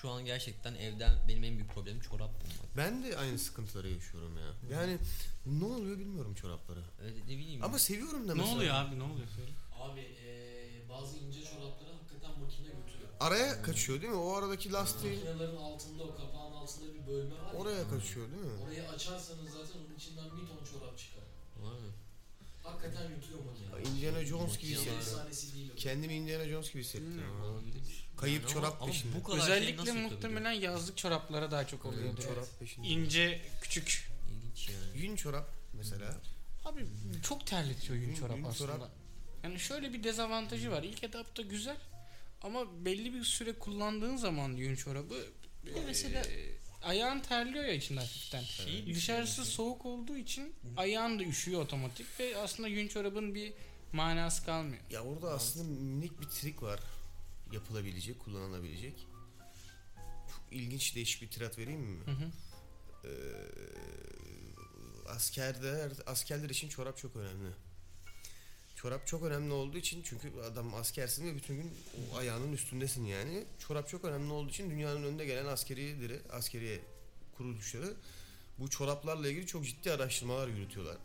şu 0.00 0.10
an 0.10 0.24
gerçekten 0.24 0.74
evden 0.74 1.12
benim 1.28 1.44
en 1.44 1.56
büyük 1.56 1.70
problemim 1.74 2.00
çorap 2.00 2.30
bulmak. 2.30 2.76
Ben 2.76 3.04
de 3.04 3.16
aynı 3.18 3.38
sıkıntıları 3.38 3.88
yaşıyorum 3.90 4.38
ya. 4.38 4.76
Yani 4.78 4.98
ne 5.46 5.64
oluyor 5.64 5.98
bilmiyorum 5.98 6.34
çoraplara. 6.34 6.80
Öyle 7.04 7.16
ne 7.20 7.38
bileyim. 7.38 7.64
Ama 7.64 7.78
seviyorum 7.78 8.28
da 8.28 8.34
Ne 8.34 8.40
mesela. 8.40 8.56
oluyor 8.56 8.74
abi 8.74 8.98
ne 8.98 9.02
oluyor 9.02 9.28
söyle. 9.36 9.50
Abi 9.80 10.00
eee, 10.00 10.88
bazı 10.88 11.16
ince 11.18 11.44
çorapları 11.44 11.90
hakikaten 11.92 12.40
makine 12.40 12.66
götürüyor. 12.66 13.01
Araya 13.22 13.62
kaçıyor 13.62 14.00
değil 14.02 14.12
mi? 14.12 14.18
O 14.18 14.32
aradaki 14.34 14.72
lastiğin 14.72 15.24
Makinelerin 15.24 15.56
altında 15.56 16.02
o 16.04 16.16
kapağın 16.16 16.52
altında 16.52 16.94
bir 16.94 17.06
bölme 17.06 17.34
var. 17.34 17.52
ya. 17.52 17.58
oraya 17.58 17.88
kaçıyor 17.90 18.30
değil 18.32 18.42
mi? 18.42 18.50
Orayı 18.66 18.88
açarsanız 18.88 19.50
zaten 19.50 19.80
onun 19.86 19.96
içinden 19.98 20.24
bir 20.24 20.30
ton 20.46 20.64
çorap 20.72 20.98
çıkar. 20.98 21.22
Var 21.62 21.72
mı? 21.72 21.90
Hakikaten 22.62 23.10
yutuyor 23.10 23.38
makine. 23.44 23.90
Indiana 23.96 24.24
Jones 24.24 24.58
gibi 24.58 24.72
Makineler- 24.72 24.76
hissettim. 24.80 24.98
Efsanesi 25.00 25.54
değil 25.54 25.70
o. 25.72 25.76
Kendimi 25.76 26.14
Indiana 26.14 26.48
Jones 26.48 26.72
gibi 26.72 26.82
hissettim. 26.82 27.22
Hmm. 27.22 27.42
Olabilir. 27.44 28.08
Kayıp 28.16 28.42
Yani 28.42 28.52
çorap 28.52 28.64
ama, 28.72 28.76
ama 28.76 28.86
peşinde. 28.86 29.16
bu 29.16 29.22
kadar 29.22 29.38
şey 29.40 29.44
Özellikle 29.52 29.76
nasıl 29.76 29.86
yapabiliyor? 29.86 30.12
muhtemelen 30.12 30.52
yazlık 30.52 30.96
çoraplara 30.96 31.50
daha 31.50 31.66
çok 31.66 31.84
oluyordu. 31.86 32.20
Çorap 32.22 32.46
peşinde. 32.60 32.86
İnce, 32.88 33.40
küçük. 33.62 34.08
İlginç 34.32 34.68
yani. 34.68 34.98
Yün 35.02 35.16
çorap 35.16 35.50
mesela. 35.74 36.16
Abi 36.64 36.86
çok 37.22 37.46
terletiyor 37.46 37.98
yün 37.98 38.08
Yün- 38.08 38.14
çorap 38.16 38.36
yün 38.36 38.44
aslında. 38.44 38.72
çorap- 38.72 38.90
Yani 39.44 39.58
şöyle 39.60 39.92
bir 39.92 40.04
dezavantajı 40.04 40.70
var. 40.70 40.82
İlk 40.82 41.04
etapta 41.04 41.42
güzel 41.42 41.76
ama 42.42 42.84
belli 42.84 43.14
bir 43.14 43.24
süre 43.24 43.52
kullandığın 43.52 44.16
zaman 44.16 44.52
yün 44.52 44.74
çorabı 44.76 45.14
de 45.66 45.82
mesela- 45.86 46.24
ayağın 46.82 47.20
terliyor 47.20 47.64
ya 47.64 47.72
içinde 47.72 48.00
hafiften. 48.00 48.42
Şeyi 48.42 48.94
Dışarısı 48.94 49.44
soğuk 49.44 49.86
olduğu 49.86 50.16
için 50.16 50.54
ayağın 50.76 51.18
da 51.18 51.22
üşüyor 51.22 51.60
otomatik 51.62 52.20
ve 52.20 52.36
aslında 52.36 52.68
yün 52.68 52.88
çorabın 52.88 53.34
bir 53.34 53.52
manası 53.92 54.44
kalmıyor. 54.44 54.82
Ya 54.90 55.02
orada 55.04 55.30
aslında 55.32 55.64
minik 55.80 56.20
bir 56.20 56.26
trik 56.26 56.62
var. 56.62 56.80
Yapılabilecek, 57.52 58.20
kullanılabilecek. 58.20 59.06
Çok 60.28 60.52
ilginç 60.52 60.94
değişik 60.96 61.22
bir 61.22 61.28
tirat 61.28 61.58
vereyim 61.58 61.80
mi? 61.80 62.04
Hı 62.06 62.10
hı. 62.10 62.30
Ee, 63.04 63.10
askerde 65.08 65.90
askerler 66.06 66.50
için 66.50 66.68
çorap 66.68 66.98
çok 66.98 67.16
önemli. 67.16 67.48
Çorap 68.82 69.06
çok 69.06 69.22
önemli 69.22 69.52
olduğu 69.52 69.78
için 69.78 70.02
çünkü 70.04 70.32
adam 70.52 70.74
askersin 70.74 71.26
ve 71.26 71.36
bütün 71.36 71.56
gün 71.56 71.72
o 72.12 72.16
ayağının 72.16 72.52
üstündesin 72.52 73.04
yani. 73.04 73.44
Çorap 73.58 73.88
çok 73.88 74.04
önemli 74.04 74.32
olduğu 74.32 74.50
için 74.50 74.70
dünyanın 74.70 75.02
önünde 75.04 75.24
gelen 75.26 75.46
askerileri, 75.46 76.20
askeriye 76.32 76.80
kuruluşları 77.36 77.94
bu 78.58 78.70
çoraplarla 78.70 79.28
ilgili 79.28 79.46
çok 79.46 79.64
ciddi 79.64 79.92
araştırmalar 79.92 80.48
yürütüyorlar. 80.48 80.96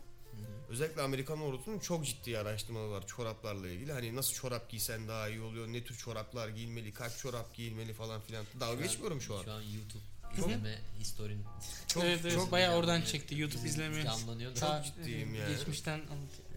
Özellikle 0.68 1.02
Amerikan 1.02 1.40
ordusunun 1.40 1.78
çok 1.78 2.06
ciddi 2.06 2.38
araştırmaları 2.38 2.90
var 2.90 3.06
çoraplarla 3.06 3.68
ilgili. 3.68 3.92
Hani 3.92 4.16
nasıl 4.16 4.34
çorap 4.34 4.70
giysen 4.70 5.08
daha 5.08 5.28
iyi 5.28 5.40
oluyor, 5.40 5.68
ne 5.68 5.84
tür 5.84 5.96
çoraplar 5.96 6.48
giyilmeli, 6.48 6.92
kaç 6.92 7.18
çorap 7.18 7.54
giyilmeli 7.54 7.92
falan 7.94 8.20
filan. 8.20 8.44
Dalga 8.60 8.82
geçmiyorum 8.82 9.20
şu 9.20 9.34
an. 9.34 9.44
Şu 9.44 9.52
an 9.52 9.62
YouTube 9.62 10.02
Çok- 10.36 10.46
izleme 10.48 10.78
historin 11.00 11.44
Çok, 11.86 12.04
evet 12.04 12.20
evet 12.22 12.34
çok 12.34 12.52
bayağı 12.52 12.76
oradan 12.76 13.02
çekti 13.02 13.38
YouTube 13.38 13.68
izleme. 13.68 14.04
canlanıyor 14.04 14.50
da. 14.56 14.60
Ta- 14.60 14.82
ciddiyim 14.82 15.34
yani. 15.34 15.56
Geçmişten 15.56 15.98
anlatıyor. 15.98 16.48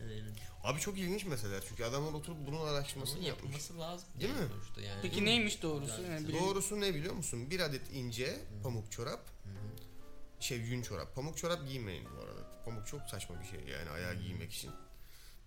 Abi 0.63 0.79
çok 0.79 0.97
ilginç 0.97 1.25
meseleler 1.25 1.63
çünkü 1.69 1.83
adamlar 1.83 2.13
oturup 2.13 2.37
bunun 2.47 2.65
araştırmasını 2.65 3.23
yapmış. 3.23 3.43
yapılması 3.43 3.79
lazım. 3.79 4.07
Değil 4.19 4.33
mi? 4.33 4.47
Sonuçta 4.51 4.81
yani. 4.81 5.01
Peki 5.01 5.25
neymiş 5.25 5.61
doğrusu? 5.61 6.01
Yani 6.01 6.33
Doğrusu 6.33 6.79
ne 6.81 6.95
biliyor 6.95 7.13
musun? 7.13 7.49
Bir 7.49 7.59
adet 7.59 7.81
ince 7.93 8.39
pamuk 8.63 8.91
çorap. 8.91 9.25
Şey 10.39 10.57
yün 10.57 10.81
çorap. 10.81 11.15
Pamuk 11.15 11.37
çorap 11.37 11.67
giymeyin 11.67 12.05
bu 12.17 12.21
arada. 12.21 12.63
Pamuk 12.65 12.87
çok 12.87 13.01
saçma 13.01 13.39
bir 13.41 13.45
şey 13.45 13.59
yani 13.59 13.89
ayağa 13.89 14.13
giymek 14.13 14.53
için. 14.53 14.71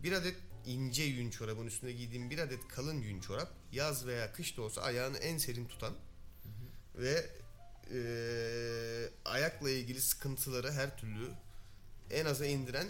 Bir 0.01 0.13
adet 0.13 0.37
ince 0.67 1.03
yün 1.03 1.31
çorabın 1.31 1.67
üstüne 1.67 1.93
giydiğin 1.93 2.31
bir 2.31 2.39
adet 2.39 2.69
kalın 2.69 3.01
yün 3.01 3.21
çorap 3.21 3.53
yaz 3.73 4.07
veya 4.07 4.33
kış 4.33 4.57
da 4.57 4.63
olsa 4.63 4.83
ayağını 4.83 5.19
en 5.19 5.39
serin 5.39 5.65
tutan 5.69 5.95
ve 6.95 7.27
eee, 7.93 9.11
ayakla 9.25 9.71
ilgili 9.71 10.01
sıkıntıları 10.01 10.73
her 10.73 10.99
türlü 10.99 11.31
en 12.11 12.25
aza 12.27 12.47
indiren 12.47 12.87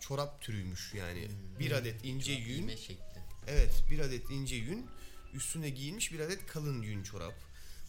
çorap 0.00 0.40
türüymüş 0.40 0.94
yani. 0.94 1.28
Bir 1.58 1.70
adet 1.70 2.04
ince 2.04 2.32
yün 2.32 2.46
Giyme 2.46 2.76
şekli. 2.76 3.20
Evet 3.46 3.84
bir 3.90 3.98
adet 3.98 4.30
ince 4.30 4.56
yün 4.56 4.86
üstüne 5.34 5.70
giyilmiş 5.70 6.12
bir 6.12 6.20
adet 6.20 6.46
kalın 6.46 6.82
yün 6.82 7.02
çorap. 7.02 7.34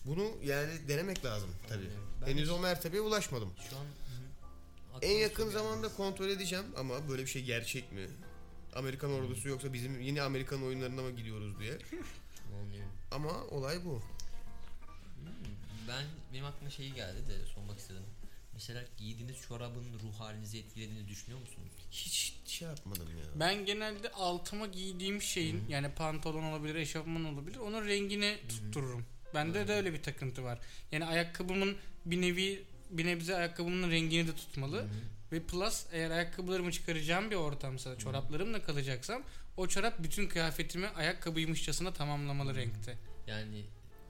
Bunu 0.05 0.31
yani 0.43 0.87
denemek 0.87 1.25
lazım 1.25 1.49
tabi. 1.69 1.83
Henüz 2.25 2.49
o 2.49 2.59
mertebeye 2.59 3.01
ulaşmadım. 3.01 3.53
Şu 3.69 3.77
an 3.77 3.85
En 5.01 5.17
yakın 5.17 5.49
zamanda 5.49 5.93
kontrol 5.93 6.29
edeceğim 6.29 6.65
ama 6.77 7.09
böyle 7.09 7.21
bir 7.21 7.27
şey 7.27 7.43
gerçek 7.43 7.91
mi? 7.91 8.07
Amerikan 8.75 9.11
ordusu 9.11 9.49
yoksa 9.49 9.73
bizim 9.73 10.01
yine 10.01 10.21
Amerikan 10.21 10.63
oyunlarına 10.63 11.01
mı 11.01 11.11
gidiyoruz 11.11 11.59
diye. 11.59 11.77
Ama 13.11 13.43
olay 13.43 13.85
bu. 13.85 14.01
Ben 15.87 16.05
benim 16.33 16.45
aklıma 16.45 16.69
şeyi 16.69 16.93
geldi 16.93 17.27
de 17.27 17.45
sormak 17.45 17.79
istedim. 17.79 18.03
Mesela 18.59 18.83
giydiğiniz 18.97 19.41
çorabın 19.47 19.83
ruh 20.03 20.19
halinizi 20.19 20.57
etkilediğini 20.57 21.07
düşünüyor 21.07 21.39
musunuz? 21.39 21.71
Hiç 21.91 22.33
şey 22.45 22.67
yapmadım 22.67 23.07
ya. 23.07 23.39
Ben 23.39 23.65
genelde 23.65 24.11
altıma 24.11 24.67
giydiğim 24.67 25.21
şeyin 25.21 25.63
yani 25.69 25.91
pantolon 25.91 26.43
olabilir, 26.43 26.75
eşofman 26.75 27.25
olabilir. 27.25 27.57
Onun 27.57 27.85
rengini 27.85 28.37
tuttururum. 28.49 29.05
Bende 29.33 29.67
de 29.67 29.73
öyle 29.73 29.93
bir 29.93 30.03
takıntı 30.03 30.43
var. 30.43 30.59
Yani 30.91 31.05
ayakkabımın 31.05 31.77
bir 32.05 32.21
nevi 32.21 32.63
bir 32.89 33.05
nebze 33.05 33.35
ayakkabımın 33.35 33.91
rengini 33.91 34.27
de 34.27 34.35
tutmalı. 34.35 34.87
Ve 35.31 35.43
plus 35.43 35.85
eğer 35.91 36.11
ayakkabılarımı 36.11 36.71
çıkaracağım 36.71 37.31
bir 37.31 37.35
ortamsa, 37.35 37.97
çoraplarımla 37.97 38.63
kalacaksam 38.63 39.23
o 39.57 39.67
çorap 39.67 40.03
bütün 40.03 40.27
kıyafetimi 40.27 40.87
ayakkabıymışçasına 40.87 41.93
tamamlamalı 41.93 42.55
renkte. 42.55 42.97
Yani 43.27 43.65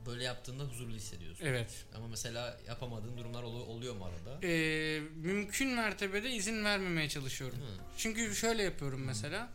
böyle 0.05 0.23
yaptığında 0.23 0.63
huzurlu 0.63 0.95
hissediyorsun. 0.95 1.45
Evet. 1.45 1.85
Ama 1.95 2.07
mesela 2.07 2.59
yapamadığın 2.67 3.17
durumlar 3.17 3.43
olu- 3.43 3.63
oluyor 3.65 3.95
mu 3.95 4.05
arada? 4.05 4.47
Ee, 4.47 4.99
mümkün 5.15 5.67
mertebede 5.69 6.31
izin 6.31 6.65
vermemeye 6.65 7.09
çalışıyorum. 7.09 7.57
Mi? 7.59 7.65
Çünkü 7.97 8.35
şöyle 8.35 8.63
yapıyorum 8.63 9.03
mesela. 9.05 9.49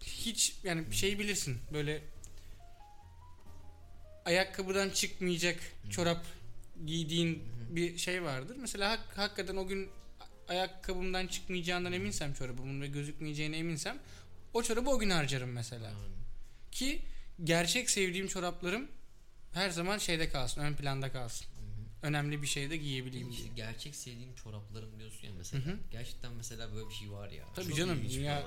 Hiç 0.00 0.56
yani 0.64 0.94
şey 0.94 1.18
bilirsin 1.18 1.58
böyle 1.72 2.02
ayakkabıdan 4.24 4.90
çıkmayacak 4.90 5.60
çorap 5.90 6.26
giydiğin 6.86 7.42
bir 7.70 7.98
şey 7.98 8.22
vardır. 8.22 8.56
Mesela 8.60 8.90
hak- 8.92 9.16
hakikaten 9.18 9.56
o 9.56 9.66
gün 9.66 9.88
ayakkabımdan 10.48 11.26
çıkmayacağından 11.26 11.92
eminsem 11.92 12.34
çorabımın 12.34 12.80
ve 12.80 12.86
gözükmeyeceğine 12.86 13.56
eminsem 13.58 13.98
o 14.52 14.62
çorabı 14.62 14.90
o 14.90 14.98
gün 14.98 15.10
harcarım 15.10 15.52
mesela. 15.52 15.84
Yani. 15.86 16.14
Ki 16.72 17.02
gerçek 17.44 17.90
sevdiğim 17.90 18.26
çoraplarım 18.28 18.88
her 19.52 19.70
zaman 19.70 19.98
şeyde 19.98 20.28
kalsın, 20.28 20.60
ön 20.60 20.74
planda 20.74 21.12
kalsın. 21.12 21.46
Önemli 22.02 22.42
bir 22.42 22.46
şey 22.46 22.70
de 22.70 22.76
giyebileyim 22.76 23.32
diye. 23.32 23.48
Gerçek 23.56 23.94
sevdiğim 23.96 24.34
çoraplarım 24.34 24.98
diyorsun 24.98 25.26
ya 25.26 25.32
mesela. 25.38 25.66
Hı 25.66 25.70
hı. 25.70 25.76
Gerçekten 25.92 26.32
mesela 26.32 26.74
böyle 26.74 26.88
bir 26.88 26.94
şey 26.94 27.10
var 27.10 27.30
ya. 27.30 27.44
Tabii 27.54 27.66
Çok 27.68 27.76
canım 27.76 28.04
ya 28.10 28.22
ya? 28.22 28.42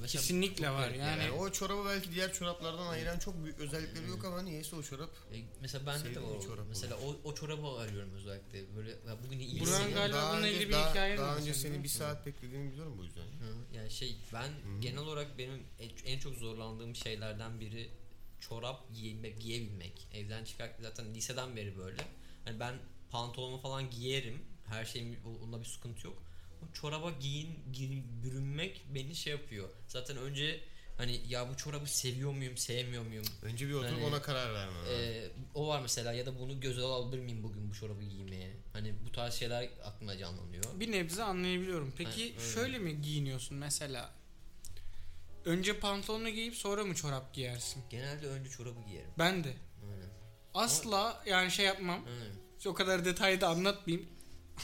Mesela 0.00 0.06
kesinlikle 0.22 0.70
var 0.70 0.90
yani. 0.90 0.98
Yani 1.22 1.30
o 1.30 1.52
çorabı 1.52 1.84
belki 1.88 2.12
diğer 2.12 2.32
çoraplardan 2.32 2.86
ayıran 2.86 3.18
çok 3.18 3.44
büyük 3.44 3.58
özellikleri 3.58 4.08
yok 4.08 4.24
ama 4.24 4.42
niyeyse 4.42 4.76
o 4.76 4.82
çorap 4.82 5.10
E, 5.34 5.36
mesela 5.60 5.86
bende 5.86 6.14
de 6.14 6.20
var. 6.20 6.36
o. 6.38 6.42
çorap 6.46 6.64
Mesela 6.68 6.96
o, 6.96 7.16
o 7.24 7.34
çorabı 7.34 7.66
arıyorum 7.68 8.10
özellikle. 8.14 8.76
Böyle 8.76 8.90
ya 8.90 9.16
bugün 9.26 9.38
iyi 9.38 9.60
hissediyorum. 9.60 9.94
galiba 9.94 10.16
daha 10.16 10.32
bununla 10.32 10.48
ilgili 10.48 10.68
bir 10.68 10.72
daha, 10.72 10.90
hikayen 10.90 11.18
daha 11.18 11.32
var 11.32 11.40
önce 11.40 11.54
seni 11.54 11.82
bir 11.84 11.88
saat 11.88 12.26
beklediğimi 12.26 12.70
biliyorum 12.72 12.94
bu 12.98 13.04
yüzden. 13.04 13.22
Hı, 13.22 13.76
Yani 13.76 13.90
şey 13.90 14.16
ben 14.32 14.50
genel 14.80 14.98
olarak 14.98 15.38
benim 15.38 15.62
en- 15.78 16.12
en 16.12 16.18
çok 16.18 16.34
zorlandığım 16.34 16.96
şeylerden 16.96 17.60
biri 17.60 17.88
çorap 18.40 18.94
giymek, 18.94 19.40
giyebilmek. 19.40 20.08
Evden 20.14 20.44
çıkar 20.44 20.70
zaten 20.80 21.14
liseden 21.14 21.56
beri 21.56 21.78
böyle. 21.78 22.02
Hani 22.44 22.60
ben 22.60 22.74
pantolonumu 23.10 23.58
falan 23.62 23.90
giyerim. 23.90 24.42
Her 24.66 24.84
şeyim 24.84 25.16
onda 25.44 25.60
bir 25.60 25.64
sıkıntı 25.64 26.06
yok. 26.06 26.22
O 26.62 26.72
çoraba 26.74 27.10
giyin, 27.10 27.48
giyin 27.72 28.04
bürünmek 28.24 28.84
beni 28.94 29.14
şey 29.14 29.32
yapıyor. 29.32 29.68
Zaten 29.88 30.16
önce 30.16 30.60
hani 30.98 31.20
ya 31.28 31.48
bu 31.48 31.56
çorabı 31.56 31.86
seviyor 31.86 32.32
muyum, 32.32 32.56
sevmiyor 32.56 33.06
muyum? 33.06 33.24
Önce 33.42 33.68
bir 33.68 33.72
oturup 33.72 33.94
Hani, 33.94 34.04
ona 34.04 34.22
karar 34.22 34.50
lazım. 34.54 34.74
Ee, 34.90 35.28
o 35.54 35.68
var 35.68 35.80
mesela 35.82 36.12
ya 36.12 36.26
da 36.26 36.38
bunu 36.40 36.60
göze 36.60 36.82
alabilir 36.82 37.22
miyim 37.22 37.42
bugün 37.42 37.70
bu 37.70 37.74
çorabı 37.74 38.02
giymeye? 38.02 38.50
Hani 38.72 38.94
bu 39.06 39.12
tarz 39.12 39.34
şeyler 39.34 39.68
aklıma 39.84 40.18
canlanıyor. 40.18 40.64
Bir 40.80 40.92
nebze 40.92 41.22
anlayabiliyorum. 41.22 41.92
Peki 41.96 42.34
Ha, 42.34 42.40
öyle. 42.40 42.54
şöyle 42.54 42.78
mi 42.78 43.02
giyiniyorsun 43.02 43.58
mesela? 43.58 44.10
Önce 45.46 45.78
pantolonu 45.78 46.28
giyip 46.30 46.54
sonra 46.54 46.84
mı 46.84 46.94
çorap 46.94 47.34
giyersin? 47.34 47.82
Genelde 47.90 48.26
önce 48.26 48.50
çorabı 48.50 48.80
giyerim. 48.88 49.10
Ben 49.18 49.44
de. 49.44 49.52
Aynen. 49.92 50.08
Asla 50.54 51.22
yani 51.26 51.50
şey 51.50 51.66
yapmam. 51.66 52.04
Aynen. 52.08 52.36
O 52.70 52.74
kadar 52.74 53.04
detayda 53.04 53.48
anlatmayayım. 53.48 54.08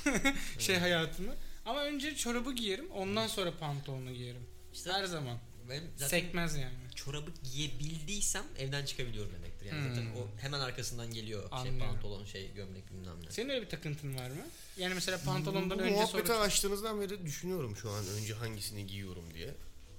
şey 0.59 0.77
hayatımı. 0.77 1.35
Ama 1.67 1.81
önce 1.85 2.17
çorabı 2.17 2.53
giyerim. 2.55 2.91
Ondan 2.91 3.27
sonra 3.27 3.57
pantolonu 3.59 4.13
giyerim. 4.13 4.47
İşte 4.73 4.93
Her 4.93 5.05
zaman. 5.05 5.39
benim 5.69 5.91
zaten 5.97 6.09
Sekmez 6.21 6.57
yani. 6.57 6.75
çorabı 6.95 7.31
giyebildiysem 7.53 8.45
evden 8.59 8.85
çıkabiliyorum 8.85 9.33
demektir. 9.33 9.67
Yani 9.67 9.89
zaten 9.89 10.03
Hmm. 10.03 10.17
o 10.17 10.27
hemen 10.41 10.61
arkasından 10.61 11.11
geliyor 11.11 11.43
şey 11.51 11.59
Anlıyorum. 11.59 11.81
pantolon 11.93 12.25
şey 12.25 12.53
gömlek 12.55 12.91
bilmem 12.91 13.25
ne. 13.27 13.31
Senin 13.31 13.49
öyle 13.49 13.63
bir 13.63 13.69
takıntın 13.71 14.15
var 14.17 14.31
mı? 14.31 14.37
Yani 14.77 14.95
mesela 14.95 15.19
pantolondan 15.25 15.79
Bu 15.79 15.83
önce 15.83 15.95
muhabbeti 15.95 16.29
sonra... 16.29 16.39
açtığınızdan 16.39 17.01
beri 17.01 17.27
düşünüyorum 17.27 17.77
şu 17.77 17.91
an 17.91 18.07
önce 18.07 18.35
hangisini 18.35 18.87
giyiyorum 18.87 19.25
diye. 19.35 19.55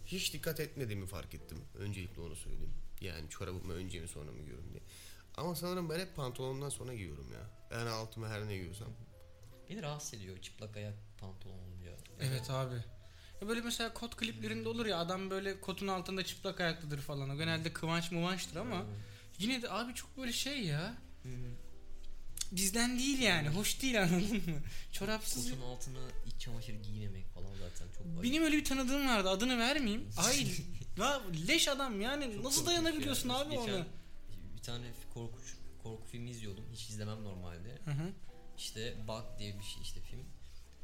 Hiç 0.05 0.33
dikkat 0.33 0.59
etmediğimi 0.59 1.05
fark 1.05 1.33
ettim. 1.35 1.57
Öncelikle 1.75 2.21
onu 2.21 2.35
söyleyeyim. 2.35 2.73
Yani 3.01 3.29
çorabımı 3.29 3.73
önce 3.73 3.99
mi 3.99 4.07
sonra 4.07 4.31
mı 4.31 4.39
giyiyorum 4.39 4.69
diye. 4.71 4.83
Ama 5.37 5.55
sanırım 5.55 5.89
ben 5.89 5.99
hep 5.99 6.15
pantolondan 6.15 6.69
sonra 6.69 6.93
giyiyorum 6.93 7.27
ya. 7.33 7.77
Yani 7.77 7.89
altıma 7.89 8.29
her 8.29 8.47
ne 8.47 8.55
giyiyorsam. 8.55 8.87
Beni 9.69 9.81
rahatsız 9.81 10.13
ediyor 10.13 10.37
çıplak 10.41 10.77
ayak 10.77 10.93
pantolon 11.19 11.57
olunca. 11.59 11.91
Evet 12.19 12.49
abi. 12.49 12.75
Ya 13.41 13.47
böyle 13.47 13.61
mesela 13.61 13.93
kot 13.93 14.15
kliplerinde 14.15 14.69
olur 14.69 14.85
ya 14.85 14.97
adam 14.97 15.29
böyle 15.29 15.61
kotun 15.61 15.87
altında 15.87 16.25
çıplak 16.25 16.61
ayaklıdır 16.61 16.99
falan. 16.99 17.29
O 17.29 17.37
genelde 17.37 17.73
kıvanç 17.73 18.11
mıvançtır 18.11 18.55
ama 18.55 18.85
yine 19.39 19.61
de 19.61 19.69
abi 19.71 19.93
çok 19.93 20.17
böyle 20.17 20.31
şey 20.31 20.63
ya. 20.63 20.93
Bizden 22.55 22.99
değil 22.99 23.19
yani. 23.19 23.49
Hoş 23.49 23.81
değil 23.81 24.01
anladın 24.01 24.35
mı? 24.37 24.61
Çorapsız. 24.91 25.49
Kotun 25.49 25.61
altına 25.61 25.99
iç 26.25 26.41
çamaşır 26.41 26.73
giymemek 26.83 27.29
falan 27.33 27.49
zaten 27.59 27.87
çok 27.97 28.05
ayıp. 28.07 28.23
Benim 28.23 28.43
öyle 28.43 28.57
bir 28.57 28.65
tanıdığım 28.65 29.07
vardı. 29.07 29.29
Adını 29.29 29.57
vermeyeyim. 29.59 30.09
Ay 30.17 30.47
la 30.99 31.21
leş 31.47 31.67
adam 31.67 32.01
yani. 32.01 32.33
Çok 32.35 32.43
Nasıl 32.43 32.65
dayanabiliyorsun 32.65 33.29
ya. 33.29 33.35
abi 33.35 33.49
Geçen 33.49 33.73
ona? 33.73 33.85
Bir 34.57 34.61
tane 34.61 34.85
korkunç 35.13 35.43
korku 35.83 36.05
filmi 36.11 36.29
izliyordum. 36.29 36.65
Hiç 36.73 36.89
izlemem 36.89 37.23
normalde. 37.23 37.69
Hı 37.85 37.91
hı. 37.91 38.11
İşte 38.57 38.95
Bug 39.07 39.39
diye 39.39 39.59
bir 39.59 39.63
şey 39.63 39.81
işte 39.81 40.01
film. 40.01 40.25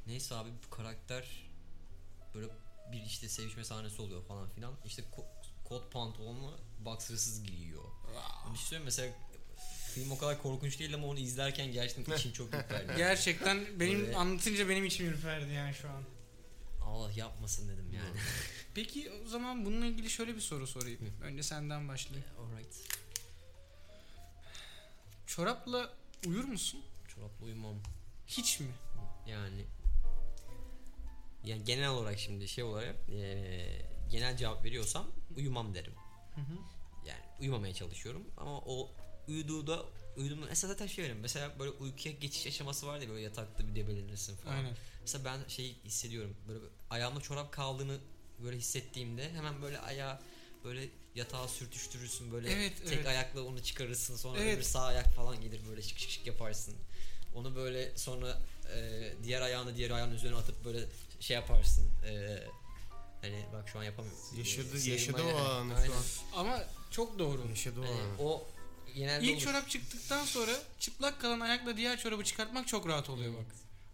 Neyse 0.08 0.36
abi 0.36 0.50
bu 0.66 0.70
karakter 0.76 1.28
böyle 2.36 2.48
bir 2.92 3.02
işte 3.06 3.30
sevişme 3.30 3.64
sahnesi 3.64 4.02
oluyor 4.02 4.24
falan 4.24 4.50
filan. 4.50 4.74
İşte 4.86 5.02
ko- 5.02 5.66
kot 5.66 5.92
pantolonla 5.94 6.52
boxersız 6.86 7.44
giyiyor. 7.44 7.84
Bir 8.54 8.60
şey 8.60 8.80
mesela 8.80 9.14
film 9.90 10.12
o 10.12 10.18
kadar 10.18 10.42
korkunç 10.42 10.80
değil 10.80 10.94
ama 10.96 11.08
onu 11.08 11.20
izlerken 11.20 11.72
gerçekten 11.72 12.14
içim 12.18 12.32
çok 12.32 12.48
ürperdi. 12.48 12.94
Gerçekten 12.98 13.80
benim 13.80 14.00
Böyle- 14.02 14.16
anlatınca 14.16 14.70
benim 14.70 14.86
içim 14.86 15.08
ürperdi 15.08 15.54
yani 15.54 15.74
şu 15.74 15.90
an. 15.90 16.04
Allah 16.86 17.12
yapmasın 17.12 17.68
dedim 17.70 17.92
yani. 17.94 18.10
Peki 18.76 19.12
o 19.26 19.28
zaman 19.28 19.66
bununla 19.66 19.86
ilgili 19.86 20.10
şöyle 20.10 20.36
bir 20.36 20.42
soru 20.42 20.68
sorayım. 20.68 21.00
Önce 21.22 21.44
senden 21.44 21.88
başlayayım. 21.88 22.28
Alright. 22.40 22.76
Çorapla 25.28 25.94
uyur 26.28 26.44
musun? 26.44 26.82
Çorapla 27.16 27.46
uyumam. 27.46 27.76
Hiç 28.28 28.60
mi? 28.60 28.68
Yani 29.28 29.66
yani 31.44 31.64
genel 31.64 31.90
olarak 31.90 32.20
şimdi 32.20 32.48
şey 32.48 32.64
olarak 32.64 32.96
eee, 33.10 33.86
genel 34.12 34.38
cevap 34.38 34.64
veriyorsam 34.66 35.08
uyumam 35.38 35.74
derim. 35.74 35.94
Hı 36.36 36.42
hı. 36.42 36.56
Yani 37.08 37.22
uyumamaya 37.40 37.74
çalışıyorum 37.74 38.24
ama 38.38 38.58
o 38.60 38.92
uyuduğu 39.30 39.90
uyuduğumda 40.18 40.46
mesela 40.46 40.74
zaten 40.74 40.88
şey 40.88 41.06
verim 41.06 41.18
mesela 41.22 41.60
böyle 41.60 41.72
uykuya 41.72 42.16
geçiş 42.16 42.48
aşaması 42.48 42.88
var 42.88 43.00
ya 43.00 43.10
böyle 43.10 43.22
yatakta 43.22 43.68
bir 43.68 43.76
debelenirsin 43.76 44.36
falan. 44.36 44.56
Aynen. 44.56 44.74
Mesela 45.02 45.26
ben 45.26 45.48
şey 45.50 45.76
hissediyorum 45.86 46.36
böyle 46.48 46.60
ayağımda 46.90 47.22
çorap 47.22 47.52
kaldığını 47.52 47.98
böyle 48.44 48.58
hissettiğimde 48.58 49.32
hemen 49.34 49.62
böyle 49.62 49.80
ayağı 49.80 50.20
böyle 50.64 50.90
yatağa 51.16 51.48
sürtüştürürsün 51.48 52.32
böyle 52.32 52.52
Evet, 52.52 52.74
tek 52.86 52.94
evet. 52.94 53.08
ayakla 53.08 53.42
onu 53.44 53.64
çıkarırsın 53.64 54.16
sonra 54.16 54.40
Evet. 54.40 54.56
öbür 54.58 54.64
sağ 54.64 54.84
ayak 54.84 55.16
falan 55.16 55.42
gelir 55.42 55.62
böyle 55.70 55.82
şık 55.82 56.00
şık 56.00 56.10
şık 56.10 56.28
yaparsın. 56.28 56.76
Onu 57.36 57.56
böyle 57.56 57.98
sonra 57.98 58.42
e, 58.76 59.10
diğer 59.24 59.42
ayağını 59.42 59.76
diğer 59.78 59.92
ayağının 59.92 60.16
üzerine 60.16 60.38
atıp 60.38 60.66
böyle 60.66 60.86
şey 61.20 61.36
yaparsın. 61.36 61.90
E, 62.08 62.44
hani 63.22 63.46
bak 63.54 63.70
şu 63.70 63.80
an 63.80 63.84
yapamıyorum. 63.84 64.20
Yaşadı, 64.38 64.90
yaşadı 64.90 65.22
o 65.24 65.28
yani. 65.28 65.42
anı 65.42 65.86
şu 65.86 65.94
an. 65.94 66.04
Ama 66.40 66.64
çok 66.92 67.20
doğru. 67.20 67.48
Yaşadı 67.50 67.80
o 67.80 67.84
Hani 67.84 67.92
anı. 68.02 68.22
o 68.22 68.48
genelde 68.96 69.26
İlk 69.26 69.34
olur. 69.34 69.42
çorap 69.42 69.70
çıktıktan 69.70 70.26
sonra 70.26 70.52
çıplak 70.80 71.22
kalan 71.22 71.40
ayakla 71.40 71.78
diğer 71.78 72.00
çorabı 72.00 72.24
çıkartmak 72.24 72.68
çok 72.68 72.88
rahat 72.88 73.10
oluyor 73.10 73.34
bak. 73.34 73.46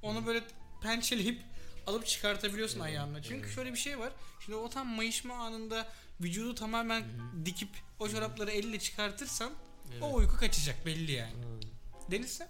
Onu 0.01 0.25
böyle 0.25 0.43
pençeleyip 0.81 1.41
alıp 1.87 2.07
çıkartabiliyorsun 2.07 2.79
ayağınla. 2.79 3.23
Çünkü 3.23 3.49
şöyle 3.49 3.73
bir 3.73 3.77
şey 3.77 3.99
var. 3.99 4.13
Şimdi 4.45 4.57
o 4.57 4.69
tam 4.69 4.87
mayışma 4.87 5.35
anında 5.35 5.87
vücudu 6.21 6.55
tamamen 6.55 7.03
dikip 7.45 7.69
o 7.99 8.09
çorapları 8.09 8.51
elle 8.51 8.79
çıkartırsan 8.79 9.51
o 10.01 10.13
uyku 10.13 10.37
kaçacak 10.37 10.85
belli 10.85 11.11
yani. 11.11 11.33
Deniz 12.11 12.31
sen? 12.31 12.49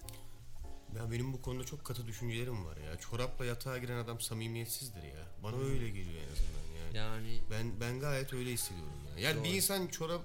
Ya 0.98 1.12
benim 1.12 1.34
bu 1.34 1.42
konuda 1.42 1.64
çok 1.66 1.86
katı 1.86 2.08
düşüncelerim 2.08 2.66
var 2.66 2.78
ya. 2.78 3.00
Çorapla 3.00 3.46
yatağa 3.46 3.78
giren 3.78 3.98
adam 3.98 4.22
samimiyetsizdir 4.22 5.04
ya. 5.04 5.28
Bana 5.44 5.56
öyle 5.56 5.90
geliyor 5.90 6.22
en 6.28 6.32
azından 6.34 6.86
yani. 6.86 6.98
Yani 6.98 7.40
Ben 7.52 7.80
ben 7.80 8.00
gayet 8.00 8.34
öyle 8.34 8.52
hissediyorum 8.52 9.00
ya. 9.18 9.30
Yani 9.30 9.44
bir 9.44 9.50
Doğru. 9.50 9.56
insan 9.56 9.88
çorap 9.88 10.22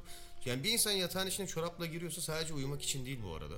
yani 0.46 0.64
bir 0.64 0.70
insan 0.70 0.90
yatağın 0.92 1.26
içine 1.26 1.46
çorapla 1.46 1.86
giriyorsa 1.86 2.20
sadece 2.20 2.54
uyumak 2.54 2.82
için 2.82 3.06
değil 3.06 3.18
bu 3.24 3.34
arada. 3.34 3.54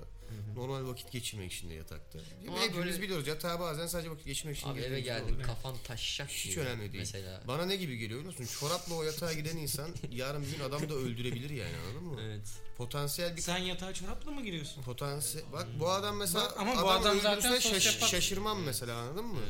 Normal 0.56 0.86
vakit 0.88 1.12
geçirmek 1.12 1.52
için 1.52 1.70
de 1.70 1.74
yatakta. 1.74 2.18
Ama 2.48 2.58
Hepimiz 2.60 2.76
böyle- 2.86 3.02
biliyoruz 3.02 3.26
yatağa 3.26 3.60
bazen 3.60 3.86
sadece 3.86 4.10
vakit 4.10 4.26
geçirmek 4.26 4.56
için 4.58 4.68
abi 4.68 4.80
eve 4.80 5.00
geldin 5.00 5.24
oluyor. 5.34 5.42
kafan 5.46 5.76
taşacak 5.84 6.30
Hiç 6.30 6.44
gibi 6.50 6.60
önemli 6.60 6.80
değil. 6.92 6.94
Mesela. 6.94 7.42
Bana 7.48 7.64
ne 7.66 7.76
gibi 7.76 7.98
geliyor 7.98 8.20
biliyor 8.20 8.38
musun? 8.38 8.58
Çorapla 8.60 8.94
o 8.94 9.02
yatağa 9.02 9.32
giren 9.32 9.56
insan 9.56 9.90
yarın 10.10 10.42
bir 10.42 10.50
gün 10.56 10.60
adam 10.60 10.88
da 10.88 10.94
öldürebilir 10.94 11.50
yani 11.50 11.76
anladın 11.76 12.04
mı? 12.04 12.20
Evet. 12.24 12.40
Potansiyel 12.78 13.36
bir 13.36 13.40
Sen 13.42 13.58
yatağa 13.58 13.94
çorapla 13.94 14.30
mı 14.30 14.42
giriyorsun? 14.44 14.82
potansiyel 14.82 15.52
bak 15.52 15.66
bu 15.80 15.90
adam 15.90 16.16
mesela 16.16 16.44
Bak, 16.44 16.54
ama 16.58 16.82
bu 16.82 16.90
adam 16.90 17.20
zaten 17.20 17.58
şaş- 17.60 18.06
şaşırmam 18.10 18.62
mesela 18.62 18.96
anladın 18.96 19.24
mı? 19.26 19.40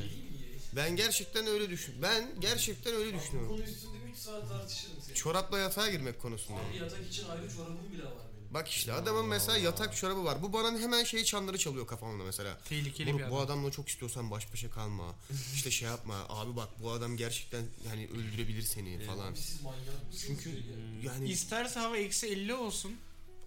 Ben 0.77 0.97
gerçekten 0.97 1.47
öyle 1.47 1.71
düşün. 1.71 1.95
Ben 2.03 2.41
gerçekten 2.41 2.95
öyle 2.95 3.15
Bu 3.15 3.19
düşünüyorum. 3.21 3.51
konu 3.53 3.63
üstünde 3.63 3.99
3 4.13 4.19
saat 4.19 4.49
tartışırım 4.49 4.97
seni. 5.07 5.15
Çorapla 5.15 5.59
yatağa 5.59 5.91
girmek 5.91 6.23
konusunda. 6.23 6.61
Abi 6.61 6.77
yatak 6.77 7.07
için 7.07 7.29
ayrı 7.29 7.55
çorabım 7.57 7.93
bile 7.93 8.05
var 8.05 8.13
benim. 8.13 8.55
Bak 8.55 8.69
işte 8.69 8.93
adamın 8.93 9.27
mesela 9.27 9.59
yatak 9.59 9.97
çorabı 9.97 10.25
var. 10.25 10.43
Bu 10.43 10.53
bana 10.53 10.79
hemen 10.79 11.05
şeyi 11.05 11.25
çanları 11.25 11.59
çalıyor 11.59 11.87
kafamda 11.87 12.25
mesela. 12.25 12.59
Tehlikeli 12.65 13.13
Moruk, 13.13 13.27
bir 13.27 13.31
bu 13.31 13.37
adam. 13.37 13.47
adamla 13.47 13.71
çok 13.71 13.89
istiyorsan 13.89 14.31
baş 14.31 14.53
başa 14.53 14.71
kalma. 14.71 15.15
işte 15.55 15.71
şey 15.71 15.89
yapma. 15.89 16.15
Abi 16.29 16.57
bak 16.57 16.69
bu 16.83 16.91
adam 16.91 17.17
gerçekten 17.17 17.65
yani 17.89 18.09
öldürebilir 18.09 18.63
seni 18.63 19.05
falan. 19.05 19.33
Abi 19.33 19.39
siz 19.39 19.63
manyak 19.63 20.07
mısınız? 20.07 20.25
Çünkü 20.27 20.51
ya? 20.51 21.13
yani 21.13 21.29
İsterse 21.29 21.81
hava 21.81 21.97
eksi 21.97 22.27
50 22.27 22.55
olsun. 22.55 22.97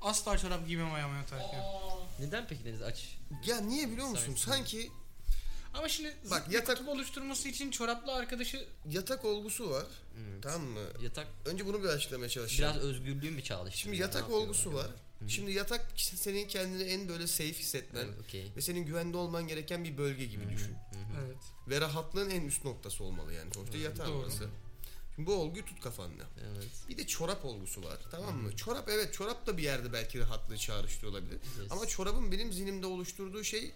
Asla 0.01 0.37
çorap 0.37 0.67
giymem 0.67 0.93
ayağıma 0.93 1.15
yatarken. 1.15 1.63
Neden 2.19 2.45
peki 2.49 2.65
Deniz 2.65 2.81
aç? 2.81 3.17
ya 3.45 3.61
niye 3.61 3.91
biliyor 3.91 4.07
musun? 4.07 4.35
Sanki 4.35 4.91
Ama 5.77 5.89
şimdi 5.89 6.15
Bak, 6.29 6.51
yatak- 6.51 6.77
kutup 6.77 6.89
oluşturması 6.89 7.47
için 7.49 7.71
çoraplı 7.71 8.13
arkadaşı 8.13 8.65
yatak 8.89 9.25
olgusu 9.25 9.69
var. 9.69 9.85
Evet. 10.19 10.43
Tamam 10.43 10.61
mı? 10.61 10.79
Yatak 11.03 11.27
Önce 11.45 11.65
bunu 11.65 11.83
bir 11.83 11.87
açıklamaya 11.87 12.29
çalışacağım. 12.29 12.73
biraz 12.75 12.85
özgürlüğün 12.85 13.33
mi 13.33 13.43
çalıştı? 13.43 13.77
Şimdi 13.79 13.97
yatak 13.97 14.29
olgusu 14.29 14.73
var. 14.73 14.87
Şimdi 15.27 15.51
yatak 15.51 15.85
senin 15.97 16.47
kendini 16.47 16.83
en 16.83 17.09
böyle 17.09 17.27
safe 17.27 17.53
hissetmen 17.53 18.05
Evet, 18.05 18.19
okey. 18.23 18.51
ve 18.57 18.61
senin 18.61 18.85
güvende 18.85 19.17
olman 19.17 19.47
gereken 19.47 19.83
bir 19.83 19.97
bölge 19.97 20.25
gibi 20.25 20.49
düşün. 20.49 20.75
Evet. 21.25 21.37
Ve 21.67 21.81
rahatlığın 21.81 22.29
en 22.29 22.41
üst 22.41 22.65
noktası 22.65 23.03
olmalı 23.03 23.33
yani. 23.33 23.53
Sonuçta 23.53 23.77
yatağın 23.77 24.09
Doğru. 24.09 24.17
orası. 24.17 24.47
Şimdi 25.15 25.27
bu 25.29 25.33
olguyu 25.33 25.65
tut 25.65 25.81
kafanda. 25.81 26.23
Evet. 26.53 26.67
Bir 26.89 26.97
de 26.97 27.07
çorap 27.07 27.45
olgusu 27.45 27.83
var 27.83 27.97
tamam 28.11 28.35
mı? 28.37 28.55
Çorap 28.55 28.89
evet 28.89 29.13
çorap 29.13 29.47
da 29.47 29.57
bir 29.57 29.63
yerde 29.63 29.93
belki 29.93 30.19
rahatlığı 30.19 30.57
çağrıştırıyor 30.57 31.11
olabilir. 31.13 31.39
Yes. 31.61 31.71
Ama 31.71 31.85
çorabın 31.85 32.31
benim 32.31 32.53
zihnimde 32.53 32.85
oluşturduğu 32.85 33.43
şey 33.43 33.71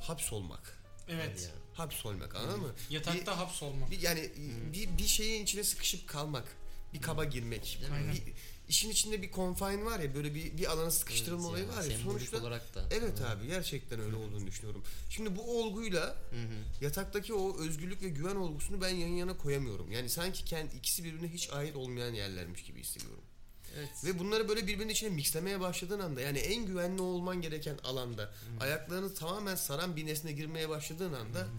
hapsolmak. 0.00 0.83
Evet. 1.08 1.30
Hadi 1.32 1.42
ya. 1.42 1.50
Hapsolmak 1.74 2.34
anladın 2.34 2.60
mı? 2.60 2.74
Yatakta 2.90 3.38
hapsolma. 3.38 3.90
Bir, 3.90 4.00
yani 4.00 4.30
bir, 4.72 4.98
bir 4.98 5.06
şeyin 5.06 5.44
içine 5.44 5.64
sıkışıp 5.64 6.08
kalmak. 6.08 6.56
Bir 6.94 7.02
kaba 7.02 7.24
girmek. 7.24 7.78
Aynen. 7.92 8.12
Bir, 8.12 8.22
işin 8.68 8.90
içinde 8.90 9.22
bir 9.22 9.32
confine 9.32 9.84
var 9.84 10.00
ya 10.00 10.14
böyle 10.14 10.34
bir, 10.34 10.58
bir 10.58 10.72
alana 10.72 10.90
sıkıştırılma 10.90 11.42
Evet 11.42 11.50
olayı 11.50 11.68
var 11.68 11.90
ya. 11.90 11.98
Sonuçta 11.98 12.38
olarak 12.38 12.74
da. 12.74 12.84
Evet 12.90 13.20
abi 13.20 13.46
gerçekten 13.46 14.00
öyle 14.00 14.16
olduğunu 14.16 14.46
düşünüyorum. 14.46 14.84
Şimdi 15.10 15.36
bu 15.36 15.60
olguyla 15.60 16.00
Hı 16.06 16.36
hı. 16.36 16.84
yataktaki 16.84 17.34
o 17.34 17.58
özgürlük 17.58 18.02
ve 18.02 18.08
güven 18.08 18.36
olgusunu 18.36 18.80
ben 18.80 18.88
yan 18.88 19.08
yana 19.08 19.36
koyamıyorum. 19.36 19.92
Yani 19.92 20.08
sanki 20.08 20.44
kendi 20.44 20.76
ikisi 20.76 21.04
birbirine 21.04 21.28
hiç 21.28 21.50
ait 21.52 21.76
olmayan 21.76 22.14
yerlermiş 22.14 22.62
gibi 22.62 22.80
hissediyorum. 22.80 23.23
Evet. 23.78 23.88
Ve 24.04 24.18
bunları 24.18 24.48
böyle 24.48 24.66
birbirinin 24.66 24.92
içine 24.92 25.10
mixlemeye 25.10 25.60
başladığın 25.60 26.00
anda 26.00 26.20
yani 26.20 26.38
en 26.38 26.66
güvenli 26.66 27.02
olman 27.02 27.42
gereken 27.42 27.78
alanda 27.84 28.30
ayaklarını 28.60 29.14
tamamen 29.14 29.54
saran 29.54 29.96
bir 29.96 30.06
nesne 30.06 30.32
girmeye 30.32 30.68
başladığın 30.68 31.12
anda 31.12 31.38
cık, 31.38 31.50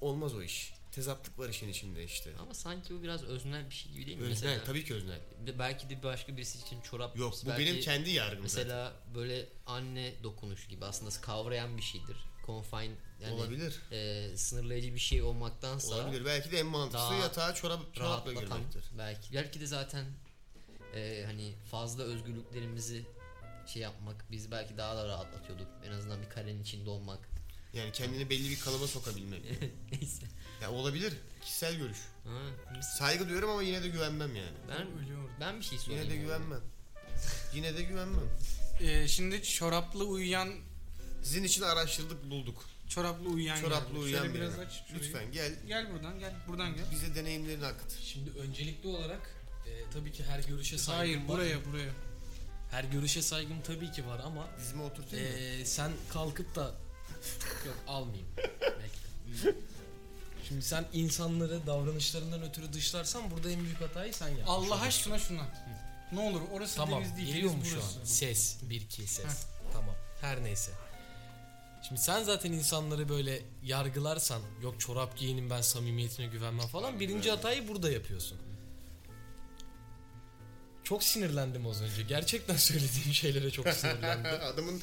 olmaz 0.00 0.34
o 0.34 0.42
iş. 0.42 0.76
Tezatlık 0.92 1.38
var 1.38 1.48
işin 1.48 1.68
içinde 1.68 2.04
işte. 2.04 2.30
Ama 2.42 2.54
sanki 2.54 2.94
bu 2.94 3.02
biraz 3.02 3.22
öznel 3.24 3.70
bir 3.70 3.74
şey 3.74 3.92
gibi 3.92 4.06
değil 4.06 4.18
mi? 4.18 4.22
Öznel 4.24 4.48
Mesela 4.48 4.64
tabii 4.64 4.84
ki 4.84 4.94
öznel. 4.94 5.20
de- 5.46 5.58
belki 5.58 5.90
de 5.90 6.02
başka 6.02 6.36
birisi 6.36 6.58
için 6.58 6.80
çorap 6.80 7.16
Yok 7.16 7.34
bu 7.44 7.48
belki 7.48 7.62
benim 7.66 7.80
kendi 7.80 8.10
yargım 8.10 8.48
zaten. 8.48 8.66
mesela 8.66 8.92
böyle 9.14 9.48
anne 9.66 10.12
dokunuşu 10.22 10.68
gibi 10.68 10.84
aslında 10.84 11.10
kavrayan 11.20 11.76
bir 11.76 11.82
şeydir. 11.82 12.16
Confine 12.46 12.90
yani 13.22 13.34
Olabilir. 13.34 13.80
e, 13.92 14.36
sınırlayıcı 14.36 14.94
bir 14.94 15.00
şey 15.00 15.22
olmaktansa 15.22 15.94
Olabilir. 15.94 16.24
Belki 16.24 16.52
de 16.52 16.58
en 16.58 16.66
mantıklısı 16.66 17.14
yatağa 17.14 17.54
çorap, 17.54 17.94
çorapla 17.94 18.32
girmektir. 18.32 18.84
belki 18.98 19.34
belki 19.34 19.60
de 19.60 19.66
zaten 19.66 20.04
e, 20.96 21.24
hani 21.26 21.54
fazla 21.70 22.02
özgürlüklerimizi 22.02 23.02
şey 23.66 23.82
yapmak 23.82 24.30
bizi 24.30 24.50
belki 24.50 24.76
daha 24.76 24.96
da 24.96 25.08
rahatlatıyorduk. 25.08 25.66
En 25.86 25.90
azından 25.92 26.22
bir 26.22 26.28
karenin 26.28 26.62
içinde 26.62 26.90
olmak. 26.90 27.18
Yani 27.72 27.92
kendini 27.92 28.30
belli 28.30 28.50
bir 28.50 28.60
kalıba 28.60 28.86
sokabilmek. 28.86 29.42
Neyse. 29.92 30.26
ya 30.62 30.70
olabilir. 30.72 31.12
Kişisel 31.42 31.76
görüş. 31.76 31.98
Ha, 32.24 32.82
Saygı 32.82 33.24
duyuyorum 33.24 33.50
ama 33.50 33.62
yine 33.62 33.82
de 33.82 33.88
güvenmem 33.88 34.36
yani. 34.36 34.56
ben 34.68 34.86
Ölüyorum. 35.02 35.30
ben 35.40 35.60
bir 35.60 35.64
şey 35.64 35.78
sorayım. 35.78 36.02
Yine 36.02 36.12
de 36.12 36.16
güvenmem. 36.16 36.60
Yine 37.54 37.76
de 37.76 37.82
güvenmem. 37.82 38.28
Ee, 38.80 39.08
şimdi 39.08 39.42
çoraplı 39.42 40.04
uyuyan 40.04 40.50
Sizin 41.22 41.44
için 41.44 41.62
araştırdık 41.62 42.30
bulduk. 42.30 42.64
çoraplı 42.88 43.28
uyuyan 43.28 43.60
Çoraplı 43.60 43.88
geldi. 43.88 43.98
uyuyan 43.98 44.22
Şöyle 44.24 44.34
biraz 44.34 44.58
aç. 44.58 44.82
şurayı. 44.88 45.02
Lütfen 45.04 45.32
gel. 45.32 45.52
Gel 45.66 45.92
buradan 45.92 46.18
gel. 46.18 46.34
Buradan 46.48 46.74
gel. 46.76 46.84
Bize 46.90 47.14
deneyimlerini 47.14 47.66
akıt. 47.66 48.00
Şimdi 48.00 48.30
öncelikli 48.38 48.86
olarak 48.88 49.35
e, 49.66 49.90
tabii 49.92 50.12
ki 50.12 50.24
her 50.24 50.38
görüşe 50.40 50.78
saygım 50.78 50.98
Hayır 50.98 51.18
var. 51.18 51.28
buraya 51.28 51.64
buraya. 51.72 51.90
Her 52.70 52.84
görüşe 52.84 53.22
saygım 53.22 53.62
tabii 53.62 53.92
ki 53.92 54.06
var 54.06 54.20
ama 54.24 54.46
Dizime 54.60 54.82
oturtayım 54.82 55.26
mı? 55.32 55.38
e, 55.38 55.64
sen 55.64 55.92
kalkıp 56.12 56.54
da 56.56 56.62
yok 57.66 57.76
almayayım. 57.88 58.28
Bekle. 58.62 59.54
Şimdi 60.48 60.62
sen 60.62 60.84
insanları 60.92 61.66
davranışlarından 61.66 62.42
ötürü 62.42 62.72
dışlarsan 62.72 63.30
burada 63.30 63.50
en 63.50 63.64
büyük 63.64 63.80
hatayı 63.80 64.14
sen 64.14 64.28
yapmış 64.28 64.48
Allah 64.48 64.58
olursun. 64.74 64.80
aşkına 64.86 65.18
şuna. 65.18 65.42
Ne 66.12 66.20
olur 66.20 66.40
orası 66.52 66.76
Tamam 66.76 67.04
deniz 67.04 67.16
değil. 67.16 67.26
geliyor 67.28 67.52
deniz 67.52 67.58
mu 67.64 67.64
şu 67.70 67.76
burası. 67.76 68.00
an? 68.00 68.04
Ses. 68.04 68.56
Bir 68.62 68.80
iki 68.80 69.06
ses. 69.06 69.24
Heh. 69.24 69.30
Tamam. 69.72 69.94
Her 70.20 70.44
neyse. 70.44 70.72
Şimdi 71.88 72.00
sen 72.00 72.22
zaten 72.22 72.52
insanları 72.52 73.08
böyle 73.08 73.42
yargılarsan 73.62 74.42
yok 74.62 74.80
çorap 74.80 75.16
giyinim 75.18 75.50
ben 75.50 75.60
samimiyetine 75.60 76.26
güvenmem 76.26 76.66
falan 76.66 77.00
birinci 77.00 77.30
hatayı 77.30 77.68
burada 77.68 77.90
yapıyorsun. 77.90 78.38
Çok 80.86 81.02
sinirlendim 81.02 81.66
az 81.66 81.82
önce. 81.82 82.02
Gerçekten 82.02 82.56
söylediğim 82.70 83.12
şeylere 83.12 83.50
çok 83.50 83.68
sinirlendim. 83.68 84.30
adamın 84.42 84.82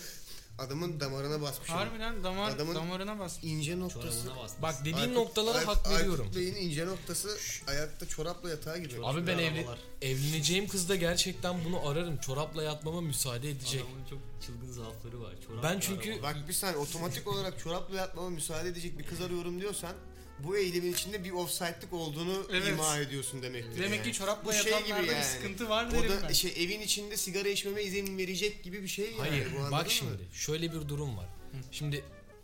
adamın 0.59 0.99
damarına 0.99 1.41
basmışım. 1.41 1.75
Harbiden 1.75 2.23
damar, 2.23 2.51
Adamın- 2.51 2.75
damarına 2.75 3.19
bas. 3.19 3.37
İnce 3.43 3.79
noktası. 3.79 4.27
Bak 4.61 4.75
dediğin 4.81 4.95
Aykut- 4.97 5.13
noktalara 5.13 5.57
Ay- 5.57 5.65
hak 5.65 5.89
veriyorum. 5.91 6.21
Aykut 6.25 6.35
Bey'in 6.35 6.55
ince 6.55 6.85
noktası 6.85 7.37
ayakta 7.67 8.07
çorapla 8.07 8.49
yatağa 8.49 8.77
girmek. 8.77 8.99
Abi 9.03 9.27
ben 9.27 9.37
evli, 9.37 9.65
evleneceğim 10.01 10.67
kızda 10.67 10.95
gerçekten 10.95 11.65
bunu 11.65 11.87
ararım. 11.89 12.17
Çorapla 12.17 12.63
yatmama 12.63 13.01
müsaade 13.01 13.49
edecek. 13.49 13.81
Adamın 13.81 14.05
çok 14.09 14.19
çılgın 14.45 14.71
zaafları 14.71 15.21
var. 15.21 15.33
Çorap 15.47 15.63
Ben 15.63 15.79
çünkü-. 15.79 16.23
Bak 16.23 16.35
bir 16.47 16.53
saniye 16.53 16.77
otomatik 16.77 17.27
olarak 17.27 17.59
çorapla 17.59 17.95
yatmama 17.97 18.29
müsaade 18.29 18.69
edecek 18.69 18.99
bir 18.99 19.03
kız 19.03 19.21
arıyorum 19.21 19.61
diyorsan 19.61 19.93
bu 20.39 20.57
eylemin 20.57 20.93
içinde 20.93 21.23
bir 21.23 21.31
offside'lık 21.31 21.93
olduğunu 21.93 22.47
Evet. 22.51 22.67
ima 22.69 22.97
ediyorsun 22.97 23.41
demektir. 23.41 23.83
Demek 23.83 23.99
yani. 23.99 24.11
ki 24.11 24.13
çorapla 24.17 24.49
Bu 24.49 24.53
şey 24.53 24.79
gibi 24.83 25.03
bir 25.03 25.07
yani. 25.11 25.23
sıkıntı 25.23 25.69
var 25.69 25.85
O 25.87 25.91
derim 25.91 26.09
da 26.09 26.27
ben. 26.29 26.33
şey 26.33 26.53
evin 26.63 26.81
içinde 26.81 27.17
sigara 27.17 27.47
içmeme 27.49 27.83
izin 27.83 28.17
verecek 28.17 28.63
gibi 28.63 28.83
bir 28.83 28.87
şey 28.87 29.05
yani. 29.05 29.17
Hayır 29.29 29.47
bu, 29.67 29.71
bak 29.71 29.85
mı? 29.85 29.91
şimdi 29.91 30.11
şöyle 30.33 30.71
bir 30.73 30.89
durum 30.89 31.17
var. 31.17 31.27
Şimdi 31.71 32.03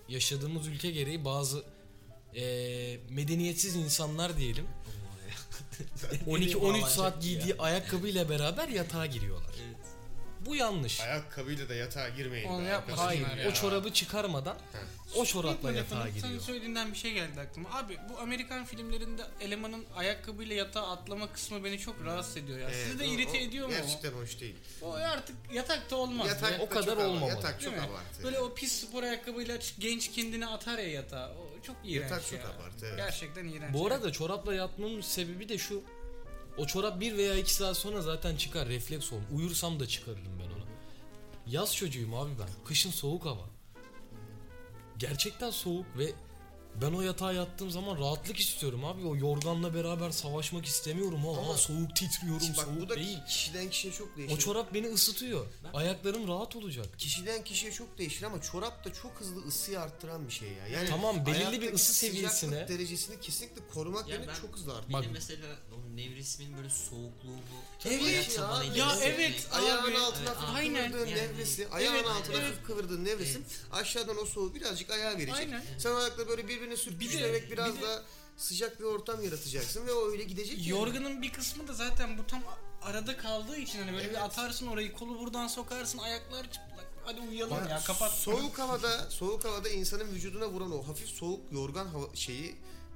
yaşadığımız 0.10 0.68
ülke 0.68 0.92
gereği 0.92 1.26
bazı 1.26 1.64
eee, 2.36 3.00
medeniyetsiz 3.10 3.76
insanlar 3.76 4.38
diyelim 4.38 4.66
12-13 6.28 6.90
saat 6.90 7.22
giydiği 7.22 7.56
ayakkabıyla 7.60 8.30
beraber 8.30 8.68
yatağa 8.68 9.06
giriyorlar. 9.06 9.54
Bu 10.46 10.56
yanlış. 10.56 11.02
Ayakkabıyla 11.02 11.70
da 11.70 11.76
yatağa 11.76 12.10
girmeyin. 12.10 12.48
Onu 12.48 12.68
arkadaşım 12.68 13.06
Hayır. 13.06 13.38
ya. 13.38 13.50
O 13.50 13.54
çorabı 13.54 13.94
çıkarmadan 13.94 14.58
o 15.16 15.26
çorapla 15.26 15.72
yatağa 15.72 16.08
giriyor. 16.08 16.26
Senin 16.28 16.40
söylediğinden 16.40 16.92
bir 16.92 16.98
şey 16.98 17.14
geldi 17.14 17.40
aklıma. 17.40 17.70
Abi 17.78 17.98
bu 18.10 18.20
Amerikan 18.20 18.66
filmlerinde 18.66 19.22
elemanın 19.42 19.86
ayakkabıyla 19.96 20.56
yatağa 20.56 20.88
atlama 20.92 21.34
kısmı 21.34 21.64
beni 21.64 21.80
çok 21.80 22.06
rahatsız 22.06 22.38
ediyor 22.38 22.60
ya. 22.60 22.70
Evet, 22.70 22.86
Sizi 22.88 23.00
de 23.00 23.04
o- 23.04 23.08
irite 23.08 23.32
o 23.32 23.36
ediyor 23.42 23.68
mu 23.68 23.74
Gerçekten 23.74 24.12
hoş 24.12 24.40
değil. 24.40 24.56
o? 24.82 24.92
Artık 24.94 25.36
yatakta 25.54 25.96
olmaz. 25.96 26.28
Yatak 26.28 26.52
be. 26.60 26.64
o 26.64 26.66
da 26.66 26.70
kadar 26.70 26.98
olmamalı. 26.98 27.30
Yatak 27.30 27.62
çok 27.62 27.74
abartı. 27.74 28.24
Böyle 28.24 28.40
o 28.40 28.54
pis 28.54 28.72
spor 28.72 29.04
ayakkabıyla 29.04 29.58
genç 29.80 30.12
kendini 30.12 30.48
atar 30.48 30.78
ya 30.78 30.88
yatağa. 30.92 31.30
O 31.32 31.62
çok 31.64 31.76
iğrenç 31.84 32.12
Yatak 32.12 32.26
çok 32.30 32.40
ya. 32.40 32.46
abartı, 32.46 32.86
evet. 32.86 32.98
Gerçekten 32.98 33.46
iğrenç. 33.48 33.74
Bu 33.74 33.88
arada 33.88 34.12
çorapla 34.12 34.54
yatmamın 34.54 35.02
sebebi 35.02 35.50
de 35.50 35.58
şu. 35.58 35.84
O 36.60 36.66
çorap 36.66 37.00
bir 37.00 37.18
veya 37.18 37.36
iki 37.36 37.54
saat 37.54 37.78
sonra 37.78 38.02
zaten 38.02 38.36
çıkar. 38.36 38.68
Refleks 38.68 39.14
olur. 39.14 39.22
Uyursam 39.34 39.80
da 39.80 39.88
çıkarırım 39.88 40.40
ben 40.40 40.56
onu. 40.56 40.66
Yaz 41.48 41.76
çocuğuyum 41.76 42.14
abi 42.14 42.32
ben. 42.40 42.66
Kışın 42.66 42.92
soğuk 42.92 43.26
hava. 43.26 43.50
Gerçekten 44.98 45.50
soğuk 45.50 45.86
ve 45.98 46.14
ben 46.82 46.94
o 46.94 47.02
yatağa 47.02 47.34
yattığım 47.34 47.72
zaman 47.72 47.98
rahatlık 48.00 48.40
istiyorum 48.40 48.86
abi. 48.86 49.06
O 49.08 49.16
yorganla 49.16 49.74
beraber 49.74 50.12
savaşmak 50.12 50.66
istemiyorum. 50.66 51.20
Ha, 51.26 51.30
Ama- 51.42 51.54
ha, 51.54 51.58
soğuk 51.58 51.96
titriyorum. 51.96 52.48
Bak 52.58 52.66
soğuk 52.66 52.82
bu 52.82 52.90
da 52.90 52.96
değil. 52.96 53.18
kişiden 53.28 53.70
kişiye 53.70 53.94
çok 53.94 54.18
değişir. 54.18 54.36
O 54.36 54.40
çorap 54.40 54.74
beni 54.74 54.88
ısıtıyor. 54.88 55.46
Ayaklarım 55.74 56.28
rahat 56.28 56.56
olacak. 56.56 56.86
Kişiden 56.98 57.44
kişiye 57.44 57.72
çok 57.72 57.98
değişir 57.98 58.24
ama 58.24 58.42
çorap 58.42 58.86
da 58.86 58.94
çok 58.94 59.12
hızlı 59.20 59.48
ısıyı 59.48 59.80
arttıran 59.82 60.28
bir 60.28 60.34
şey 60.34 60.50
ya. 60.50 60.68
Yani 60.68 60.90
Tamam, 60.90 61.26
belirli 61.26 61.40
bir 61.40 61.42
ayaktaki 61.50 61.74
ısı 61.74 61.94
seviyesine- 61.94 62.50
sıcaklık 62.50 62.70
derecesini 62.70 63.20
kesinlikle 63.22 63.62
korumak 63.74 64.08
Ya 64.10 64.18
beni 64.20 64.28
ben- 64.28 64.36
çok 64.42 64.56
hızlı. 64.56 64.74
Bak- 64.94 65.02
Benim 65.02 65.12
mesela 65.14 65.48
o 65.72 65.96
nevrismin 65.96 66.58
böyle 66.58 66.70
soğukluğunu 66.70 67.40
Evet 67.86 68.04
ayak 68.04 68.38
ya. 68.38 68.86
Ya 68.86 68.96
evet. 69.04 69.48
Ayağın 69.52 69.84
Abi, 69.92 69.98
altına 69.98 70.20
evet, 70.20 70.30
hafif 70.38 70.56
aynen. 70.56 70.92
kıvırdığın 70.92 71.08
Yani- 71.10 71.22
nevresi, 71.22 71.68
ayağın 71.70 71.96
Evet, 71.96 72.06
altına 72.08 72.36
evet. 72.38 72.48
hafif 72.50 72.64
kıvırdığın 72.66 73.06
nevresin 73.06 73.46
aşağıdan 73.72 74.18
o 74.22 74.26
soğuğu 74.26 74.56
birazcık 74.56 74.90
ayağa 74.90 75.12
verecek. 75.18 75.36
Aynen. 75.36 75.64
Sen 75.78 75.96
ayakla 75.96 76.28
böyle 76.28 76.48
birbirine 76.48 76.69
sürtüşerek 76.78 77.52
biraz 77.52 77.76
bir 77.76 77.82
de- 77.82 77.86
daha 77.86 78.04
sıcak 78.38 78.80
bir 78.80 78.84
ortam 78.84 79.24
yaratacaksın 79.24 79.88
ve 79.88 79.92
o 79.94 80.12
öyle 80.12 80.24
gidecek. 80.24 80.58
yani. 80.58 80.70
Yorganın 80.70 81.22
bir 81.22 81.32
kısmı 81.32 81.68
da 81.68 81.74
zaten 81.74 82.18
bu 82.18 82.28
tam 82.28 82.44
arada 82.82 83.18
kaldığı 83.18 83.58
için 83.58 83.80
hani 83.80 83.92
böyle 83.92 84.04
Evet. 84.04 84.16
bir 84.16 84.26
atarsın 84.26 84.68
orayı 84.68 84.94
kolu 84.94 85.20
buradan 85.20 85.48
sokarsın 85.48 85.98
ayaklar 85.98 86.44
çıplak. 86.44 86.90
Hadi 87.06 87.22
uyuyalım 87.22 87.58
Bak, 87.58 87.70
ya 87.70 87.80
kapat. 87.84 88.12
Soğuk 88.12 88.60
havada, 88.60 89.10
soğuk 89.10 89.46
havada 89.46 89.70
insanın 89.70 90.12
vücuduna 90.16 90.48
vuran 90.50 90.72
o 90.72 90.88
hafif 90.88 91.10
soğuk 91.10 91.52
yorgan 91.52 91.88
hava 91.88 92.06
şeyi 92.16 92.56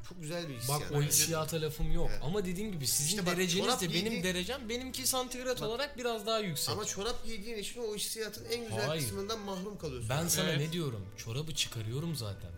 çok 0.09 0.21
güzel 0.21 0.49
bir 0.49 0.55
hissiyat. 0.57 0.81
Bak 0.81 0.91
o 0.91 1.01
hissiyata 1.01 1.61
lafım 1.61 1.91
yok. 1.91 2.07
Evet. 2.11 2.21
Ama 2.23 2.45
dediğim 2.45 2.71
gibi 2.71 2.87
sizin 2.87 3.09
İşte 3.09 3.25
bak, 3.25 3.37
dereceniz 3.37 3.81
de 3.81 3.89
benim 3.93 4.13
giydiğin- 4.13 4.23
derecem 4.23 4.69
benimki 4.69 5.07
santigrat 5.07 5.61
olarak 5.61 5.97
biraz 5.97 6.25
daha 6.25 6.39
yüksek. 6.39 6.69
Ama 6.75 6.85
çorap 6.85 7.25
giydiğin 7.25 7.57
için 7.57 7.81
o 7.81 7.95
hissiyatın 7.95 8.45
en 8.45 8.63
güzel 8.67 8.85
Hayır. 8.85 9.01
kısmından 9.03 9.39
mahrum 9.39 9.77
kalıyorsun. 9.77 10.09
ben 10.09 10.27
sana 10.27 10.49
Evet. 10.49 10.59
ne 10.59 10.71
diyorum? 10.71 11.05
Çorabı 11.17 11.55
çıkarıyorum 11.55 12.15
zaten. 12.15 12.51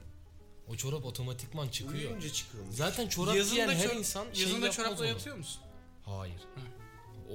O 0.69 0.75
çorap 0.75 1.05
otomatikman 1.05 1.67
çıkıyor. 1.67 1.93
Uyuyunca 2.03 2.29
çıkıyormuş. 2.33 2.75
Zaten 2.75 3.07
çorap 3.07 3.35
yazın 3.35 3.53
giyen 3.53 3.69
da, 3.69 3.73
her 3.73 3.87
çor- 3.87 3.97
insan 3.97 4.25
şey 4.33 4.43
yazın 4.43 4.61
da 4.61 4.65
yapmaz 4.65 4.75
çorapla 4.75 5.03
onu. 5.03 5.07
yatıyor 5.07 5.35
musun? 5.37 5.61
Hayır. 6.05 6.41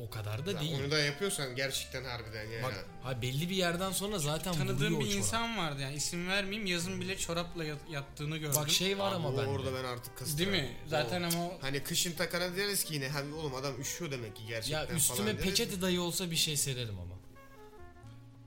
O 0.07 0.11
kadar 0.11 0.47
da 0.47 0.53
Ya 0.53 0.61
değil. 0.61 0.75
Onu 0.81 0.91
da 0.91 0.99
yapıyorsan 0.99 1.57
gerçekten 1.57 2.05
harbiden 2.05 2.45
yani. 2.51 2.63
Bak 2.63 2.87
ha 3.03 3.23
belli 3.23 3.51
bir 3.51 3.57
yerden 3.57 3.93
sonra 3.93 4.19
zaten 4.19 4.53
Tanıdığım 4.55 4.77
vuruyor 4.77 4.91
bir 4.91 4.97
o 4.97 5.01
çorap. 5.09 5.15
insan 5.19 5.59
vardı 5.59 5.81
yani 5.83 5.95
isim 5.95 6.29
vermeyeyim 6.29 6.67
yazın 6.67 7.01
bile 7.01 7.19
çorapla 7.19 7.65
yat- 7.65 7.91
yattığını 7.91 8.37
gördüm. 8.37 8.55
Bak 8.61 8.71
şey 8.71 8.99
var 8.99 9.09
Abi 9.09 9.15
ama 9.15 9.29
o 9.29 9.37
bende. 9.39 9.47
orada 9.51 9.75
ben 9.75 9.85
artık 9.85 10.07
Değil 10.07 10.19
kastırıyorum. 10.19 10.61
mi? 10.63 10.77
Zaten 10.87 11.23
O- 11.23 11.27
ama 11.27 11.47
o- 11.47 11.59
Hani 11.61 11.83
kışın 11.83 12.13
takana 12.13 12.57
deriz 12.57 12.85
ki 12.85 12.95
yine 12.95 13.09
hani 13.09 13.35
oğlum 13.35 13.55
adam 13.55 13.81
üşüyor 13.81 14.11
demek 14.11 14.37
ki 14.37 14.43
gerçekten 14.49 14.79
Ya 14.81 14.85
falan 14.87 14.97
üstüme 14.99 15.33
deriz. 15.35 15.45
peçete 15.45 15.81
dayı 15.81 16.01
olsa 16.03 16.31
bir 16.31 16.37
şey 16.37 16.57
sererim 16.57 16.99
ama. 16.99 17.20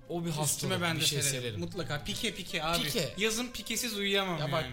O 0.09 0.25
bir 0.25 0.29
hastalık. 0.29 0.49
üstüme 0.51 0.81
ben 0.81 0.95
bir 0.95 1.01
de 1.01 1.05
şey 1.05 1.21
sererim. 1.21 1.59
Mutlaka 1.59 2.03
pike 2.03 2.33
pike 2.35 2.63
abi. 2.63 2.83
Pike. 2.83 3.13
Yazın 3.17 3.47
pikesiz 3.47 3.97
uyuyamam 3.97 4.33
Ya 4.37 4.39
yani. 4.41 4.51
bak 4.51 4.65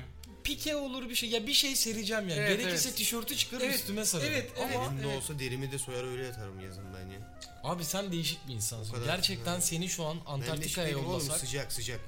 pike 0.45 0.77
olur 0.77 1.09
bir 1.09 1.15
şey. 1.15 1.29
Ya 1.31 1.47
bir 1.47 1.53
şey 1.53 1.77
sereceğim 1.77 2.29
ya. 2.29 2.37
Evet, 2.37 2.59
Gerekirse 2.61 2.89
evet. 2.89 2.99
tişörtü 2.99 3.37
çıkarır 3.37 3.65
Evet, 3.65 3.75
üstüme 3.75 4.05
sararım. 4.05 4.33
evet, 4.33 4.51
evet. 4.59 4.77
Ama 4.77 4.87
Elimde 4.87 5.07
olsa 5.07 5.39
derimi 5.39 5.73
de 5.73 5.79
soyar 5.79 6.05
öyle 6.05 6.25
yatarım 6.27 6.61
yazın 6.61 6.85
ben 6.95 7.11
ya. 7.15 7.39
abi 7.65 7.85
sen 7.85 8.13
değişik 8.13 8.49
bir 8.49 8.55
insansın. 8.55 8.91
O 8.91 8.95
kadar. 8.95 9.07
Gerçekten 9.07 9.61
seni 9.61 9.89
şu 9.89 10.05
an 10.05 10.17
Ben 10.27 10.31
Antarktika'ya 10.33 10.87
değilim 10.89 10.99
oğlum 10.99 11.11
yollasak 11.11 11.39
sıcak 11.41 11.73
sıcak. 11.73 12.01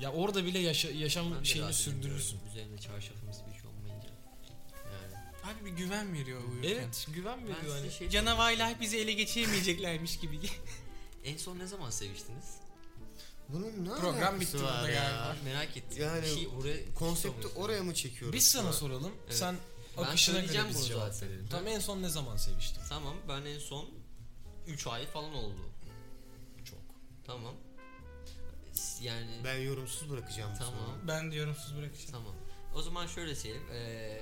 ya 0.00 0.12
orada 0.12 0.44
bile 0.44 0.58
yaşa- 0.58 0.90
yaşam 0.90 1.34
Ben 1.38 1.42
şeyini 1.42 1.72
sürdürürsün. 1.74 2.38
Üzerinde 2.50 2.78
çarşafımız 2.78 3.36
bir 3.52 3.60
şey 3.60 3.70
olmayınca. 3.70 4.08
Yani. 4.84 5.52
Abi 5.58 5.64
bir 5.66 5.70
güven 5.70 6.14
veriyor 6.14 6.40
uyurken. 6.50 6.68
Evet, 6.70 7.06
güven 7.14 7.38
Ben 7.48 7.56
veriyor 7.56 7.74
hani. 7.76 7.86
size 7.86 7.98
şey 7.98 8.08
Canavaylar 8.08 8.80
bizi 8.80 8.98
ele 8.98 9.12
geçiremeyeceklermiş 9.12 10.18
gibi. 10.18 10.38
En 11.28 11.36
son 11.36 11.58
ne 11.58 11.66
zaman 11.66 11.90
seviştiniz? 11.90 12.44
Bunun 13.48 13.84
ne 13.84 14.00
Program 14.00 14.40
bitti 14.40 14.56
ya? 14.56 14.62
galiba. 14.62 15.36
Ben 15.38 15.44
merak 15.44 15.76
ettim. 15.76 16.02
Yani 16.02 16.22
bir 16.22 16.26
şey 16.26 16.48
oraya 16.60 16.94
Konsepti 16.94 17.46
oraya 17.48 17.82
mı 17.82 17.94
çekiyoruz? 17.94 18.36
Biz 18.36 18.48
sana 18.48 18.72
soralım. 18.72 19.12
Evet. 19.26 19.34
Sen 19.36 19.56
Ben 19.98 20.02
akışına 20.02 20.40
göre 20.40 20.62
biz 20.68 20.76
bunu 20.76 20.84
cevap 20.84 21.12
zaten. 21.14 21.28
verelim. 21.28 21.46
Tamam 21.50 21.66
en 21.66 21.78
son 21.80 22.02
ne 22.02 22.08
zaman 22.08 22.36
seviştin? 22.36 22.80
Tamam 22.88 23.14
ben 23.28 23.42
en 23.44 23.58
son 23.58 23.88
3 24.66 24.86
ay 24.86 25.06
falan 25.06 25.34
oldu. 25.34 25.60
Çok. 26.64 26.78
Tamam. 27.26 27.54
Yani 29.00 29.40
Ben 29.44 29.58
yorumsuz 29.58 30.10
bırakacağım 30.10 30.52
bu 30.54 30.58
Tamam. 30.58 30.74
soruyu. 30.74 31.08
Ben 31.08 31.32
diyorum 31.32 31.56
siz 31.64 31.76
bırakacağım. 31.76 32.10
tamam. 32.12 32.34
O 32.74 32.82
zaman 32.82 33.06
şöyle 33.06 33.34
söyleyeyim. 33.34 33.66
Ee, 33.72 34.20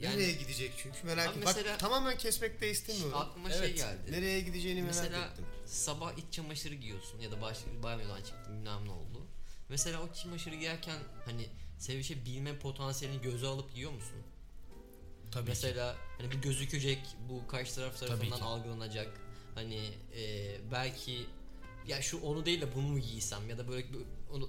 yani 0.00 0.14
Nereye 0.16 0.32
gidecek 0.32 0.72
çünkü 0.76 0.98
merak 1.06 1.28
ettim. 1.28 1.42
mesela- 1.46 1.72
Bak 1.72 1.78
tamamen 1.80 2.18
kesmek 2.18 2.60
de 2.60 2.70
istemiyorum. 2.70 3.18
aklıma 3.18 3.50
şey 3.50 3.58
Evet. 3.58 3.76
geldi. 3.76 4.12
Nereye 4.12 4.40
gideceğini 4.40 4.82
merak 4.82 4.94
Mesela 4.96 5.24
ettim. 5.26 5.44
sabah 5.66 6.12
iç 6.18 6.24
çamaşırı 6.34 6.74
giyiyorsun 6.74 7.20
ya 7.20 7.30
da 7.30 7.40
başka 7.40 7.70
bir 7.72 7.82
banyodan 7.82 8.22
çıktın 8.22 8.56
bilmem 8.58 8.84
ne 8.86 8.90
oldu. 8.90 9.26
Mesela 9.68 10.02
o 10.02 10.12
çamaşırı 10.14 10.54
giyerken 10.54 10.98
hani 11.24 11.46
sevişebilme 11.78 12.58
potansiyelini 12.58 13.22
göze 13.22 13.46
alıp 13.46 13.72
giyiyor 13.74 13.90
musun? 13.92 14.16
Tabii 15.32 15.44
ki. 15.44 15.48
Mesela 15.48 15.96
hani 16.18 16.30
bir 16.30 16.36
gözükecek 16.36 16.98
bu 17.28 17.46
karşı 17.46 17.74
taraf 17.74 17.98
tarafından 18.00 18.38
ki. 18.38 18.44
algılanacak. 18.44 19.20
Hani 19.54 19.90
e, 20.16 20.56
belki 20.72 21.26
ya 21.86 22.02
şu 22.02 22.20
onu 22.20 22.46
değil 22.46 22.60
de 22.60 22.74
bunu 22.74 22.86
mu 22.88 22.98
giysem 22.98 23.48
ya 23.50 23.58
da 23.58 23.68
böyle 23.68 23.86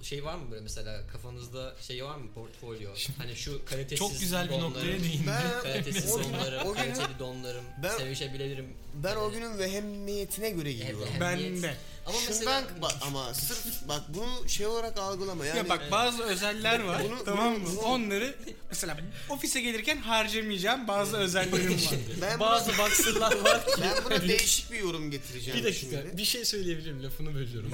şey 0.02 0.24
var 0.24 0.34
mı 0.34 0.50
böyle 0.50 0.62
mesela 0.62 1.06
kafanızda 1.12 1.74
şey 1.80 2.04
var 2.04 2.16
mı 2.16 2.32
portfolyo? 2.34 2.90
hani 3.18 3.36
şu 3.36 3.64
kalitesiz 3.64 3.98
Çok 3.98 4.20
güzel 4.20 4.44
bir 4.46 4.50
donlarım, 4.52 4.70
noktaya 4.70 4.86
değindin. 5.02 5.26
Ben, 5.26 5.72
Kalitesiz 5.72 6.10
o, 6.14 6.24
donlarım, 6.24 6.58
o 6.68 6.74
günün, 6.74 6.74
kaliteli 6.94 7.18
donlarım, 7.18 7.64
Ben- 7.82 7.98
sevişebilirim. 7.98 8.66
ben 8.94 9.16
o 9.16 9.30
günün 9.30 9.58
vehemmiyetine 9.58 10.50
göre 10.50 10.72
giyiyorum. 10.72 11.08
Evet. 11.10 11.20
Ben 11.20 11.62
de. 11.62 11.74
Ama 12.06 12.18
Şundan 12.18 12.34
mesela 12.38 12.62
bak 12.82 12.92
ama 13.02 13.34
sırf 13.34 13.88
bak 13.88 14.02
bunu 14.08 14.48
şey 14.48 14.66
olarak 14.66 14.98
algılama 14.98 15.46
yani. 15.46 15.58
ya 15.58 15.68
bak 15.68 15.90
bazı 15.90 16.22
özeller 16.22 16.80
var 16.80 17.02
Bunu- 17.04 17.24
tamam 17.24 17.52
mı? 17.52 17.68
bunu- 17.70 17.80
Onları 17.80 18.34
mesela 18.68 18.96
ofise 19.28 19.60
gelirken 19.60 19.96
harcamayacağım 19.96 20.88
bazı 20.88 21.16
özellerim 21.16 21.72
var. 21.74 21.94
ben 22.22 22.40
Bazı 22.40 22.78
boxer'lar 22.78 23.40
var 23.40 23.66
ki. 23.66 23.72
ben 23.82 24.04
buna 24.04 24.22
değişik 24.28 24.72
bir 24.72 24.78
yorum 24.78 25.10
getireceğim. 25.10 25.58
bir 25.58 25.64
dakika 25.64 25.80
şimdi. 26.02 26.16
bir 26.16 26.24
şey 26.24 26.44
söyleyebilirim 26.44 27.02
lafını 27.02 27.34
bölüyorum. 27.34 27.72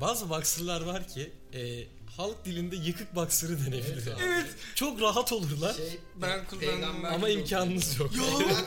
Bazı 0.00 0.30
boxer'lar 0.30 0.80
var 0.80 1.08
ki 1.08 1.32
e, 1.54 1.84
halk 2.16 2.44
dilinde 2.44 2.76
yıkık 2.76 3.14
boxer'ı 3.14 3.60
denebilir. 3.66 4.08
Evet. 4.22 4.46
Çok 4.74 5.00
rahat 5.00 5.32
olurlar 5.32 5.74
şey, 5.74 5.98
Ben 6.16 6.30
pe- 6.30 6.46
kullandım. 6.46 6.68
peygamber 6.68 7.12
ama 7.12 7.28
gibi 7.28 7.40
imkanınız 7.40 7.98
yok. 7.98 8.10
onlar, 8.34 8.64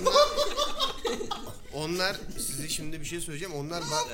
onlar, 0.00 0.14
onlar 1.74 2.16
size 2.38 2.68
şimdi 2.68 3.00
bir 3.00 3.04
şey 3.04 3.20
söyleyeceğim. 3.20 3.54
Onlar 3.54 3.82
bak 3.90 4.06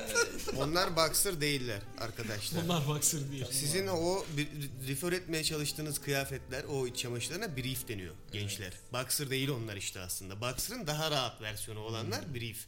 onlar 0.57 0.95
boxer 0.95 1.41
değiller 1.41 1.81
arkadaşlar. 1.99 2.63
Bunlar 2.63 2.87
boxer 2.87 3.31
değil. 3.31 3.45
Sizin 3.51 3.87
o 3.87 4.25
bir, 4.37 4.47
refer 4.87 5.11
etmeye 5.11 5.43
çalıştığınız 5.43 5.99
kıyafetler, 6.01 6.63
o 6.63 6.87
iç 6.87 6.97
çamaşırlarına 6.97 7.57
brief 7.57 7.87
deniyor 7.87 8.15
gençler. 8.31 8.73
Boxer 8.93 9.29
değil 9.29 9.49
onlar 9.49 9.75
işte 9.75 9.99
aslında. 9.99 10.41
Boxer'ın 10.41 10.87
daha 10.87 11.11
rahat 11.11 11.41
versiyonu 11.41 11.79
olanlar 11.79 12.33
brief. 12.33 12.65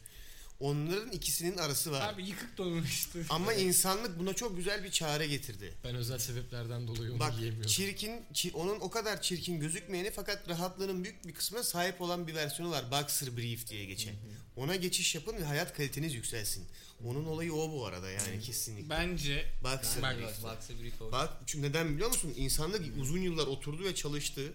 Onların 0.60 1.12
ikisinin 1.12 1.56
arası 1.58 1.90
var. 1.90 2.12
Abi 2.14 2.26
yıkık 2.26 2.58
donu 2.58 2.84
işte. 2.84 3.18
Ama 3.30 3.52
insanlık 3.52 4.18
buna 4.18 4.34
çok 4.34 4.56
güzel 4.56 4.84
bir 4.84 4.90
çare 4.90 5.26
getirdi. 5.26 5.74
Ben 5.84 5.94
özel 5.94 6.18
sebeplerden 6.18 6.86
dolayı 6.88 7.12
onu 7.12 7.20
Bak 7.20 7.36
giyemiyorum. 7.38 7.70
çirkin, 7.70 8.12
çi- 8.34 8.52
onun 8.52 8.80
o 8.80 8.90
kadar 8.90 9.22
çirkin 9.22 9.60
gözükmeyeni 9.60 10.10
fakat 10.10 10.48
rahatlığının 10.48 11.04
büyük 11.04 11.26
bir 11.26 11.34
kısmına 11.34 11.62
sahip 11.62 12.00
olan 12.00 12.26
bir 12.26 12.34
versiyonu 12.34 12.70
var. 12.72 12.84
Boxer 12.90 13.36
Brief 13.36 13.68
diye 13.70 13.84
geçen. 13.84 14.14
Ona 14.56 14.76
geçiş 14.76 15.14
yapın 15.14 15.36
ve 15.36 15.44
hayat 15.44 15.76
kaliteniz 15.76 16.14
yükselsin. 16.14 16.64
Onun 17.04 17.24
olayı 17.24 17.54
o 17.54 17.72
bu 17.72 17.86
arada 17.86 18.10
yani 18.10 18.40
kesinlikle. 18.40 18.90
Bence 18.90 19.46
Boxer 19.64 20.02
Brief. 20.18 20.42
bak 20.44 20.56
boxer 20.56 20.80
brief. 20.82 21.00
Bak 21.12 21.30
çünkü 21.46 21.68
neden 21.68 21.94
biliyor 21.94 22.08
musun? 22.08 22.34
İnsanlık 22.36 22.82
uzun 23.00 23.18
yıllar 23.18 23.46
oturdu 23.46 23.84
ve 23.84 23.94
çalıştı. 23.94 24.52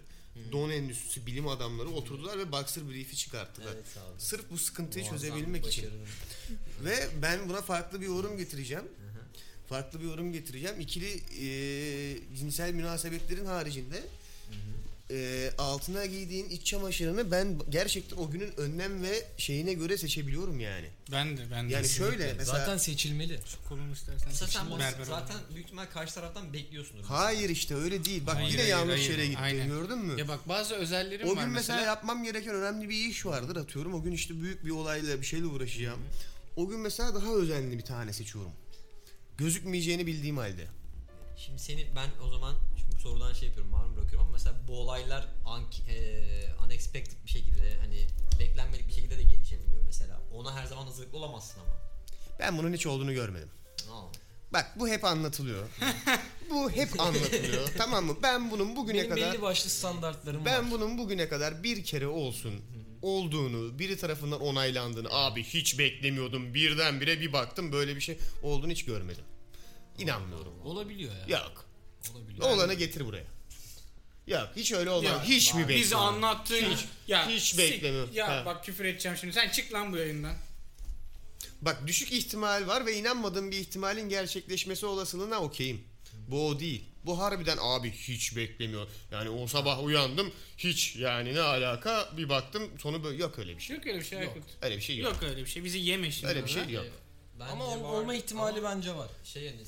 Don 0.51 0.69
endüstrisi 0.69 1.25
bilim 1.25 1.47
adamları 1.47 1.89
oturdular 1.89 2.39
ve 2.39 2.51
Boxer 2.51 2.89
Brief'i 2.89 3.15
çıkarttılar. 3.15 3.73
Evet 3.73 3.97
abi. 3.97 4.21
Sırf 4.21 4.51
bu 4.51 4.57
sıkıntıyı 4.57 5.05
Muazzam 5.05 5.29
çözebilmek 5.29 5.67
için. 5.67 5.89
Ve 6.83 7.09
ben 7.21 7.49
buna 7.49 7.61
farklı 7.61 8.01
bir 8.01 8.05
yorum 8.05 8.37
getireceğim. 8.37 8.83
Farklı 9.69 9.99
bir 9.99 10.05
yorum 10.05 10.33
getireceğim. 10.33 10.79
İkili 10.79 11.11
e, 11.15 12.35
cinsel 12.35 12.73
münasebetlerin 12.73 13.45
haricinde 13.45 14.03
e, 15.13 15.51
altına 15.57 16.05
giydiğin 16.05 16.49
iç 16.49 16.65
çamaşırını 16.65 17.31
ben 17.31 17.59
gerçekten 17.69 18.17
o 18.17 18.31
günün 18.31 18.51
önlem 18.57 19.03
ve 19.03 19.25
şeyine 19.37 19.73
göre 19.73 19.97
seçebiliyorum 19.97 20.59
yani. 20.59 20.87
Ben 21.11 21.37
de 21.37 21.41
ben 21.51 21.69
de. 21.69 21.73
Yani 21.73 21.89
şöyle 21.89 22.33
mesela 22.33 22.59
Zaten 22.59 22.77
seçilmeli. 22.77 23.39
Kolumu 23.69 23.93
istersen. 23.93 24.27
Mesela 24.27 24.51
sen 24.51 24.69
bunu 24.69 25.05
zaten 25.05 25.37
büyük 25.53 25.65
ihtimal 25.65 25.85
karşı 25.85 26.15
taraftan 26.15 26.53
bekliyorsundur. 26.53 27.03
hayır 27.03 27.49
işte 27.49 27.75
öyle 27.75 28.05
değil. 28.05 28.25
Bak 28.25 28.35
Hayır, 28.35 28.47
yine 28.49 28.57
hayır, 28.61 28.71
yanlış 28.71 28.99
hayır. 28.99 29.11
yere 29.11 29.25
gittin 29.27 29.41
Aynen. 29.41 29.67
gördün 29.67 29.97
mü? 29.97 30.19
Ya 30.19 30.27
bak 30.27 30.49
bazı 30.49 30.75
özellerim 30.75 31.27
o 31.27 31.35
var 31.35 31.43
gün 31.43 31.53
mesela, 31.53 31.77
mesela. 31.77 31.81
yapmam 31.81 32.23
gereken 32.23 32.55
önemli 32.55 32.89
bir 32.89 33.09
iş 33.09 33.25
vardır 33.25 33.55
atıyorum. 33.55 33.93
O 33.93 34.03
gün 34.03 34.11
işte 34.11 34.41
büyük 34.41 34.65
bir 34.65 34.71
olayla 34.71 35.21
bir 35.21 35.25
şeyle 35.25 35.45
uğraşacağım. 35.45 35.99
O 36.55 36.67
gün 36.67 36.79
mesela 36.79 37.15
daha 37.15 37.33
özenli 37.33 37.77
bir 37.77 37.83
tane 37.83 38.13
seçiyorum. 38.13 38.51
Gözükmeyeceğini 39.37 40.07
bildiğim 40.07 40.37
halde. 40.37 40.67
Şimdi 41.37 41.59
seni 41.59 41.87
ben 41.95 42.09
o 42.27 42.29
zaman 42.29 42.55
sorudan 43.03 43.33
şey 43.33 43.47
yapıyorum 43.47 43.71
malum 43.71 43.95
bırakıyorum 43.95 44.21
ama 44.27 44.31
mesela 44.31 44.55
bu 44.67 44.79
olaylar 44.79 45.27
un- 45.45 45.91
e, 45.93 46.23
unexpected 46.65 47.17
bir 47.25 47.29
şekilde 47.29 47.77
hani 47.81 48.07
beklenmedik 48.39 48.87
bir 48.87 48.93
şekilde 48.93 49.17
de 49.17 49.23
gelişebiliyor 49.23 49.83
mesela. 49.85 50.21
Ona 50.33 50.55
her 50.55 50.65
zaman 50.65 50.85
hazırlıklı 50.85 51.17
olamazsın 51.17 51.59
ama. 51.59 51.73
Ben 52.39 52.57
bunun 52.57 52.73
hiç 52.73 52.87
olduğunu 52.87 53.13
görmedim. 53.13 53.49
Aa. 53.91 54.01
Bak 54.53 54.71
bu 54.79 54.87
hep 54.87 55.03
anlatılıyor. 55.05 55.69
bu 56.49 56.71
hep 56.71 56.99
anlatılıyor. 57.01 57.67
tamam 57.77 58.05
mı? 58.05 58.17
Ben 58.23 58.51
bunun 58.51 58.75
bugüne 58.75 58.97
Benim 58.97 59.09
kadar 59.15 59.33
belli 59.33 59.41
başlı 59.41 59.69
standartlarım 59.69 60.45
ben 60.45 60.63
var. 60.65 60.71
bunun 60.71 60.97
bugüne 60.97 61.29
kadar 61.29 61.63
bir 61.63 61.83
kere 61.83 62.07
olsun 62.07 62.53
olduğunu, 63.01 63.79
biri 63.79 63.97
tarafından 63.97 64.41
onaylandığını, 64.41 65.07
abi 65.11 65.43
hiç 65.43 65.79
beklemiyordum. 65.79 66.53
Birdenbire 66.53 67.21
bir 67.21 67.33
baktım 67.33 67.71
böyle 67.71 67.95
bir 67.95 68.01
şey 68.01 68.17
olduğunu 68.43 68.71
hiç 68.71 68.85
görmedim. 68.85 69.23
İnanmıyorum. 69.97 70.53
Olabiliyor 70.65 71.13
ya. 71.15 71.37
Yok. 71.39 71.62
Olabiliyor. 72.11 72.49
Olanı 72.49 72.73
getir 72.73 73.05
buraya. 73.05 73.23
Yok 74.27 74.49
hiç 74.55 74.71
öyle 74.71 74.89
olmaz. 74.89 75.11
Ya, 75.11 75.23
hiç 75.23 75.53
mi 75.53 75.59
Bizi 75.59 75.69
beklemiyorum? 75.69 75.99
anlattığın 76.15 76.55
Hiç-. 76.75 76.85
Ya, 77.07 77.29
hiç 77.29 77.57
beklemiyorum. 77.57 78.09
Ya 78.13 78.27
Ha. 78.27 78.43
bak 78.45 78.65
küfür 78.65 78.85
edeceğim 78.85 79.17
şimdi. 79.17 79.33
Sen 79.33 79.49
çık 79.49 79.73
lan 79.73 79.93
bu 79.93 79.97
yayından. 79.97 80.35
Bak 81.61 81.87
düşük 81.87 82.11
ihtimal 82.11 82.67
var 82.67 82.85
ve 82.85 82.97
inanmadığım 82.97 83.51
bir 83.51 83.57
ihtimalin 83.57 84.09
gerçekleşmesi 84.09 84.85
olasılığına 84.85 85.39
okeyim. 85.39 85.83
Bu 86.27 86.47
o 86.47 86.59
değil. 86.59 86.83
Bu 87.05 87.19
harbiden 87.19 87.57
abi 87.61 87.91
hiç 87.91 88.35
beklemiyor. 88.35 88.87
Yani 89.11 89.29
o 89.29 89.47
sabah 89.47 89.83
uyandım 89.83 90.31
hiç 90.57 90.95
yani 90.95 91.33
ne 91.33 91.41
alaka 91.41 92.09
bir 92.17 92.29
baktım 92.29 92.69
sonu 92.79 93.03
böyle 93.03 93.17
yok 93.17 93.39
öyle 93.39 93.57
bir 93.57 93.61
şey. 93.61 93.75
Yok 93.75 93.87
öyle 93.87 93.99
bir 93.99 94.05
şey 94.05 94.19
Aykut. 94.19 94.43
Öyle 94.61 94.77
bir 94.77 94.81
şey 94.81 94.97
yok. 94.97 95.13
Yok 95.13 95.23
öyle 95.23 95.41
bir 95.41 95.49
şey. 95.49 95.63
Bizi 95.63 95.77
yeme 95.79 96.11
şimdi. 96.11 96.27
Öyle 96.27 96.43
bir 96.45 96.49
şey 96.49 96.69
yok. 96.69 96.85
Bence 97.39 97.51
Ama 97.51 97.67
var. 97.67 97.75
olma 97.89 98.15
ihtimali 98.15 98.59
Ama 98.59 98.69
bence 98.69 98.95
var. 98.95 99.09
Şey 99.23 99.43
yani 99.43 99.61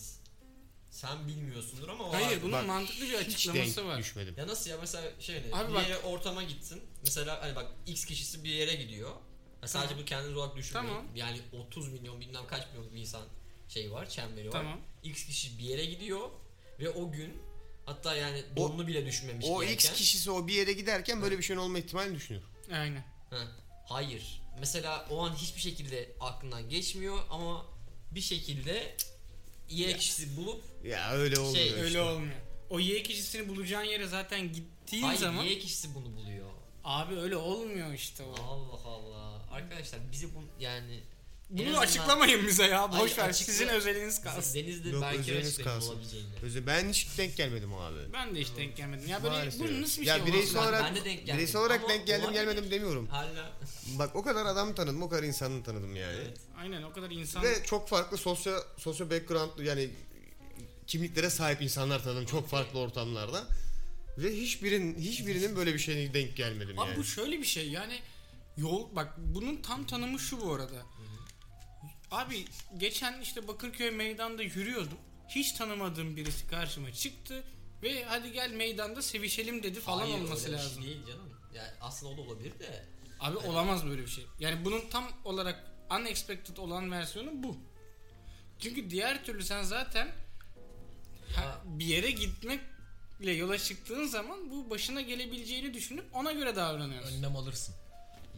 sen 1.08 1.28
bilmiyorsundur 1.28 1.90
ama 1.90 2.04
o 2.04 2.14
Hayır 2.14 2.42
bunun 2.42 2.52
Bak, 2.52 2.68
mantıklı 2.68 3.06
bir 3.06 3.20
Hiç 3.20 3.28
açıklaması 3.36 3.78
denk 3.78 3.88
var. 3.88 3.98
düşmedim. 4.00 4.36
Ya 4.38 4.48
nasıl 4.48 4.70
ya 4.70 4.78
mesela 4.82 5.12
şey 5.20 5.42
hani 5.42 5.56
Abi 5.56 5.70
bir 5.70 5.76
bak- 5.76 5.90
yere 5.90 5.98
ortama 5.98 6.44
gitsin. 6.44 6.84
Mesela 7.04 7.42
hani 7.42 7.56
bak 7.56 7.66
X 7.88 8.06
kişisi 8.06 8.44
bir 8.44 8.50
yere 8.50 8.76
gidiyor. 8.76 9.12
Ha, 9.62 9.68
sadece 9.68 9.90
Tamam. 9.90 10.02
bu 10.04 10.06
kendiniz 10.06 10.38
olarak 10.38 10.56
düşünmeyin. 10.56 10.90
Tamam. 10.90 11.06
Yani 11.16 11.40
30 11.68 11.94
milyon 11.94 12.22
bilmem 12.22 12.48
kaç 12.48 12.68
milyon 12.74 12.92
bir 12.94 13.00
insan 13.00 13.22
şey 13.70 13.92
var, 13.92 14.10
çemberi 14.10 14.48
var. 14.48 14.52
Tamam. 14.52 14.80
X 15.04 15.26
kişi 15.26 15.58
bir 15.60 15.64
yere 15.64 15.86
gidiyor 15.86 16.30
ve 16.80 16.90
o 16.90 17.12
gün 17.12 17.42
hatta 17.86 18.16
yani 18.16 18.44
donunu 18.58 18.88
bile 18.88 19.06
düşünmemiş 19.06 19.46
O 19.50 19.64
X 19.64 19.92
kişisi 19.94 20.32
o 20.32 20.48
bir 20.48 20.54
yere 20.54 20.74
giderken 20.74 21.22
böyle 21.22 21.38
bir 21.38 21.44
şeyin 21.44 21.60
olma 21.60 21.80
ihtimalini 21.80 22.16
düşünüyor. 22.16 22.44
Aynen. 22.72 23.04
Ha, 23.30 23.38
hayır. 23.90 24.42
Mesela 24.60 25.08
o 25.10 25.26
an 25.26 25.36
hiçbir 25.36 25.62
şekilde 25.62 26.12
aklından 26.20 26.70
geçmiyor 26.70 27.18
ama 27.30 27.66
bir 28.12 28.22
şekilde 28.22 28.96
Y 29.70 29.98
kişisi 29.98 30.38
bulup 30.38 30.64
Ya 30.84 31.12
öyle 31.12 31.40
olmuyor 31.40 31.56
Şey, 31.56 31.68
işte. 31.68 31.82
Öyle 31.82 32.02
olmuyor. 32.02 32.36
O 32.70 32.80
Y 32.80 33.04
kişisini 33.04 33.48
bulacağın 33.48 33.84
yere 33.84 34.08
zaten 34.08 34.54
gittiğin 34.54 35.04
hayır 35.04 35.20
zaman 35.20 35.44
Y 35.44 35.60
kişisi 35.60 35.96
bunu 35.96 36.16
buluyor. 36.16 36.50
abi 36.84 37.16
öyle 37.16 37.36
olmuyor 37.38 37.94
işte 37.94 38.24
o. 38.24 38.34
Allah 38.44 38.90
Allah. 38.90 39.42
Arkadaşlar 39.52 40.00
bizi 40.12 40.36
bu 40.36 40.44
yani 40.60 41.00
Bunu 41.50 41.68
azından- 41.68 41.82
açıklamayın 41.82 42.48
bize 42.48 42.66
ya. 42.66 42.92
Boş 42.92 42.98
Hayır, 43.00 43.18
ver. 43.18 43.30
açıkla- 43.30 43.52
Sizin 43.52 43.68
özeliniz 43.68 44.22
kalsın. 44.22 44.54
Denizde 44.60 44.90
Yok, 44.90 45.02
belki 45.02 45.20
özeliniz 45.20 45.58
kalsın. 45.58 45.98
Özel- 46.44 46.68
Ben 46.68 46.90
hiç 46.90 47.08
denk 47.18 47.38
gelmedim 47.38 47.74
abi. 47.74 47.98
Ben 48.14 48.36
de 48.36 48.40
hiç 48.40 48.48
denk 48.58 48.78
gelmedim. 48.78 49.10
Ya 49.10 49.24
böyle 49.24 49.36
Maalesef. 49.36 49.60
bu 49.60 49.82
nasıl 49.82 50.02
bir 50.02 50.08
ya 50.08 50.18
şey 50.18 50.26
bireysel 50.26 50.62
olarak 50.62 50.84
ben 50.84 50.96
de 50.96 51.06
denk 51.06 51.06
gelmedim. 51.06 51.36
bireysel 51.36 51.62
olarak 51.62 51.80
Ama 51.80 51.90
denk 51.90 52.08
geldim 52.08 52.34
gelmedim 52.34 52.72
demiyorum. 52.72 53.08
Hala 53.08 53.52
Bak 54.00 54.16
o 54.16 54.24
kadar 54.24 54.46
adam 54.46 54.76
tanıdım, 54.76 55.02
o 55.02 55.10
kadar 55.10 55.24
insanı 55.24 55.64
tanıdım 55.64 55.96
yani. 55.96 56.18
Evet. 56.18 56.38
Aynen 56.58 56.84
o 56.84 56.94
kadar 56.94 57.12
insan. 57.12 57.44
Ve 57.44 57.64
çok 57.64 57.90
farklı 57.90 58.18
sosyo 58.18 58.54
sosyo 58.78 59.10
background 59.10 59.60
yani 59.60 59.90
kimliklere 60.88 61.30
sahip 61.30 61.62
insanlar 61.62 62.04
tanıdım 62.04 62.26
çok 62.26 62.50
farklı 62.50 62.80
ortamlarda. 62.80 63.44
Ve 64.18 64.38
hiçbirinin 64.38 65.00
hiçbirinin 65.00 65.56
böyle 65.56 65.74
bir 65.74 65.80
şeyine 65.80 66.14
denk 66.14 66.36
gelmedim 66.36 66.80
Abi 66.80 66.90
yani. 66.90 66.98
bu 66.98 67.04
şöyle 67.04 67.40
bir 67.40 67.46
şey 67.46 67.70
yani 67.70 68.00
yol 68.58 68.96
bak 68.96 69.14
bunun 69.18 69.56
tam 69.62 69.86
tanımı 69.88 70.20
şu 70.20 70.42
bu 70.42 70.54
arada. 70.54 70.86
Abi 72.16 72.46
geçen 72.78 73.22
işte 73.22 73.48
Bakırköy 73.48 73.92
meydanda 73.92 74.44
yürüyordum. 74.44 74.98
Hiç 75.30 75.52
tanımadığım 75.52 76.16
birisi 76.16 76.48
karşıma 76.48 76.94
çıktı 76.94 77.44
ve 77.84 78.04
hadi 78.04 78.32
gel 78.32 78.52
meydanda 78.52 79.02
sevişelim 79.02 79.64
dedi 79.64 79.80
falan 79.80 80.02
Hayır, 80.02 80.14
olması 80.14 80.46
öyle 80.46 80.58
bir 80.58 80.64
lazım. 80.64 80.84
Şey 80.84 80.92
değil 80.92 81.06
canım. 81.08 81.30
Yani 81.54 81.70
aslında 81.82 82.14
o 82.14 82.18
da 82.18 82.22
olabilir 82.22 82.60
de. 82.60 82.86
Abi 83.20 83.38
olamaz 83.38 83.86
böyle 83.86 84.02
bir 84.02 84.08
şey. 84.08 84.26
Yani 84.40 84.66
bunun 84.66 84.90
tam 84.90 85.12
olarak 85.24 85.72
unexpected 86.00 86.58
olan 86.58 86.92
versiyonu 86.92 87.44
bu. 87.44 87.58
Çünkü 88.60 88.90
diğer 88.90 89.26
türlü 89.26 89.44
sen 89.44 89.64
zaten 89.64 90.08
ha- 91.36 91.42
Ya- 91.44 91.62
bir 91.66 91.86
yere 91.86 92.12
gitmekle 92.12 93.32
yola 93.32 93.58
çıktığın 93.58 94.08
zaman 94.08 94.52
bu 94.52 94.70
başına 94.70 95.02
gelebileceğini 95.02 95.74
düşünüp 95.74 96.16
ona 96.16 96.32
göre 96.32 96.56
davranıyorsun. 96.56 97.18
Önlem 97.18 97.36
alırsın. 97.36 97.76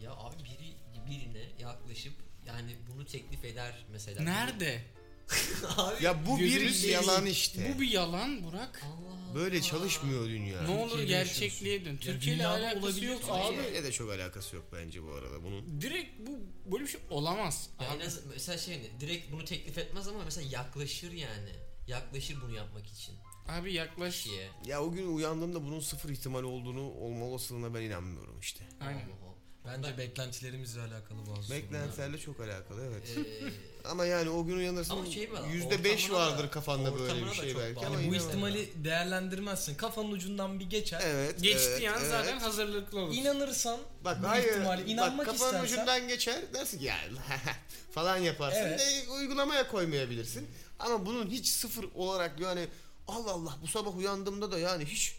Ya 0.02 0.12
abi 0.12 0.36
biri 0.44 0.74
birine 1.10 1.42
yaklaşıp 1.58 2.27
yani 2.48 2.76
bunu 2.92 3.06
teklif 3.06 3.44
eder 3.44 3.86
mesela. 3.92 4.22
Nerede? 4.22 4.82
abi 5.76 6.04
Ya 6.04 6.26
bu 6.26 6.38
bir 6.38 6.70
seveyim. 6.70 6.92
yalan 6.92 7.26
işte. 7.26 7.74
Bu 7.76 7.80
bir 7.80 7.90
yalan 7.90 8.44
Burak. 8.44 8.82
Allah 8.84 9.34
Böyle 9.34 9.56
Allah. 9.56 9.62
çalışmıyor 9.64 10.26
dünya. 10.28 10.62
Ne 10.62 10.68
olur 10.70 10.90
Türkiye'de 10.90 11.12
gerçekliğe 11.12 11.84
dön. 11.84 11.96
Türkiye 11.96 12.34
ile 12.36 12.42
dünyada 12.44 12.54
alakası 12.66 12.86
olabilir 12.86 13.08
yok 13.08 13.20
abi. 13.28 13.56
Türkiye'ye 13.56 13.84
de 13.84 13.92
çok 13.92 14.10
alakası 14.10 14.56
yok 14.56 14.64
bence 14.72 15.02
bu 15.02 15.12
arada 15.12 15.42
bunun. 15.44 15.80
Direkt 15.80 16.10
bu 16.26 16.40
böyle 16.72 16.84
bir 16.84 16.90
şey 16.90 17.00
olamaz. 17.10 17.70
Ya 17.80 17.86
en 17.86 17.96
Abi, 17.96 18.04
az, 18.04 18.20
mesela 18.32 18.58
şey 18.58 18.90
direkt 19.00 19.32
bunu 19.32 19.44
teklif 19.44 19.78
etmez 19.78 20.08
ama 20.08 20.24
mesela 20.24 20.48
yaklaşır 20.50 21.12
yani. 21.12 21.50
Yaklaşır 21.86 22.40
bunu 22.42 22.56
yapmak 22.56 22.86
için 22.86 23.14
abi 23.48 23.72
yaklaş. 23.72 24.14
kişiye. 24.22 24.48
Ya 24.66 24.82
o 24.82 24.92
gün 24.92 25.16
uyandığımda 25.16 25.64
bunun 25.64 25.80
sıfır 25.80 26.08
ihtimal 26.10 26.42
olduğunu 26.42 26.90
olma 26.90 27.24
olasılığına 27.24 27.74
ben 27.74 27.82
inanmıyorum 27.82 28.40
işte. 28.40 28.64
Aynen. 28.80 28.98
Allah 29.00 29.04
Allah. 29.24 29.37
Bence 29.68 29.98
beklentilerimizle 29.98 30.80
alakalı 30.80 31.36
bazı. 31.36 31.52
Beklentilerle 31.52 32.18
çok 32.18 32.40
alakalı 32.40 32.82
evet. 32.84 33.02
Ee, 33.16 33.52
Ama 33.88 34.04
yani 34.04 34.30
o 34.30 34.44
gün 34.44 34.56
uyanırsın 34.56 34.92
Ama 34.92 35.06
şey 35.06 35.30
yüzde 35.52 35.84
beş 35.84 36.04
ortamına 36.04 36.26
da- 36.26 36.32
vardır 36.32 36.50
kafanda 36.50 36.98
böyle 36.98 37.26
bir 37.26 37.34
şey 37.34 37.56
belki 37.56 37.84
Yani 37.84 38.10
bu 38.10 38.14
ihtimali 38.14 38.84
değerlendirmezsin. 38.84 39.74
Kafanın 39.74 40.12
ucundan 40.12 40.60
bir 40.60 40.70
geçer. 40.70 41.00
Evet. 41.04 41.42
Geçtiği 41.42 41.86
evet, 41.86 41.88
an 41.88 41.98
evet. 42.00 42.10
zaten 42.10 42.38
hazırlıklı 42.38 43.00
olur. 43.00 43.14
İnanırsan 43.14 43.80
Bak 44.04 44.22
bu 44.22 44.28
hayır. 44.28 44.48
ihtimali 44.48 44.82
bak 44.82 44.90
inanmak 44.90 45.26
kafanın 45.26 45.64
istersen 45.64 45.76
ucundan 45.76 46.08
geçer 46.08 46.54
dersin 46.54 46.78
ki 46.78 46.84
ya 46.84 46.96
falan 47.90 48.16
yaparsın 48.16 48.60
Evet. 48.60 49.04
ve 49.06 49.12
uygulamaya 49.12 49.68
koymayabilirsin. 49.68 50.48
Ama 50.78 51.06
bunun 51.06 51.30
hiç 51.30 51.46
sıfır 51.48 51.86
olarak 51.94 52.40
yani 52.40 52.66
Allah 53.08 53.30
Allah 53.30 53.56
bu 53.62 53.66
sabah 53.66 53.96
uyandığımda 53.96 54.52
da 54.52 54.58
yani 54.58 54.84
hiç 54.84 55.16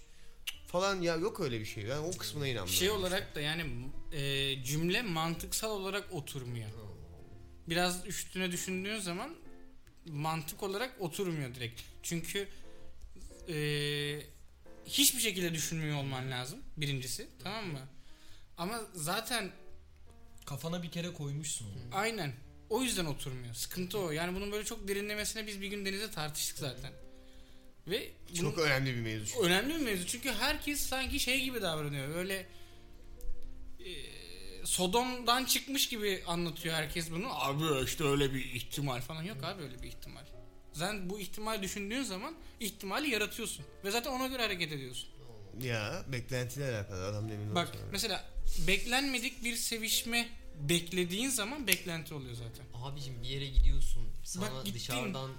falan 0.72 1.02
ya 1.02 1.16
yok 1.16 1.40
öyle 1.40 1.60
bir 1.60 1.66
şey. 1.66 1.90
Ben 1.90 1.98
o 1.98 2.12
kısmına 2.12 2.48
inanmıyorum. 2.48 2.74
Şey 2.74 2.92
olarak 2.92 3.36
da 3.36 3.42
yani 3.42 3.66
e, 4.12 4.64
cümle 4.64 5.02
mantıksal 5.02 5.70
olarak 5.70 6.14
oturmuyor. 6.14 6.70
Biraz 7.68 8.08
üstüne 8.08 8.52
düşündüğün 8.52 9.00
zaman 9.00 9.36
mantık 10.06 10.64
olarak 10.64 10.96
oturmuyor 11.00 11.56
direkt. 11.56 11.82
Çünkü 12.04 12.48
e, 13.50 13.56
hiçbir 14.86 15.20
şekilde 15.20 15.54
düşünmüyor 15.54 15.98
olman 15.98 16.32
lazım 16.32 16.60
birincisi 16.78 17.28
tamam 17.44 17.68
mı? 17.68 17.82
Ama 18.58 18.82
zaten 18.94 19.52
kafana 20.46 20.84
bir 20.84 20.92
kere 20.92 21.14
koymuşsun 21.14 21.66
onu. 21.66 21.96
aynen 21.96 22.34
o 22.70 22.84
yüzden 22.84 23.06
oturmuyor. 23.06 23.54
Sıkıntı 23.54 24.00
o. 24.00 24.12
Yani 24.12 24.36
bunun 24.36 24.52
böyle 24.52 24.66
çok 24.66 24.88
derinlemesine 24.88 25.48
biz 25.48 25.62
bir 25.62 25.68
gün 25.68 25.86
Deniz'e 25.86 26.12
tartıştık 26.12 26.58
zaten. 26.58 26.92
Ve 27.90 28.10
çok 28.40 28.58
önemli 28.58 28.96
bir 28.96 29.02
mevzu. 29.02 29.40
önemli 29.40 29.76
bir 29.76 29.80
mevzu 29.80 30.08
çünkü 30.08 30.32
herkes 30.32 30.80
sanki 30.80 31.20
şey 31.20 31.44
gibi 31.44 31.62
davranıyor. 31.62 32.16
Böyle 32.16 32.48
e, 33.80 33.90
Sodom'dan 34.66 35.46
çıkmış 35.46 35.90
gibi 35.90 36.24
anlatıyor 36.28 36.76
herkes 36.76 37.12
bunu. 37.12 37.28
Abi 37.32 37.86
işte 37.86 38.04
öyle 38.04 38.34
bir 38.34 38.46
ihtimal 38.46 39.02
falan. 39.02 39.24
Yok 39.24 39.44
abi 39.44 39.64
öyle 39.64 39.84
bir 39.84 39.88
ihtimal. 39.88 40.26
Sen 40.74 41.10
bu 41.10 41.20
ihtimal 41.20 41.62
düşündüğün 41.62 42.04
zaman 42.04 42.36
ihtimali 42.60 43.10
yaratıyorsun. 43.10 43.66
Ve 43.84 43.92
zaten 43.92 44.12
ona 44.12 44.28
göre 44.28 44.42
hareket 44.42 44.72
ediyorsun. 44.72 45.10
Ya 45.62 46.04
beklentiyle 46.08 46.76
alakalı. 46.76 47.06
Adam 47.06 47.30
demin 47.30 47.56
bak 47.56 47.70
mesela 47.92 48.30
beklenmedik 48.68 49.44
bir 49.44 49.56
sevişme 49.56 50.30
beklediğin 50.60 51.30
zaman 51.30 51.68
beklenti 51.68 52.14
oluyor 52.14 52.34
zaten. 52.36 52.66
Abicim 52.74 53.24
bir 53.24 53.28
yere 53.28 53.46
gidiyorsun. 53.46 54.10
Sana 54.24 54.46
Bak 54.52 54.66
gittin. 54.66 54.80
dışarıdan 54.80 55.32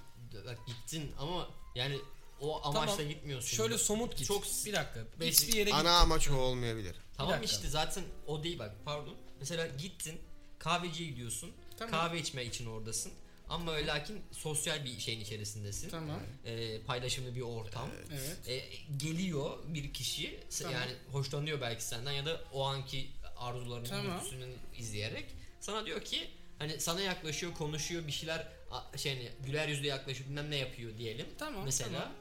bak 0.46 0.58
gittin 0.66 1.12
ama 1.18 1.48
yani 1.74 1.96
o 2.40 2.66
amaçla 2.66 2.96
Tamam. 2.96 3.08
gitmiyorsun. 3.12 3.56
Şöyle 3.56 3.78
somut 3.78 4.16
git. 4.16 4.26
Çok 4.26 4.44
bir 4.66 4.72
dakika. 4.72 5.00
Basic- 5.20 5.48
bir 5.48 5.52
yere 5.52 5.70
git. 5.70 5.78
Ana 5.78 5.92
amaç 5.98 6.28
o 6.30 6.34
olmayabilir. 6.36 6.96
Tamam 7.16 7.32
dakika. 7.32 7.54
işte 7.54 7.68
zaten 7.68 8.04
o 8.26 8.42
değil 8.42 8.58
bak 8.58 8.74
pardon. 8.84 9.14
Mesela 9.40 9.66
gittin 9.66 10.20
kahveciye 10.58 11.10
gidiyorsun. 11.10 11.50
Tamam. 11.78 11.90
Kahve 11.90 12.20
içme 12.20 12.44
için 12.44 12.66
oradasın. 12.66 13.12
Ama 13.48 13.72
öyle 13.72 13.86
lakin 13.86 14.22
sosyal 14.32 14.84
bir 14.84 14.98
şeyin 15.00 15.20
içerisindesin. 15.20 15.88
Tamam. 15.90 16.20
Ee, 16.44 16.80
paylaşımlı 16.82 17.34
bir 17.34 17.40
ortam. 17.40 17.90
Evet. 18.12 18.36
Ee, 18.48 18.62
geliyor 18.96 19.58
bir 19.68 19.92
kişi 19.92 20.40
Tamam. 20.58 20.74
yani 20.74 20.92
hoşlanıyor 21.12 21.60
belki 21.60 21.84
senden 21.84 22.12
ya 22.12 22.26
da 22.26 22.40
o 22.52 22.64
anki 22.64 23.10
arzularının 23.36 23.88
Tamam. 23.88 24.16
dürtüsünü 24.18 24.46
izleyerek 24.78 25.26
sana 25.60 25.86
diyor 25.86 26.00
ki 26.04 26.30
hani 26.58 26.80
sana 26.80 27.00
yaklaşıyor 27.00 27.54
konuşuyor 27.54 28.06
bir 28.06 28.12
şeyler 28.12 28.48
a- 28.70 28.98
şey 28.98 29.14
hani 29.16 29.30
güler 29.46 29.68
yüzle 29.68 29.86
yaklaşıyor 29.86 30.28
bilmem 30.28 30.50
ne 30.50 30.56
yapıyor 30.56 30.98
diyelim. 30.98 31.26
Tamam, 31.38 31.64
Mesela. 31.64 31.90
tamam. 32.00 32.12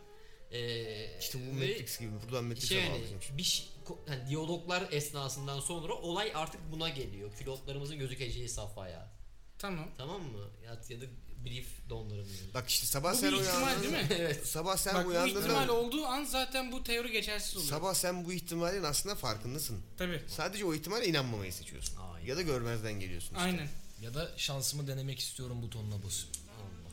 Ee, 0.52 1.20
İşte 1.20 1.40
bu 1.50 1.54
Matrix 1.54 2.00
gibi. 2.00 2.12
Buradan 2.26 2.44
Matrix'e 2.44 2.68
şey 2.68 2.84
şimdi. 3.22 3.38
bir 3.38 3.44
şey, 3.44 3.66
hani 4.08 4.30
diyaloglar 4.30 4.88
esnasından 4.92 5.60
sonra 5.60 5.94
olay 5.94 6.32
artık 6.36 6.62
buna 6.72 6.90
geliyor. 6.90 7.32
Pilotlarımızın 7.40 8.00
gözükeceği 8.00 8.50
safhaya. 8.50 9.12
Tamam. 9.58 9.88
Tamam 9.98 10.22
mı? 10.22 10.48
Ya, 10.66 10.72
ya 10.90 11.02
da 11.02 11.06
brief 11.46 11.68
donlarım 11.90 12.28
yani. 12.42 12.54
Bak 12.54 12.70
işte 12.70 12.88
sabah 12.88 13.14
Bu 13.14 13.18
sen 13.18 13.32
bir 13.32 13.38
ihtimal 13.38 13.62
uyandın. 13.68 13.84
değil 13.84 13.94
mi? 13.94 14.08
evet. 14.20 14.48
Sabah 14.48 14.78
sen 14.78 14.96
Bak 14.96 15.06
bu 15.06 15.10
uyandığında 15.10 15.40
ihtimal 15.40 15.68
olduğu 15.68 16.06
an 16.06 16.24
zaten 16.24 16.72
bu 16.72 16.84
teori 16.84 17.12
geçersiz 17.12 17.56
oluyor. 17.58 17.70
sabah 17.70 17.94
sen 17.94 18.26
bu 18.26 18.34
ihtimalin 18.34 18.84
aslında 18.84 19.16
farkındasın. 19.16 19.80
Tabii. 19.98 20.22
Sadece 20.28 20.66
o 20.66 20.74
ihtimale 20.74 21.08
inanmamayı 21.08 21.54
seçiyorsun. 21.54 21.96
Aynen. 22.14 22.28
Ya 22.28 22.38
da 22.38 22.42
görmezden 22.42 23.00
geliyorsun. 23.00 23.28
işte. 23.30 23.40
Aynen. 23.40 23.68
Ya 24.02 24.14
da 24.14 24.32
şansımı 24.38 24.88
denemek 24.88 25.20
istiyorum 25.20 25.62
butonuna 25.62 26.04
basıp. 26.04 26.30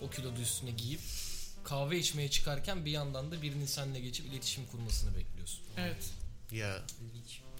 O 0.02 0.10
kilodu 0.10 0.40
üstüne 0.40 0.70
giyip 0.70 1.00
kahve 1.66 1.98
içmeye 1.98 2.30
çıkarken 2.30 2.84
bir 2.84 2.90
yandan 2.90 3.30
da 3.30 3.42
birinin 3.42 3.66
seninle 3.66 4.00
geçip 4.00 4.26
iletişim 4.26 4.66
kurmasını 4.66 5.16
bekliyorsun. 5.16 5.60
Evet. 5.76 6.10
Ya. 6.52 6.82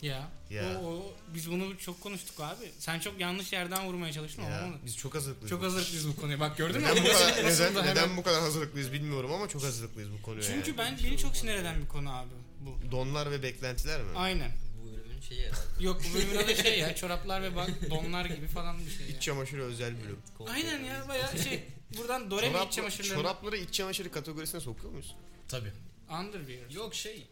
Ya. 0.03 0.29
Ya. 0.51 0.81
O, 0.81 0.87
o, 0.87 1.15
biz 1.35 1.51
bunu 1.51 1.79
çok 1.79 2.01
konuştuk 2.01 2.41
abi. 2.41 2.71
Sen 2.79 3.01
çok 3.01 3.21
yanlış 3.21 3.53
yerden 3.53 3.87
vurmaya 3.87 4.13
çalıştın 4.13 4.43
ya 4.43 4.65
olmadı. 4.65 4.81
biz 4.85 4.97
çok 4.97 5.15
hazırlıklıyız. 5.15 5.51
Çok 5.51 5.63
hazırlıklıyız 5.63 6.09
bu 6.09 6.17
konuya. 6.17 6.41
Bak 6.41 6.57
gördün 6.57 6.81
mü? 6.81 6.87
Neden 6.87 7.05
bu 7.05 7.09
kadar, 7.13 7.37
neden, 7.45 7.71
hemen- 7.71 7.87
neden 7.87 8.17
bu 8.17 8.23
kadar 8.23 8.41
hazırlıklıyız 8.41 8.93
bilmiyorum 8.93 9.33
ama 9.33 9.49
çok 9.49 9.63
hazırlıklıyız 9.63 10.11
bu 10.13 10.23
konuya. 10.23 10.43
Çünkü 10.43 10.71
yani. 10.71 10.79
ben 10.79 10.99
beni 11.05 11.19
çok 11.19 11.37
sinir 11.37 11.55
eden 11.55 11.83
bir 11.83 11.89
konu 11.89 12.17
abi 12.17 12.31
bu. 12.61 12.93
Donlar 12.93 13.31
ve 13.31 13.43
beklentiler 13.43 14.03
mi? 14.03 14.11
Aynen. 14.17 14.51
Bu 14.83 14.97
bölümün 14.97 15.21
şeyi 15.21 15.43
herhalde. 15.43 15.85
Yok 15.85 16.03
bu 16.11 16.15
bölümün 16.15 16.37
adı 16.37 16.57
şey 16.57 16.79
ya 16.79 16.95
çoraplar 16.97 17.43
ve 17.43 17.57
bak 17.57 17.71
donlar 17.91 18.25
gibi 18.25 18.47
falan 18.47 18.79
bir 18.87 18.91
şey. 18.91 19.11
İç 19.11 19.23
çamaşırı 19.23 19.63
özel 19.63 19.95
bölüm. 20.05 20.19
Aynen 20.49 20.85
ya 20.85 21.09
bayağı 21.09 21.39
şey. 21.39 21.65
Buradan 21.99 22.31
Doremi 22.31 22.53
Çorap, 22.53 22.67
iç 22.69 22.73
çamaşırları. 22.75 23.15
çorapları 23.15 23.57
iç 23.57 23.75
çamaşırı 23.75 24.11
kategorisine 24.11 24.61
sokuyor 24.61 24.91
muyuz? 24.93 25.15
Tabi. 25.49 25.73
Underwear. 26.11 26.71
Yok 26.71 26.95
şey 26.95 27.27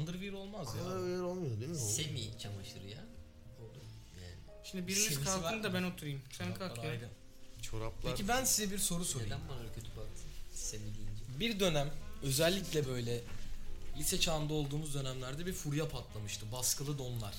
underwear 0.00 0.32
olmaz 0.32 0.68
ya. 0.76 0.84
Aa, 0.90 0.94
öyle 0.94 1.22
olmuyor 1.22 1.60
değil 1.60 1.70
mi? 1.70 1.76
o? 1.76 1.88
Semi 1.88 2.38
çamaşırı 2.38 2.86
ya. 2.88 3.04
Şimdi 4.64 4.86
biriniz 4.86 5.02
Sevgisi 5.04 5.24
kalkın 5.24 5.62
da 5.62 5.68
mı? 5.68 5.74
ben 5.74 5.82
oturayım. 5.82 6.20
Sen 6.32 6.54
kalk 6.54 6.76
ya. 6.84 6.90
Ayrı. 6.90 7.08
Çoraplar. 7.62 8.10
Peki 8.10 8.28
ben 8.28 8.44
size 8.44 8.72
bir 8.72 8.78
soru 8.78 9.04
sorayım. 9.04 9.30
Neden 9.32 9.48
bana 9.48 9.58
öyle 9.58 9.68
kötü 9.74 9.86
baktın? 9.88 10.24
Semi 10.54 10.82
deyince. 10.84 11.40
Bir 11.40 11.60
dönem 11.60 11.90
özellikle 12.22 12.86
böyle 12.86 13.20
lise 13.98 14.20
çağında 14.20 14.54
olduğumuz 14.54 14.94
dönemlerde 14.94 15.46
bir 15.46 15.52
furya 15.52 15.88
patlamıştı. 15.88 16.52
Baskılı 16.52 16.98
donlar. 16.98 17.34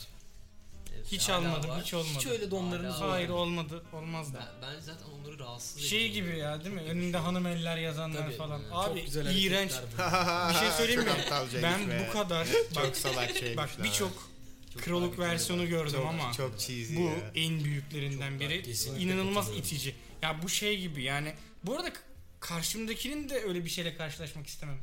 Hiç 1.11 1.29
hala 1.29 1.37
almadım, 1.37 1.69
var. 1.69 1.81
hiç 1.83 1.93
olmadı. 1.93 2.13
Hiç 2.17 2.25
öyle 2.27 2.51
donlarınız 2.51 2.95
Hala 2.95 3.01
var. 3.03 3.09
Hayır 3.09 3.29
olmadı. 3.29 3.83
Olmaz 3.93 4.33
da. 4.33 4.39
Ben, 4.61 4.69
ben 4.75 4.79
zaten 4.79 5.05
onları 5.19 5.39
rahatsız 5.39 5.81
Şey 5.81 6.05
ediyorum. 6.05 6.31
gibi 6.31 6.39
ya 6.39 6.63
değil 6.63 6.75
mi? 6.75 6.81
Önünde 6.81 7.17
hanım 7.17 7.45
eller 7.47 7.77
yazanlar 7.77 8.21
Tabii, 8.25 8.35
falan. 8.37 8.61
evet. 8.61 8.71
Abi 8.73 8.97
Çok 8.99 9.05
güzel 9.05 9.35
iğrenç. 9.35 9.71
hareketler. 9.71 10.49
Bir 10.53 10.59
şey 10.59 10.71
söyleyeyim 10.71 11.01
mi? 11.01 11.07
Çok 11.07 11.19
aptalcaymış 11.19 11.63
Ben 11.63 11.89
be. 11.89 12.05
bu 12.09 12.13
kadar 12.13 12.45
Çok 12.45 12.75
bak, 12.75 12.97
salak 12.97 13.37
şeymiş 13.37 13.57
bak 13.57 13.69
birçok 13.83 14.29
Çok 14.73 14.81
kroluk 14.83 15.19
versiyonu 15.19 15.67
gördüm 15.67 15.91
çok, 15.99 16.05
ama 16.07 16.31
çok 16.33 16.59
cheesy 16.59 16.95
bu 16.97 17.01
ya. 17.01 17.31
en 17.35 17.63
büyüklerinden 17.63 18.31
Çok 18.31 18.39
biri. 18.39 18.63
kesinlikle 18.63 19.03
İnanılmaz 19.03 19.45
katılıyorum. 19.45 19.67
itici. 19.75 19.95
Ya 20.21 20.39
bu 20.43 20.49
şey 20.49 20.79
gibi 20.79 21.03
yani. 21.03 21.33
Bu 21.63 21.75
arada 21.75 21.93
k- 21.93 21.99
karşımdakinin 22.39 23.29
de 23.29 23.41
öyle 23.43 23.65
bir 23.65 23.69
şeyle 23.69 23.97
karşılaşmak 23.97 24.47
istemem. 24.47 24.77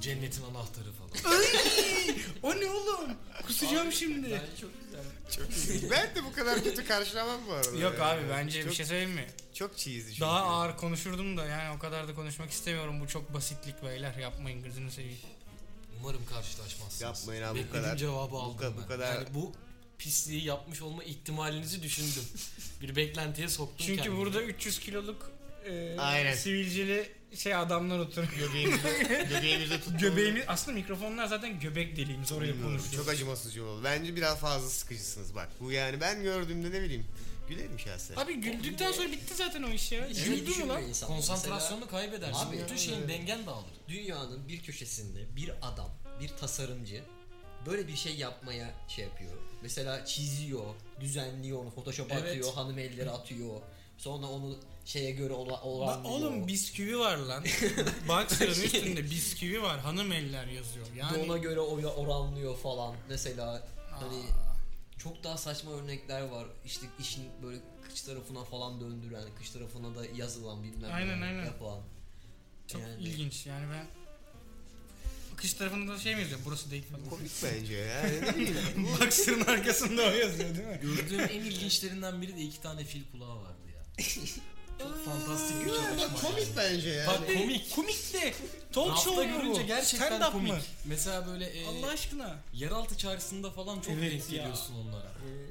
Cennetin 0.00 0.42
anahtarı 0.42 0.92
falan. 0.92 1.39
O 2.42 2.60
ne 2.60 2.70
oğlum? 2.70 3.10
Kusacağım 3.46 3.92
şimdi. 3.92 4.22
Bence 4.30 4.60
çok 4.60 4.70
güzel. 4.84 5.00
Çok 5.36 5.50
cheesy. 5.54 5.90
ben 5.90 6.14
de 6.14 6.24
bu 6.24 6.32
kadar 6.32 6.62
kötü 6.64 6.84
karşılamam 6.84 7.40
bu 7.48 7.52
arada. 7.52 7.76
Yok 7.78 7.98
ya. 7.98 8.04
abi 8.06 8.20
bence 8.30 8.62
çok, 8.62 8.70
bir 8.70 8.76
şey 8.76 8.86
söyleyeyim 8.86 9.10
mi? 9.10 9.26
Çok 9.54 9.76
cheesy 9.78 10.08
çünkü. 10.08 10.20
Daha 10.20 10.40
ağır 10.40 10.76
konuşurdum 10.76 11.36
da 11.36 11.46
yani 11.46 11.76
o 11.76 11.78
kadar 11.78 12.08
da 12.08 12.14
konuşmak 12.14 12.50
istemiyorum. 12.50 13.00
Bu 13.00 13.08
çok 13.08 13.34
basitlik 13.34 13.82
beyler. 13.82 14.14
Yapmayın 14.14 14.62
gözünü 14.62 14.90
seveyim. 14.90 15.18
Umarım 16.00 16.26
karşılaşmazsınız. 16.26 17.00
Yapmayın 17.00 17.42
abi 17.42 17.50
bu 17.50 17.54
Beklediğim 17.54 17.84
kadar. 17.84 17.96
cevabı 17.96 18.32
bu 18.32 18.40
aldım 18.40 18.56
kadar- 18.56 18.76
ben. 18.76 18.82
bu 18.84 18.88
kadar- 18.88 19.14
Yani 19.14 19.26
bu 19.34 19.52
pisliği 19.98 20.44
yapmış 20.44 20.82
olma 20.82 21.04
ihtimalinizi 21.04 21.82
düşündüm. 21.82 22.24
bir 22.82 22.96
beklentiye 22.96 23.48
soktum 23.48 23.86
Çünkü 23.86 23.96
kendimi. 23.96 24.16
burada 24.18 24.42
300 24.42 24.78
kiloluk 24.80 25.30
e, 25.66 25.96
Aynen. 25.98 26.34
sivilceli 26.34 27.12
şey 27.36 27.54
adamlar 27.54 27.98
oturuyor. 27.98 28.32
Göbeğimizi, 28.38 28.82
göbeğimizi 29.30 29.74
tuttuğumuz- 29.74 30.00
Göbeğimiz 30.00 30.44
aslında 30.48 30.74
mikrofonlar 30.78 31.26
zaten 31.26 31.60
göbek 31.60 31.96
deliğimiz 31.96 32.32
oraya 32.32 32.48
Bilmiyorum, 32.48 32.76
konuşuyor. 32.78 33.02
Çok 33.04 33.12
acımasızca 33.12 33.64
oldu. 33.64 33.80
Bence 33.84 34.16
biraz 34.16 34.38
fazla 34.38 34.68
sıkıcısınız 34.68 35.34
bak. 35.34 35.48
Bu 35.60 35.72
yani 35.72 36.00
ben 36.00 36.22
gördüğümde 36.22 36.70
ne 36.70 36.82
bileyim. 36.82 37.06
Gülerim 37.48 37.78
şahsen. 37.78 38.16
Abi 38.16 38.34
güldükten 38.34 38.92
sonra 38.92 39.12
bitti 39.12 39.34
zaten 39.34 39.62
o 39.62 39.68
iş 39.68 39.92
ya. 39.92 40.08
Güldü 40.08 40.50
mü 40.62 40.68
lan? 40.68 40.82
insan. 40.82 41.08
konsantrasyonunu 41.08 41.88
kaybedersin. 41.88 42.46
Abi, 42.46 42.58
Bütün 42.58 42.76
şeyin 42.76 43.08
dengen 43.08 43.46
dağılır. 43.46 43.70
Dünyanın 43.88 44.48
bir 44.48 44.62
köşesinde 44.62 45.36
bir 45.36 45.50
adam, 45.62 45.90
bir 46.20 46.28
tasarımcı 46.28 47.02
böyle 47.66 47.88
bir 47.88 47.96
şey 47.96 48.14
yapmaya 48.16 48.74
şey 48.88 49.04
yapıyor. 49.04 49.32
Mesela 49.62 50.04
çiziyor, 50.04 50.64
düzenliyor 51.00 51.58
onu, 51.58 51.70
Photoshop'a 51.70 52.14
Evet. 52.14 52.28
atıyor, 52.30 52.54
hanım 52.54 52.78
elleri 52.78 53.10
atıyor. 53.10 53.60
Sonra 53.98 54.26
onu 54.26 54.58
şeye 54.90 55.10
göre 55.10 55.32
ola, 55.32 55.50
Bak 55.52 55.64
oranlıyor. 55.66 56.14
oğlum 56.14 56.46
bisküvi 56.48 56.98
var 56.98 57.16
lan. 57.16 57.44
Boxer'ın 58.08 58.50
üstünde 58.50 59.04
bisküvi 59.10 59.62
var. 59.62 59.80
Hanım 59.80 60.12
eller 60.12 60.46
yazıyor. 60.46 60.86
Yani 60.96 61.18
ona 61.18 61.38
göre 61.38 61.60
oranlıyor 61.60 62.56
falan. 62.58 62.94
Mesela 63.08 63.68
hani 63.90 64.22
çok 64.98 65.24
daha 65.24 65.36
saçma 65.38 65.70
örnekler 65.72 66.20
var. 66.22 66.46
İşte 66.66 66.86
işin 67.00 67.24
böyle 67.42 67.58
kıç 67.88 68.02
tarafına 68.02 68.44
falan 68.44 68.80
döndüren, 68.80 69.24
kıç 69.38 69.50
tarafına 69.50 69.94
da 69.96 70.06
yazılan 70.16 70.62
bilmem 70.62 70.90
Aynen, 70.92 71.20
ne 71.20 71.24
aynen. 71.24 71.44
yapan. 71.44 71.78
çok 72.66 72.80
Yani- 72.80 73.02
ilginç 73.02 73.46
yani 73.46 73.66
ben 73.72 73.86
kış 75.36 75.54
tarafında 75.54 75.92
da 75.94 75.98
şey 75.98 76.14
mi 76.14 76.20
yazıyor? 76.20 76.40
Burası 76.44 76.70
değil 76.70 76.84
falan. 76.92 77.04
Komik 77.10 77.30
bence 77.44 77.74
ya. 77.74 78.02
Boxer'ın 79.00 79.40
arkasında 79.46 80.02
o 80.02 80.10
yazıyor 80.10 80.54
değil 80.56 80.66
mi? 80.68 80.78
Gördüğüm 80.82 81.20
en 81.20 81.40
ilginçlerinden 81.40 82.22
biri 82.22 82.36
de 82.36 82.40
iki 82.40 82.60
tane 82.60 82.84
fil 82.84 83.02
kulağı 83.12 83.36
vardı 83.36 83.60
ya. 83.76 84.04
Çok 84.82 85.04
fantastik 85.04 85.60
bir 85.64 85.70
çalışma. 85.70 86.20
Komik 86.20 86.56
bence 86.56 86.88
ya. 86.88 87.06
Bak 87.06 87.26
komik. 87.26 87.74
Komik 87.74 88.12
de. 88.14 88.34
Talk 88.72 88.98
show 88.98 89.26
mu 89.26 89.32
görünce 89.38 89.62
gerçekten 89.62 90.12
Stand-up 90.12 90.32
komik. 90.32 90.52
mı? 90.52 90.58
Mesela 90.84 91.26
böyle 91.26 91.44
e, 91.46 91.66
Allah 91.66 91.86
aşkına. 91.88 92.36
yeraltı 92.54 92.96
çarşısında 92.98 93.50
falan 93.50 93.80
çok 93.80 93.94
Evet 93.94 94.12
denk 94.12 94.30
ya. 94.32 94.36
geliyorsun 94.38 94.74
onlara. 94.74 95.12
Evet. 95.28 95.50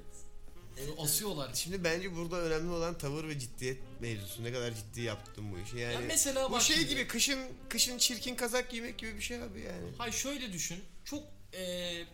Asıyorlar. 0.99 1.49
Şimdi 1.53 1.84
bence 1.84 2.15
burada 2.15 2.36
önemli 2.38 2.71
olan 2.71 2.97
tavır 2.97 3.27
ve 3.27 3.39
ciddiyet 3.39 3.77
mevzusu. 3.99 4.43
Ne 4.43 4.51
kadar 4.53 4.73
ciddi 4.73 5.01
yaptım 5.01 5.45
bu 5.53 5.59
işi. 5.59 5.77
Yani 5.77 5.93
Ya 5.93 5.99
mesela 5.99 6.49
bu 6.49 6.53
bak 6.53 6.61
şey 6.61 6.75
şimdi- 6.75 6.89
gibi 6.89 7.07
kışın 7.07 7.39
kışın 7.69 7.97
çirkin 7.97 8.36
kazak 8.36 8.69
giymek 8.71 8.97
gibi 8.97 9.15
bir 9.17 9.21
şey 9.21 9.38
abi 9.43 9.59
yani. 9.61 9.88
Hayır 9.97 10.13
şöyle 10.13 10.53
düşün. 10.53 10.80
Çok 11.05 11.23
eee 11.53 12.05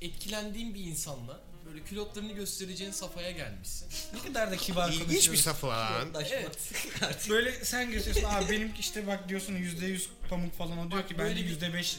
etkilendiğin 0.00 0.74
bir 0.74 0.80
insanla 0.84 1.40
böyle 1.70 1.84
külotlarını 1.84 2.32
göstereceğin 2.32 2.90
safhaya 2.90 3.30
gelmişsin. 3.30 3.88
Ne 4.14 4.22
kadar 4.28 4.50
da 4.50 4.56
kibar 4.56 4.88
İlginç 4.88 5.00
bir 5.08 5.14
konuşuyorsun. 5.14 5.42
safı 5.42 5.66
lan. 5.66 6.08
Evet. 6.32 6.58
Böyle 7.30 7.64
sen 7.64 7.90
gösteriyorsun 7.90 8.36
abi 8.36 8.50
benim 8.52 8.72
işte 8.80 9.06
bak 9.06 9.28
diyorsun 9.28 9.54
%100 9.54 10.02
pamuk 10.30 10.54
falan 10.58 10.78
o 10.78 10.90
diyor 10.90 11.02
Bak 11.02 11.08
ki 11.08 11.18
böyle 11.18 11.36
bende 11.36 11.46
bir- 11.46 11.60
%5 11.60 11.96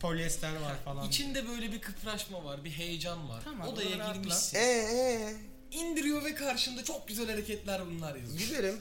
polyester 0.00 0.56
var 0.56 0.76
falan. 0.84 1.08
İçinde 1.08 1.48
böyle 1.48 1.72
bir 1.72 1.80
kıpraşma 1.80 2.44
var, 2.44 2.64
bir 2.64 2.70
heyecan 2.70 3.28
var. 3.28 3.40
Tamam, 3.44 3.68
Odaya 3.68 3.98
rahatla. 3.98 4.20
girmişsin. 4.20 4.56
Ee 4.56 4.60
ee. 4.62 5.34
İndiriyor 5.70 6.24
ve 6.24 6.34
karşında 6.34 6.84
çok 6.84 7.08
güzel 7.08 7.30
hareketler 7.30 7.86
bunlar 7.86 8.16
yazıyor. 8.16 8.48
Gülerim. 8.48 8.80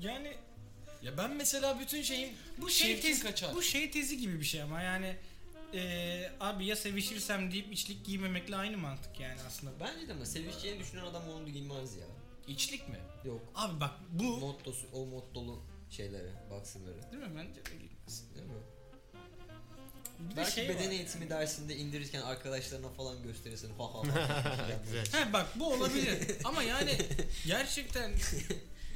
Yani 0.00 0.36
Ya 1.02 1.16
ben 1.18 1.30
mesela 1.30 1.80
bütün 1.80 2.02
şeyin 2.02 2.32
bu 2.58 2.70
şey 2.70 3.00
tezi, 3.00 3.22
kaçar. 3.22 3.54
bu 3.54 3.62
şey 3.62 3.90
tezi 3.90 4.18
gibi 4.18 4.40
bir 4.40 4.44
şey 4.44 4.62
ama 4.62 4.82
yani 4.82 5.16
eee, 5.72 6.32
abi 6.40 6.66
ya 6.66 6.76
sevişirsem 6.76 7.52
deyip 7.52 7.72
içlik 7.72 8.06
giymemekle 8.06 8.56
aynı 8.56 8.76
mantık 8.78 9.20
yani 9.20 9.40
aslında. 9.46 9.72
Bence 9.80 10.08
de 10.08 10.12
ama 10.12 10.26
sevişeceğini 10.26 10.80
düşünen 10.80 11.04
adam 11.04 11.22
onu 11.30 11.48
giymez 11.48 11.96
ya. 11.96 12.06
İçlik 12.48 12.88
mi? 12.88 12.98
Yok. 13.24 13.40
Abi 13.54 13.80
bak 13.80 13.90
bu 14.10 14.22
Mottosu, 14.38 14.86
o 14.92 15.06
mottolu 15.06 15.62
şeyleri, 15.90 16.30
baksınları. 16.50 17.12
değil 17.12 17.22
mi 17.22 17.30
bence 17.36 17.64
de 17.64 17.70
giymez. 17.76 18.24
Değil 18.34 18.46
mi? 18.46 18.52
Bir 20.30 20.36
Belki 20.36 20.52
şey 20.52 20.68
beden 20.68 20.86
var. 20.86 20.90
eğitimi 20.92 21.30
dersinde 21.30 21.76
indirirken 21.76 22.20
arkadaşlarına 22.20 22.88
falan 22.88 23.22
gösterirsin. 23.22 23.72
Ha 23.78 23.84
ha 23.84 24.02
ha. 24.02 24.80
Güzel. 24.84 25.06
He 25.26 25.32
bak 25.32 25.46
bu 25.58 25.72
olabilir 25.72 26.18
ama 26.44 26.62
yani 26.62 26.98
gerçekten 27.46 28.12
Güzel 28.12 28.46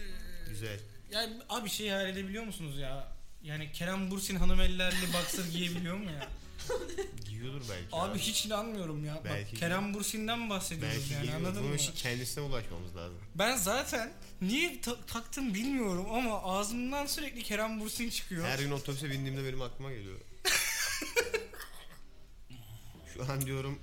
Güzel. 0.49 0.81
Yani 1.13 1.33
abi 1.49 1.69
şey 1.71 1.89
hayal 1.89 2.09
edebiliyor 2.09 2.45
musunuz 2.45 2.79
ya? 2.79 3.13
Yani 3.43 3.73
Kerem 3.73 4.11
Bursin 4.11 4.37
hanım 4.37 4.61
ellerli 4.61 5.13
boxer 5.13 5.45
giyebiliyor 5.53 5.97
mu 5.97 6.11
ya? 6.11 6.29
Giyiyordur 7.25 7.63
belki. 7.71 7.87
Abi 7.97 8.19
hiç 8.19 8.47
inanmıyorum 8.47 9.05
ya. 9.05 9.21
Belki 9.25 9.53
Bak 9.53 9.61
Kerem 9.61 9.95
Bursin'den 9.95 10.51
bahsediyoruz 10.51 10.97
belki 10.99 11.13
yani 11.13 11.23
giyiyordur. 11.23 11.45
anladın 11.47 11.61
Bunun 11.63 11.71
mı? 11.71 11.77
için 11.77 11.93
kendisine 11.93 12.45
ulaşmamız 12.45 12.97
lazım. 12.97 13.19
Ben 13.35 13.57
zaten 13.57 14.13
niye 14.41 14.81
ta- 14.81 15.07
taktım 15.07 15.55
bilmiyorum 15.55 16.07
ama 16.13 16.43
ağzımdan 16.43 17.07
sürekli 17.07 17.43
Kerem 17.43 17.81
Bursin 17.81 18.11
çıkıyor. 18.11 18.47
Her 18.47 18.59
gün 18.59 18.71
otobüse 18.71 19.11
bindiğimde 19.11 19.45
benim 19.45 19.63
aklıma 19.63 19.93
geliyor. 19.93 20.19
Şu 23.15 23.33
an 23.33 23.47
diyorum 23.47 23.79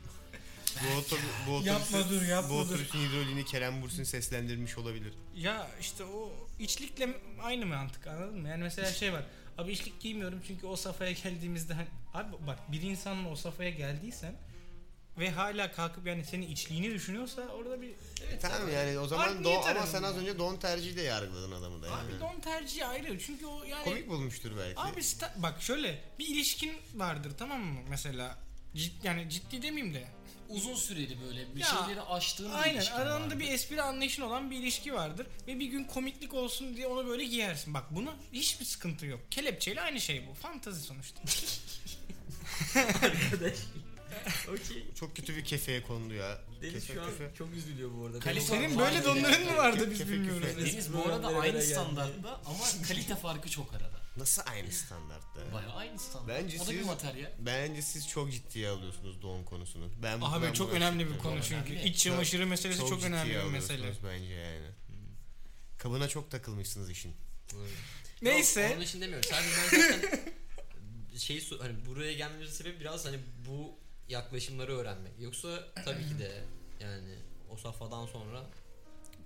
bu, 0.84 0.98
otobüs, 1.00 1.24
bu 1.48 1.52
otobüsün, 1.52 1.74
Yapma 1.74 2.10
dur, 2.10 2.22
yapma 2.22 2.50
bu 2.50 2.54
otobüsün 2.60 3.00
hidroliğini 3.00 3.46
Kerem 3.46 3.82
Bursin 3.82 4.04
seslendirmiş 4.04 4.78
olabilir. 4.78 5.14
Ya 5.36 5.72
işte 5.82 6.04
o 6.04 6.32
içlikle 6.60 7.10
aynı 7.44 7.66
mantık 7.66 8.08
anladın 8.08 8.40
mı? 8.42 8.50
Yani 8.50 8.64
mesela 8.64 8.92
şey 8.92 9.14
var. 9.14 9.24
Abi 9.62 9.72
içlik 9.72 10.02
giymiyorum 10.02 10.42
çünkü 10.48 10.68
o 10.68 10.76
safhaya 10.76 11.12
geldiğimizde 11.12 11.74
hani 11.74 11.88
abi 12.14 12.48
bak 12.48 12.72
bir 12.72 12.82
insanla 12.82 13.30
o 13.30 13.36
safhaya 13.36 13.70
geldiysen 13.70 14.34
ve 15.20 15.30
hala 15.32 15.72
kalkıp 15.72 16.08
yani 16.08 16.26
senin 16.26 16.48
içliğini 16.48 16.94
düşünüyorsa 16.94 17.42
orada 17.48 17.82
bir 17.82 17.92
Tamam 18.42 18.72
yani 18.74 19.00
o 19.00 19.08
zaman 19.08 19.44
don, 19.44 19.62
ama 19.62 19.86
sen 19.86 20.04
az 20.04 20.18
önce 20.18 20.40
don 20.40 20.56
tercihiyle 20.56 21.02
yargıladın 21.02 21.52
adamı 21.52 21.82
da 21.82 21.88
yani. 21.88 21.98
abi 22.02 22.20
don 22.20 22.40
tercihi 22.40 22.86
ayrı 22.86 23.20
çünkü 23.20 23.46
o 23.46 23.64
yani 23.64 23.84
Komik 23.84 24.10
bulmuştur 24.10 24.52
belki. 24.58 24.80
abi 24.80 25.00
sta- 25.02 25.32
bak 25.44 25.62
şöyle 25.62 26.02
bir 26.20 26.28
ilişkin 26.28 26.72
vardır 26.96 27.32
tamam 27.38 27.62
mı 27.62 27.80
mesela 27.90 28.38
cid, 28.76 29.04
yani 29.04 29.30
ciddi 29.30 29.62
demeyeyim 29.62 29.94
de 29.94 30.04
Uzun 30.52 30.76
süreli 30.76 31.18
böyle 31.22 31.56
bir 31.56 31.60
Ya, 31.60 31.68
şeyleri 31.68 32.02
aştığın 32.02 32.50
bir 32.52 32.56
Aynen 32.56 32.76
ilişkin 32.76 32.94
aranda 32.96 33.24
vardır. 33.26 33.40
bir 33.40 33.48
espri 33.52 33.82
anlayışın 33.82 34.22
olan 34.22 34.52
bir 34.52 34.58
ilişki 34.58 34.94
vardır 34.94 35.28
ve 35.48 35.60
bir 35.60 35.66
gün 35.66 35.84
komiklik 35.84 36.34
olsun 36.34 36.76
diye 36.78 36.88
onu 36.88 37.08
böyle 37.08 37.24
giyersin. 37.26 37.74
Bak 37.74 37.84
buna 37.96 38.14
hiçbir 38.34 38.66
sıkıntı 38.66 39.06
yok. 39.06 39.20
Kelepçeyle 39.32 39.82
aynı 39.82 40.02
şey 40.02 40.28
bu. 40.28 40.34
Fantazi 40.34 40.82
sonuçta. 40.82 41.22
Okey. 44.50 44.86
Çok 45.00 45.16
kötü 45.16 45.36
bir 45.36 45.44
kefeye 45.44 45.84
kondu 45.84 46.14
ya. 46.14 46.38
Deniz 46.62 46.74
Kefe, 46.74 46.94
şu 46.94 47.02
an 47.02 47.10
kefe. 47.10 47.32
çok 47.38 47.54
üzülüyor 47.54 47.90
bu 47.98 48.06
arada. 48.06 48.20
Kalite- 48.20 48.42
Senin 48.46 48.78
böyle 48.80 49.04
donların 49.04 49.46
mı 49.46 49.58
vardı 49.58 49.88
biz 49.92 49.98
Kefe, 49.98 50.12
bilmiyoruz. 50.12 50.48
kefe. 50.48 50.66
Deniz 50.66 50.94
bu 50.94 51.04
arada 51.06 51.28
aynı 51.28 51.62
standartta 51.62 52.42
ama 52.46 52.64
kalite 52.88 53.16
farkı 53.16 53.50
çok 53.50 53.74
arada. 53.74 54.01
Nasıl 54.18 54.42
aynı 54.46 54.72
standartta? 54.72 55.54
Baya 55.54 55.70
aynı 55.70 56.00
standart. 56.00 56.28
Bence 56.44 56.58
o 56.62 56.66
da 56.66 56.72
bir 56.72 56.78
siz- 56.78 56.86
materyal. 56.86 57.32
Bence 57.40 57.82
siz 57.82 58.08
çok 58.10 58.32
ciddiye 58.32 58.70
alıyorsunuz 58.70 59.22
don 59.22 59.44
konusunu. 59.44 59.90
Ben 60.04 60.20
Abi 60.22 60.46
ben 60.46 60.54
çok 60.54 60.68
buna 60.70 60.78
önemli 60.78 61.10
bir 61.14 61.18
konu 61.18 61.42
çünkü. 61.44 61.74
önemli. 61.74 61.90
İç 61.90 61.98
çamaşırı 62.04 62.48
meselesi 62.48 62.80
çok, 62.80 62.90
ciddiye 62.90 63.08
önemli 63.14 63.30
bir 63.30 63.36
alıyorsunuz 63.36 63.82
mesele. 63.82 64.14
bence 64.14 64.34
yani. 64.34 64.68
Kabına 65.78 66.08
çok 66.08 66.32
takılmışsınız 66.32 66.90
işin. 66.90 67.16
Neyse. 68.22 68.62
Yok, 68.62 68.72
onun 68.74 68.82
için 68.82 69.02
demiyorum. 69.02 69.30
Sadece 69.30 69.50
ben 69.58 69.80
zaten 69.82 70.20
şey 71.18 71.38
so- 71.38 71.60
hani 71.62 71.86
buraya 71.86 72.14
gelmemizin 72.14 72.54
sebebi 72.54 72.80
biraz 72.80 73.06
hani 73.06 73.20
bu 73.48 73.76
yaklaşımları 74.10 74.78
öğrenmek. 74.78 75.14
Yoksa 75.20 75.74
tabii 75.86 76.08
ki 76.10 76.20
de 76.20 76.44
yani 76.80 77.16
o 77.50 77.58
safhadan 77.58 78.06
sonra 78.06 78.44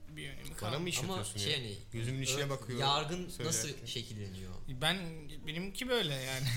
Bir 0.10 0.30
önemi 0.30 0.49
Bana 0.62 0.80
mı 0.80 0.89
iş 0.89 0.99
ama 0.99 1.08
yapıyorsun 1.08 1.39
şey 1.39 1.51
ya? 1.51 1.58
hani 1.58 1.76
Gözümün 1.93 2.22
içine 2.22 2.49
bakıyor. 2.49 2.80
Yargın 2.80 3.30
söylerken. 3.30 3.45
nasıl 3.45 3.88
şekilleniyor? 3.88 4.51
Ben 4.82 4.97
benimki 5.47 5.89
böyle 5.89 6.14
yani. 6.14 6.47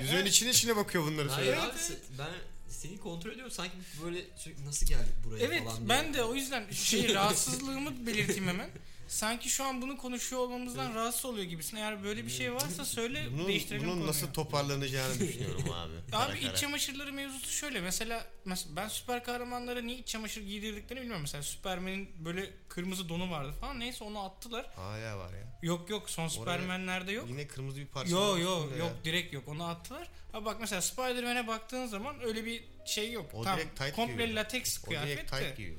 Gözümün 0.00 0.26
içine 0.26 0.50
içine 0.50 0.76
bakıyor 0.76 1.04
bunları 1.04 1.28
Hayır 1.28 1.56
abi 1.56 1.72
ben 2.18 2.30
seni 2.68 2.98
kontrol 2.98 3.30
ediyorum 3.30 3.52
sanki 3.52 3.76
böyle 4.04 4.24
sürekli 4.36 4.66
nasıl 4.66 4.86
geldik 4.86 5.14
buraya 5.24 5.44
evet 5.44 5.64
falan 5.64 5.76
diye. 5.76 5.88
ben 5.88 6.14
de 6.14 6.24
o 6.24 6.34
yüzden 6.34 6.70
şey 6.70 7.14
rahatsızlığımı 7.14 8.06
belirteyim 8.06 8.48
hemen. 8.48 8.70
Sanki 9.12 9.48
şu 9.50 9.64
an 9.64 9.82
bunu 9.82 9.96
konuşuyor 9.96 10.42
olmamızdan 10.42 10.94
rahatsız 10.94 11.24
oluyor 11.24 11.44
gibisin. 11.44 11.76
Eğer 11.76 12.04
böyle 12.04 12.24
bir 12.26 12.30
şey 12.30 12.54
varsa 12.54 12.84
söyle 12.84 13.26
Bunun, 13.32 13.48
değiştirelim 13.48 13.82
bunun 13.84 13.92
konuyu. 13.92 14.08
nasıl 14.08 14.32
toparlanacağını 14.32 15.20
düşünüyorum 15.20 15.64
abi. 15.72 15.92
Abi 16.16 16.38
iç 16.38 16.56
çamaşırları 16.56 17.12
mevzusu 17.12 17.50
şöyle. 17.50 17.80
Mesela, 17.80 18.26
mesela 18.44 18.76
ben 18.76 18.88
süper 18.88 19.24
kahramanlara 19.24 19.80
niye 19.82 19.98
iç 19.98 20.08
çamaşır 20.08 20.42
giydirdiklerini 20.42 21.00
bilmiyorum. 21.00 21.22
Mesela 21.22 21.42
Superman'in 21.42 22.08
böyle 22.24 22.50
kırmızı 22.68 23.08
donu 23.08 23.30
vardı 23.30 23.52
falan. 23.60 23.80
Neyse 23.80 24.04
onu 24.04 24.24
attılar. 24.24 24.66
Hala 24.76 25.18
var 25.18 25.32
ya. 25.32 25.58
Yok 25.62 25.90
yok 25.90 26.10
son 26.10 26.28
Superman'lerde 26.28 27.12
yok. 27.12 27.28
Yine 27.28 27.46
kırmızı 27.46 27.80
bir 27.80 27.86
parça. 27.86 28.10
Yo 28.10 28.38
yo 28.38 28.60
yok 28.60 28.78
ya. 28.78 29.04
direkt 29.04 29.34
yok 29.34 29.48
onu 29.48 29.64
attılar. 29.64 30.08
Abi 30.34 30.44
bak 30.44 30.56
mesela 30.60 30.82
Spider-Man'e 30.82 31.46
baktığın 31.46 31.86
zaman 31.86 32.16
öyle 32.22 32.44
bir 32.44 32.64
şey 32.86 33.12
yok. 33.12 33.30
O 33.34 33.42
Tamam, 33.44 33.58
direkt 33.58 33.78
tight 33.78 33.96
komple 33.96 34.14
giyiyor. 34.16 34.36
lateks 34.36 34.78
kıyafet 34.78 35.32
de. 35.32 35.38
tight 35.38 35.56
giyiyor. 35.56 35.76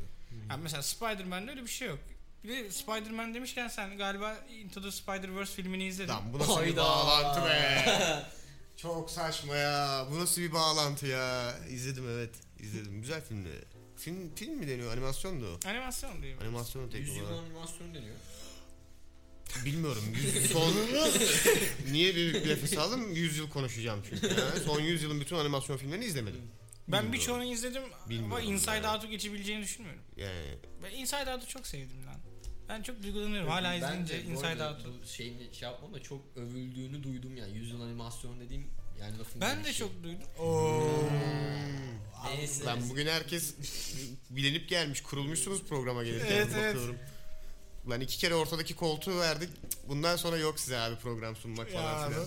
Ya 0.49 0.57
mesela 0.57 0.83
Spider-Man'de 0.83 1.51
öyle 1.51 1.61
bir 1.63 1.67
şey 1.67 1.87
yok. 1.87 1.99
Bir 2.43 2.49
de 2.49 2.71
Spider-Man 2.71 3.33
demişken 3.33 3.67
sen 3.67 3.97
galiba 3.97 4.35
Into 4.49 4.81
the 4.81 4.91
Spider-Verse 4.91 5.53
filmini 5.55 5.85
izledin. 5.85 6.09
Lan 6.09 6.33
bu 6.33 6.39
nasıl 6.39 6.51
bir 6.51 6.55
Hayda. 6.55 6.83
bağlantı 6.83 7.45
be? 7.49 7.85
Çok 8.77 9.09
saçma 9.11 9.55
ya. 9.55 10.07
Bu 10.11 10.19
nasıl 10.19 10.41
bir 10.41 10.53
bağlantı 10.53 11.07
ya? 11.07 11.55
İzledim 11.69 12.09
evet. 12.09 12.35
İzledim. 12.59 13.01
Güzel 13.01 13.21
filmdi. 13.25 13.49
Film, 13.97 14.35
film 14.35 14.53
mi 14.55 14.67
deniyor? 14.67 14.91
Animasyondu. 14.93 15.59
Animasyon 15.65 16.21
diyor. 16.21 16.41
Animasyon 16.41 16.89
teknik 16.89 17.07
Yüzyıl 17.07 17.25
olarak. 17.25 17.39
animasyonu 17.39 17.93
deniyor. 17.93 18.15
Bilmiyorum. 19.65 20.03
Yüz, 20.13 20.51
son... 20.51 20.73
Niye 21.91 22.15
bir 22.15 22.49
nefes 22.49 22.77
aldım? 22.77 23.11
100 23.15 23.37
yıl 23.37 23.49
konuşacağım 23.49 24.03
çünkü. 24.09 24.27
Yani. 24.27 24.59
Son 24.65 24.79
100 24.79 25.03
yılın 25.03 25.21
bütün 25.21 25.35
animasyon 25.35 25.77
filmlerini 25.77 26.05
izlemedim. 26.05 26.41
Ben 26.41 26.87
Bilmiyorum. 26.87 27.13
birçoğunu 27.13 27.43
izledim 27.43 27.83
ama 27.83 28.09
Bilmiyorum 28.09 28.45
Inside 28.53 28.71
ya. 28.75 28.93
Out'u 28.95 29.07
geçebileceğini 29.07 29.63
düşünmüyorum. 29.63 30.01
Yani 30.17 30.57
Ben 30.83 30.91
Inside 30.91 31.31
Out'u 31.33 31.47
çok 31.47 31.67
sevdim 31.67 32.05
lan. 32.07 32.15
Ben 32.69 32.81
çok 32.83 33.03
duygulanıyorum. 33.03 33.49
Hala 33.49 33.73
izleyince 33.75 34.25
bu 34.27 34.31
Inside 34.31 34.47
arada 34.47 34.69
Out'u. 34.71 34.93
Bu 35.03 35.07
şeyini 35.07 35.53
şey 35.55 35.69
yapmam 35.69 35.93
da 35.93 36.01
çok 36.03 36.21
övüldüğünü 36.35 37.03
duydum 37.03 37.37
yani. 37.37 37.57
Yüzyıl 37.57 37.81
animasyon 37.81 38.39
dediğim 38.39 38.67
yani 39.01 39.17
lafın 39.17 39.41
Ben 39.41 39.57
de 39.57 39.61
gelişi. 39.61 39.79
çok 39.79 40.03
duydum. 40.03 40.27
Neyse. 42.35 42.63
ben 42.65 42.89
bugün 42.89 43.07
herkes 43.07 43.55
bilenip 44.29 44.69
gelmiş. 44.69 45.01
Kurulmuşsunuz 45.01 45.63
programa 45.63 46.03
gelirken 46.03 46.31
Evet, 46.31 46.47
evet. 46.53 46.75
bakıyorum. 46.75 46.97
Lan 47.89 48.01
iki 48.01 48.17
kere 48.17 48.35
ortadaki 48.35 48.75
koltuğu 48.75 49.19
verdik. 49.19 49.49
Bundan 49.89 50.15
sonra 50.15 50.37
yok 50.37 50.59
size 50.59 50.77
abi 50.77 50.95
program 50.95 51.35
sunmak 51.35 51.71
falan 51.71 52.01
Ya, 52.01 52.09
filan. 52.09 52.25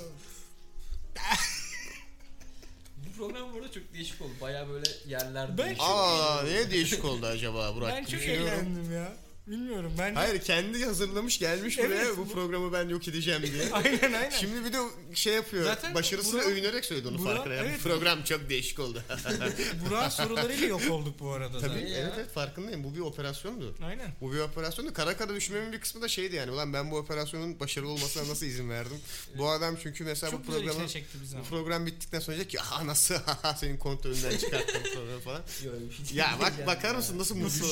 Bu 2.97 3.13
program 3.17 3.53
bu 3.55 3.59
arada 3.59 3.73
çok 3.73 3.95
değişik 3.95 4.23
oldu. 4.23 4.33
Baya 4.41 4.69
böyle 4.69 4.91
yerler 5.07 5.59
Ben. 5.59 5.77
Aa 5.79 6.43
ne 6.43 6.71
değişik 6.71 7.05
oldu 7.05 7.27
acaba 7.27 7.75
Burak? 7.77 7.93
ben 7.93 8.05
çok 8.05 8.23
eğlendim 8.23 8.93
ya. 8.95 9.13
Bilmiyorum 9.47 9.93
ben 9.99 10.15
Hayır 10.15 10.41
kendi 10.41 10.85
hazırlamış 10.85 11.39
gelmiş 11.39 11.79
buraya 11.79 12.03
Evet, 12.03 12.17
bu 12.17 12.27
bu- 12.27 12.33
programı 12.33 12.73
ben 12.73 12.89
yok 12.89 13.09
edeceğim 13.09 13.43
diye. 13.43 13.65
aynen 13.73 14.13
aynen. 14.13 14.31
Şimdi 14.31 14.65
bir 14.65 14.73
de 14.73 14.79
şey 15.15 15.35
yapıyor. 15.35 15.65
Zaten 15.65 15.95
başarısını 15.95 16.41
Burak- 16.41 16.47
övünerek 16.53 16.85
söyledi 16.85 17.09
onu 17.09 17.19
Burak- 17.19 17.37
farkına. 17.37 17.55
Bu 17.55 17.67
evet. 17.69 17.81
program 17.83 18.25
çok 18.25 18.51
değişik 18.51 18.79
oldu. 18.81 19.03
Burak'ın 19.89 20.09
sorularıyla 20.09 20.67
yok 20.67 20.83
olduk 20.91 21.21
bu 21.21 21.31
arada 21.31 21.59
Tabii 21.61 21.69
zaten. 21.81 21.87
evet 21.87 22.13
evet 22.17 22.33
farkındayım. 22.33 22.85
Bu 22.85 22.95
bir 22.95 23.01
operasyondu. 23.01 23.75
Aynen. 23.85 24.11
Bu 24.21 24.33
bir 24.33 24.39
operasyondu. 24.39 24.93
Kara 24.93 25.17
kara 25.17 25.35
düşünmemin 25.35 25.73
bir 25.73 25.81
kısmı 25.81 26.03
da 26.03 26.09
şeydi 26.09 26.37
yani. 26.37 26.51
Ulan 26.51 26.73
ben 26.73 26.91
bu 26.91 26.97
operasyonun 26.97 27.61
başarılı 27.61 27.91
olmasına 27.91 28.29
nasıl 28.29 28.47
izin 28.47 28.71
verdim? 28.71 28.97
Bu 29.39 29.49
adam 29.51 29.77
çünkü 29.83 30.05
mesela 30.05 30.31
Çok 30.31 30.47
bu 30.47 30.51
programı 30.53 30.71
içine 30.73 30.89
çekti 30.89 31.19
bizi 31.23 31.39
bu 31.39 31.43
program 31.43 31.87
bittikten 31.87 32.21
sonra 32.21 32.37
diyecek 32.37 32.51
ki 32.51 32.61
aha 32.61 32.87
nasıl 32.87 33.15
senin 33.57 33.77
kontrolünden 33.77 34.39
çıkarttım 34.39 34.83
falan. 35.25 35.43
Şey 35.61 36.17
Ya 36.17 36.39
bak 36.41 36.67
bakar 36.67 36.95
mısın 36.95 37.19
nasıl 37.19 37.35
mutlu? 37.37 37.69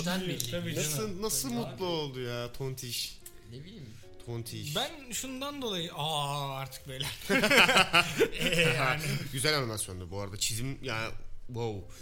Nasıl 0.76 1.22
nasıl 1.22 1.63
mutlu 1.70 1.86
oldu 1.86 2.20
ya 2.20 2.52
Tontiş. 2.52 3.18
Ne 3.52 3.64
bileyim. 3.64 3.86
Tontiş. 4.26 4.76
Ben 4.76 5.10
şundan 5.12 5.62
dolayı 5.62 5.92
aa 5.94 6.56
artık 6.56 6.88
beyler. 6.88 7.18
Ee, 8.40 8.60
yani. 8.60 9.02
Güzel 9.32 9.58
animasyondu 9.58 10.10
bu 10.10 10.20
arada. 10.20 10.36
Çizim 10.36 10.78
yani 10.82 11.12
wow. 11.46 11.94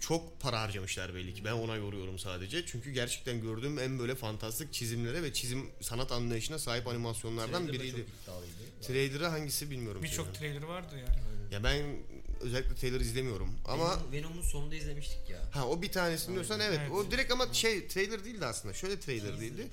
Çok 0.00 0.40
para 0.40 0.60
harcamışlar 0.60 1.14
belli 1.14 1.34
ki. 1.34 1.44
Ben 1.44 1.52
ona 1.52 1.76
yoruyorum 1.76 2.18
sadece. 2.18 2.66
Çünkü 2.66 2.90
gerçekten 2.90 3.40
gördüğüm 3.40 3.78
en 3.78 3.98
böyle 3.98 4.14
fantastik 4.14 4.72
çizimlere 4.72 5.22
ve 5.22 5.32
çizim 5.32 5.70
sanat 5.80 6.12
anlayışına 6.12 6.58
sahip 6.58 6.86
animasyonlardan 6.86 7.66
Trailer 7.66 7.68
da 7.68 7.72
biriydi. 7.72 8.06
Trailer'ı 8.82 9.26
hangisi 9.26 9.70
bilmiyorum. 9.70 10.02
Birçok 10.02 10.34
trailer 10.34 10.62
vardı 10.62 10.94
yani. 10.98 11.54
Ya 11.54 11.64
ben 11.64 11.96
özellikle 12.40 12.74
trailer 12.74 13.00
izlemiyorum 13.00 13.54
ama 13.64 13.84
Venom- 13.84 14.12
Venom'un 14.12 14.42
sonunda 14.42 14.74
izlemiştik 14.74 15.30
ya. 15.30 15.38
ha 15.52 15.68
o 15.68 15.82
bir 15.82 15.92
tanesini 15.92 16.34
diyorsan 16.34 16.60
evet. 16.60 16.78
Evet. 16.82 16.90
O 16.92 17.10
direkt 17.10 17.32
ama 17.32 17.52
şey 17.52 17.88
trailer 17.88 18.24
değildi 18.24 18.46
aslında. 18.46 18.74
Şöyle 18.74 19.00
trailer 19.00 19.40
değildi. 19.40 19.68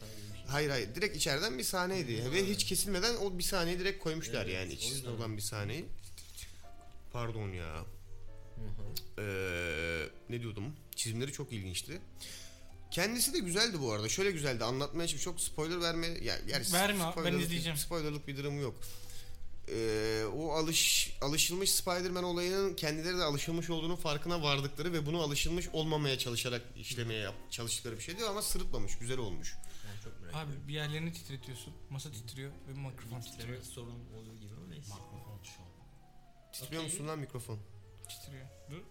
Hayır 0.48 0.70
hayır 0.70 0.96
direkt 0.96 1.16
içeriden 1.18 1.58
bir 1.58 1.64
sahneydi 1.64 2.32
ve 2.32 2.46
hiç 2.46 2.64
kesilmeden 2.66 3.16
o 3.16 3.38
bir 3.38 3.44
sahneyi 3.44 3.80
direkt 3.80 4.04
koymuşlar 4.04 4.46
Evet, 4.46 4.54
yani 4.54 4.74
içinde 4.74 5.10
olan 5.10 5.38
bir 5.38 5.42
sahneyi. 5.42 5.86
Pardon 7.14 7.50
ya. 7.50 7.76
Hı 7.76 8.62
hı. 8.62 9.22
Ee, 9.22 10.10
ne 10.30 10.42
diyordum? 10.42 10.64
Çizimleri 10.96 11.32
çok 11.32 11.52
ilginçti. 11.52 12.02
Kendisi 12.92 13.34
de 13.34 13.40
güzeldi 13.40 13.82
bu 13.82 13.92
arada. 13.92 14.10
Şöyle 14.10 14.32
güzeldi. 14.32 14.64
Anlatmaya 14.64 15.08
hiç 15.08 15.22
çok 15.22 15.42
spoiler 15.42 15.82
verme. 15.82 16.08
Ya, 16.08 16.40
gerçi 16.48 16.74
Verme 16.74 17.04
ben 17.26 17.34
izleyeceğim. 17.34 17.78
Spoilerlık 17.78 18.28
bir 18.28 18.38
durumu 18.38 18.62
yok. 18.62 18.76
Ee, 19.70 20.24
o 20.38 20.52
alış 20.52 21.12
alışılmış 21.22 21.72
Spider-Man 21.72 22.24
olayının 22.24 22.74
kendileri 22.76 23.18
de 23.18 23.24
alışılmış 23.24 23.70
olduğunu 23.70 23.96
farkına 23.96 24.42
vardıkları 24.42 24.94
ve 24.94 25.06
bunu 25.06 25.22
alışılmış 25.22 25.70
olmamaya 25.74 26.18
çalışarak 26.18 26.62
işlemeye 26.78 27.20
yap, 27.20 27.36
çalıştıkları 27.52 27.98
bir 27.98 28.04
şey 28.04 28.18
diyor 28.18 28.30
ama 28.30 28.42
sırıtmamış, 28.42 28.98
güzel 28.98 29.18
olmuş. 29.18 29.56
Ben 29.88 30.04
çok 30.04 30.22
merak 30.22 30.36
Abi 30.36 30.52
bir 30.68 30.74
yerlerini 30.74 31.14
titretiyorsun. 31.14 31.74
Masa 31.90 32.12
titriyor 32.12 32.52
ve 32.68 32.72
mikrofon 32.74 33.22
titriyor. 33.22 33.40
Titreme 33.40 33.64
sorun 33.64 34.00
oluyor 34.16 34.36
gibi 34.36 34.54
ama 34.58 34.68
neyse. 34.68 34.94
Mikrofon 34.94 35.40
şu 35.44 35.62
an. 35.62 35.68
Titriyor 36.54 36.84
Okey. 36.84 36.94
musun 36.94 37.08
lan 37.08 37.20
mikrofon? 37.20 37.60
Titriyor. 38.10 38.46
Dur. 38.72 38.82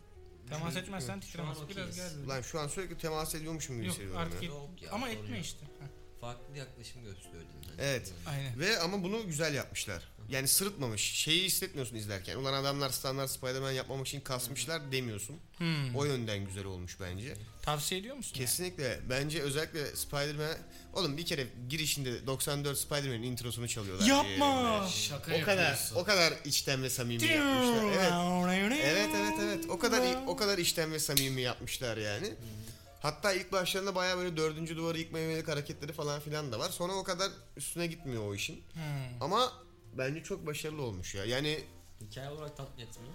Temas 0.48 0.76
etmezsen 0.76 1.20
titremez. 1.20 1.60
An 1.60 1.68
Biraz 1.68 1.88
okeyiz. 1.88 1.96
gel 1.96 2.16
böyle. 2.16 2.28
Lan 2.28 2.42
şu 2.42 2.60
an 2.60 2.68
sürekli 2.68 2.98
temas 2.98 3.34
ediyormuşum 3.34 3.76
gibi 3.76 3.86
Yok 3.86 3.94
hissediyorum 3.94 4.20
artık 4.20 4.42
ya. 4.42 4.48
et- 4.48 4.54
Yok 4.54 4.82
ya, 4.82 4.90
Ama 4.92 5.06
sorun 5.06 5.18
etme 5.18 5.36
yok. 5.36 5.46
işte. 5.46 5.64
Heh, 5.66 5.86
Farklı 6.24 6.58
yaklaşım 6.58 7.04
gösterdin. 7.04 7.38
Yani. 7.68 7.76
Evet. 7.78 8.12
Aynen. 8.26 8.58
Ve 8.60 8.80
ama 8.80 9.02
bunu 9.02 9.26
güzel 9.26 9.54
yapmışlar. 9.54 10.02
Yani 10.28 10.48
sırıtmamış. 10.48 11.02
Şeyi 11.02 11.44
hissetmiyorsun 11.44 11.96
izlerken. 11.96 12.36
Ulan 12.36 12.52
adamlar 12.52 12.90
standart 12.90 13.30
Spider-Man 13.30 13.72
yapmamak 13.72 14.06
için 14.06 14.20
kasmışlar 14.20 14.92
demiyorsun. 14.92 15.36
Hmm. 15.58 15.96
O 15.96 16.04
yönden 16.04 16.46
güzel 16.46 16.64
olmuş 16.64 16.96
bence. 17.00 17.34
Tavsiye 17.62 18.00
ediyor 18.00 18.16
musun? 18.16 18.32
yani? 18.34 18.46
Kesinlikle. 18.46 19.00
Bence 19.10 19.42
özellikle 19.42 19.96
Spider-Man... 19.96 20.56
Oğlum 20.92 21.16
bir 21.16 21.26
kere 21.26 21.46
girişinde 21.68 22.26
94 22.26 22.78
Spider-Man'in 22.78 23.22
introsunu 23.22 23.68
çalıyorlar. 23.68 24.06
Yapma. 24.06 24.84
Ee, 24.86 24.90
Şaka 24.90 25.34
o 25.34 25.44
kadar 25.44 25.62
yapıyorsun. 25.62 25.96
o 25.96 26.04
kadar 26.04 26.32
içten 26.44 26.82
ve 26.82 26.90
samimi 26.90 27.24
yapmışlar. 27.24 27.84
Evet. 27.86 28.82
Evet 28.84 29.08
evet 29.16 29.34
evet. 29.42 29.64
O 29.68 29.78
kadar 29.78 30.26
o 30.26 30.36
kadar 30.36 30.58
içten 30.58 30.92
ve 30.92 30.98
samimi 30.98 31.40
yapmışlar 31.40 31.96
yani. 31.96 32.34
Hatta 33.04 33.32
ilk 33.32 33.52
başlarında 33.52 33.94
bayağı 33.94 34.18
böyle 34.18 34.36
dördüncü 34.36 34.76
duvarı 34.76 34.98
yıkmaya 34.98 35.30
yönelik 35.30 35.48
hareketleri 35.48 35.92
falan 35.92 36.20
filan 36.20 36.52
da 36.52 36.58
var. 36.58 36.70
Sonra 36.70 36.92
o 36.92 37.04
kadar 37.04 37.30
üstüne 37.56 37.86
gitmiyor 37.86 38.28
o 38.28 38.34
işin. 38.34 38.54
Hmm. 38.72 38.82
Ama 39.22 39.52
bence 39.98 40.22
çok 40.22 40.46
başarılı 40.46 40.82
olmuş 40.82 41.14
ya. 41.14 41.24
Yani 41.24 41.64
Hikaye 42.00 42.30
olarak 42.30 42.56
tatmin 42.56 42.84
etti 42.86 43.00
mi? 43.00 43.06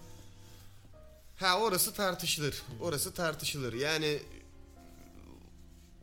ha 1.35 1.59
orası 1.59 1.93
tartışılır. 1.93 2.63
Orası 2.81 3.13
tartışılır. 3.13 3.73
Yani 3.73 4.19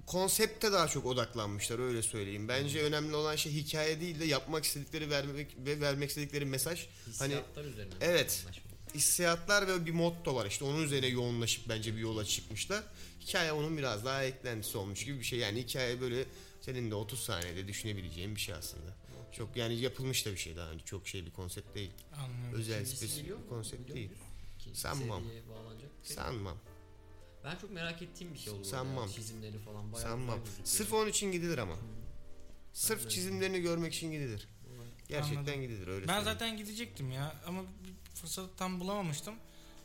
konsepte 0.07 0.73
daha 0.73 0.89
çok 0.89 1.07
odaklanmışlar 1.07 1.79
öyle 1.79 2.03
söyleyeyim. 2.03 2.49
Bence 2.49 2.83
önemli 2.83 3.17
olan 3.17 3.37
şey 3.37 3.53
hikaye 3.53 4.01
değil 4.01 4.21
de 4.21 4.25
yapmak 4.25 4.65
istedikleri 4.65 5.11
vermek 5.11 5.57
ve 5.59 5.81
vermek 5.81 6.09
istedikleri 6.09 6.45
mesaj. 6.45 6.87
Hani 7.19 7.35
Hissiyatlar 7.35 7.65
üzerine. 7.65 7.95
Evet. 8.01 8.47
hissiyatlar 8.95 9.69
ve 9.69 9.87
bir 9.87 9.93
motto 9.93 10.35
var 10.35 10.47
işte 10.47 10.65
onun 10.65 10.83
üzerine 10.83 11.07
yoğunlaşıp 11.07 11.69
bence 11.69 11.95
bir 11.95 12.01
yola 12.01 12.25
çıkmışlar. 12.25 12.83
Hikaye 13.27 13.53
onun 13.53 13.79
biraz 13.79 14.05
daha 14.05 14.25
eklentisi 14.25 14.79
olmuş 14.79 15.05
gibi 15.05 15.19
bir 15.19 15.25
şey. 15.25 15.39
Yani 15.39 15.59
hikaye 15.63 16.01
böyle 16.01 16.25
senin 16.61 16.91
de 16.91 16.95
30 16.95 17.21
saniyede 17.21 17.69
düşünebileceğin 17.69 18.35
bir 18.37 18.41
şey 18.41 18.55
aslında. 18.55 18.95
Çok 19.33 19.57
yani 19.57 19.75
yapılmış 19.81 20.27
da 20.27 20.31
bir 20.33 20.37
şey 20.37 20.57
daha 20.57 20.71
önce. 20.71 20.85
Çok 20.85 21.09
şey 21.09 21.27
bir 21.27 21.31
konsept 21.31 21.75
değil. 21.75 21.91
Anlıyorum. 22.17 22.59
Özel 22.61 22.75
İkincisi 22.75 22.97
spesifik 22.97 23.43
bir 23.43 23.49
konsept 23.49 23.83
Biliyor 23.83 23.97
değil. 23.97 24.11
İkinci 24.61 24.81
Sanmam. 24.81 25.23
seriye 25.25 25.43
bağlanacak. 25.49 25.91
bir 26.03 26.07
şey. 26.07 26.17
Sanmam. 26.17 26.57
Ben 27.45 27.57
çok 27.57 27.71
merak 27.71 28.03
ettiğim 28.03 28.35
bir 28.35 28.39
şey 28.39 28.53
oldu. 28.53 28.65
Sanmam. 28.65 29.05
Yani. 29.05 29.13
Çizimleri 29.15 29.59
falan 29.59 29.93
bayağı 29.93 30.09
Sanmam. 30.09 30.27
güzel 30.27 30.45
gözüküyor. 30.45 30.67
Sırf 30.67 30.93
onun 30.93 31.09
için 31.11 31.33
gidilir 31.33 31.59
ama. 31.59 31.77
Sırf 32.73 33.11
çizimlerini 33.11 33.61
görmek 33.61 33.95
için 33.95 34.13
gidilir. 34.13 34.49
Gerçekten 35.09 35.37
Anladım. 35.41 35.61
gidilir 35.61 35.87
öyle 35.89 36.09
Ben 36.09 36.15
söyleyeyim. 36.15 36.25
zaten 36.39 36.57
gidecektim 36.57 37.11
ya 37.13 37.37
ama 37.47 37.63
bir 37.63 37.93
fırsatı 38.21 38.57
tam 38.57 38.81
bulamamıştım. 38.81 39.35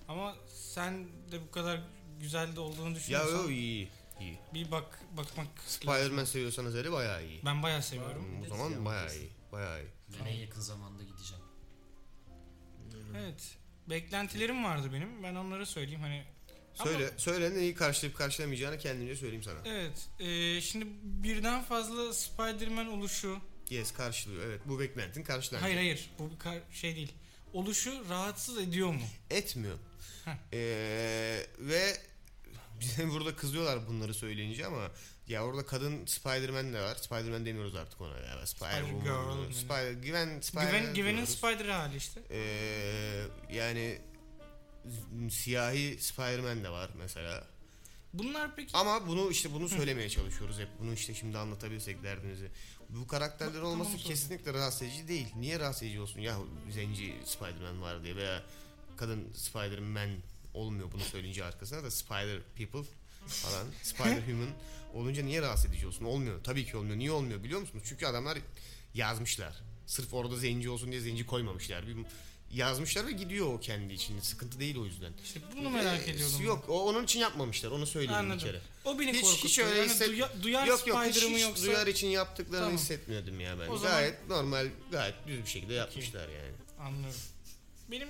Ama 0.08 0.36
sen 0.54 1.08
de 1.32 1.42
bu 1.48 1.52
kadar 1.52 1.82
güzel 2.22 2.56
de 2.56 2.60
olduğunu 2.60 2.90
Ya 2.90 2.96
düşünüyorsan 2.96 3.38
yo 3.44 3.50
iyi. 3.50 3.90
iyi. 4.20 4.40
bir 4.54 4.72
bak 4.72 5.00
bakmak 5.18 5.48
Spider-Man 5.68 6.26
seviyorsanız 6.26 6.76
hele 6.76 6.92
bayağı 6.92 7.26
iyi. 7.28 7.42
Ben 7.46 7.64
bayağı 7.64 7.84
seviyorum. 7.84 8.26
O 8.34 8.40
Bir 8.40 8.46
de 8.46 8.50
zaman 8.50 8.86
bayağı 8.86 9.16
iyi. 9.16 9.30
Bayağı 9.52 9.82
iyi. 9.84 9.88
Ben 10.20 10.26
en 10.26 10.36
yakın 10.36 10.62
zamanda 10.62 11.04
gideceğim. 11.04 11.44
Evet. 13.18 13.58
Beklentilerim 13.90 14.64
vardı 14.64 14.90
benim. 14.94 15.24
Ben 15.24 15.36
onları 15.36 15.66
söyleyeyim 15.66 16.02
hani. 16.02 16.24
Ama- 16.80 16.92
Söyle, 16.92 17.12
söyle 17.18 17.54
neyi 17.56 17.76
karşılayıp 17.76 18.18
karşılamayacağını 18.18 18.78
kendimce 18.78 19.16
söyleyeyim 19.16 19.44
sana. 19.44 19.60
Evet. 19.66 20.08
e, 20.20 20.62
şimdi 20.62 20.86
birden 21.04 21.64
fazla 21.64 22.14
Spider-Man 22.14 22.88
oluşu. 22.88 23.38
Yes 23.70 23.94
karşılıyor. 23.94 24.44
Evet 24.46 24.62
bu 24.66 24.80
beklentin 24.80 25.24
karşılanıyor. 25.24 25.62
Hayır 25.64 25.76
hayır. 25.78 26.10
Bu 26.20 26.32
bir 26.32 26.40
kar- 26.40 26.62
şey 26.72 26.96
değil. 26.96 27.12
Oluşu 27.54 28.10
rahatsız 28.10 28.58
ediyor 28.58 28.88
mu? 28.94 29.02
Etmiyor. 29.30 29.78
Heh. 30.26 30.32
Ee, 30.54 31.46
ve 31.60 31.98
bize 32.82 33.10
burada 33.10 33.36
kızıyorlar 33.36 33.88
bunları 33.88 34.14
söyleyince 34.14 34.66
ama 34.66 34.92
ya 35.28 35.46
orada 35.46 35.66
kadın 35.66 36.06
Spider-Man 36.06 36.74
de 36.74 36.82
var. 36.82 36.96
Spider-Man 36.96 37.46
demiyoruz 37.46 37.76
artık 37.76 38.02
ona 38.02 38.18
ya. 38.18 38.44
Spider-Woman. 38.46 39.54
Spider 39.54 39.94
Gwen 39.94 40.42
Spider 40.42 40.66
Güven, 40.68 40.94
güvenin 40.94 41.26
Spider 41.26 41.66
hali 41.66 41.98
işte. 41.98 42.22
Ee, 42.32 43.24
yani 43.54 44.02
siyahi 45.30 45.98
Spider-Man 46.02 46.64
de 46.64 46.70
var 46.70 46.90
mesela. 46.98 47.48
Bunlar 48.14 48.56
peki 48.56 48.78
Ama 48.78 49.08
bunu 49.08 49.32
işte 49.32 49.54
bunu 49.54 49.70
söylemeye 49.70 50.10
çalışıyoruz 50.10 50.60
hep. 50.60 50.68
Bunu 50.80 50.94
işte 50.94 51.14
şimdi 51.14 51.38
anlatabilirsek 51.38 52.04
derdinizi. 52.04 52.52
Bu 52.90 53.08
karakterler 53.08 53.62
Bak, 53.62 53.64
olması 53.64 53.92
tamam, 53.92 54.04
kesinlikle 54.04 54.54
rahatsız 54.54 54.82
edici 54.82 55.08
değil. 55.08 55.28
Niye 55.36 55.60
rahatsız 55.60 55.84
edici 55.84 56.00
olsun? 56.00 56.20
Ya 56.20 56.38
zenci 56.70 57.16
Spider-Man 57.26 57.82
var 57.82 58.04
diye 58.04 58.16
veya 58.16 58.44
kadın 58.98 59.34
Spider-Man 59.34 60.10
olmuyor 60.54 60.92
bunu 60.92 61.02
söyleyince 61.02 61.44
arkasına 61.44 61.84
da 61.84 61.92
Spider 61.92 62.40
People 62.58 62.90
falan 63.26 63.66
Spider 63.84 64.22
Human 64.28 64.50
olunca 64.94 65.24
niye 65.24 65.42
rahatsız 65.42 65.66
edici 65.66 65.88
olsun? 65.88 66.06
Olmuyor. 66.06 66.44
Tabii 66.44 66.66
ki 66.66 66.78
olmuyor. 66.78 66.98
Niye 66.98 67.12
olmuyor 67.12 67.44
biliyor 67.44 67.60
musunuz? 67.60 67.84
Çünkü 67.88 68.06
adamlar 68.06 68.38
yazmışlar. 68.94 69.54
Sırf 69.88 70.14
orada 70.14 70.36
zenci 70.36 70.70
olsun 70.70 70.92
diye 70.92 71.02
zenci 71.02 71.26
koymamışlar. 71.26 71.88
Bir 71.88 71.96
yazmışlar 72.52 73.08
ve 73.08 73.12
gidiyor 73.12 73.54
o 73.54 73.60
kendi 73.60 73.94
içinde. 73.94 74.22
Sıkıntı 74.22 74.60
değil 74.60 74.78
o 74.78 74.86
yüzden. 74.86 75.14
işte 75.24 75.40
bunu 75.58 75.70
merak 75.70 76.08
Ee, 76.08 76.12
ediyordum. 76.12 76.42
Yok 76.46 76.66
o 76.70 76.86
onun 76.90 77.04
için 77.04 77.20
yapmamışlar. 77.20 77.72
Onu 77.72 77.86
söyleyeyim 77.88 78.20
Anladım. 78.20 78.40
bir 78.40 78.44
kere. 78.46 78.62
O 78.86 79.00
beni 79.00 79.14
Hiç, 79.14 79.22
korkutuyor. 79.22 79.44
hiç 79.50 79.60
öyle 79.60 79.80
Yani 79.80 79.90
hisset... 79.90 80.08
duya- 80.10 80.44
duyar 80.44 80.68
yok 80.68 80.88
yok 80.88 81.04
hiç, 81.06 81.16
hiç 81.22 81.42
yoksa 81.42 81.66
duyar 81.66 81.88
için 81.88 82.08
yaptıklarını 82.08 82.66
Tamam. 82.66 82.78
hissetmiyordum 82.78 83.40
ya 83.40 83.60
ben. 83.60 83.68
O 83.70 83.78
zaman- 83.78 83.96
Gayet 83.98 84.28
normal, 84.30 84.68
gayet 84.92 85.16
düz 85.28 85.40
bir 85.42 85.50
şekilde 85.50 85.74
yapmışlar 85.74 86.30
yani. 86.30 86.52
anlıyorum. 86.80 87.20
Benim 87.92 88.08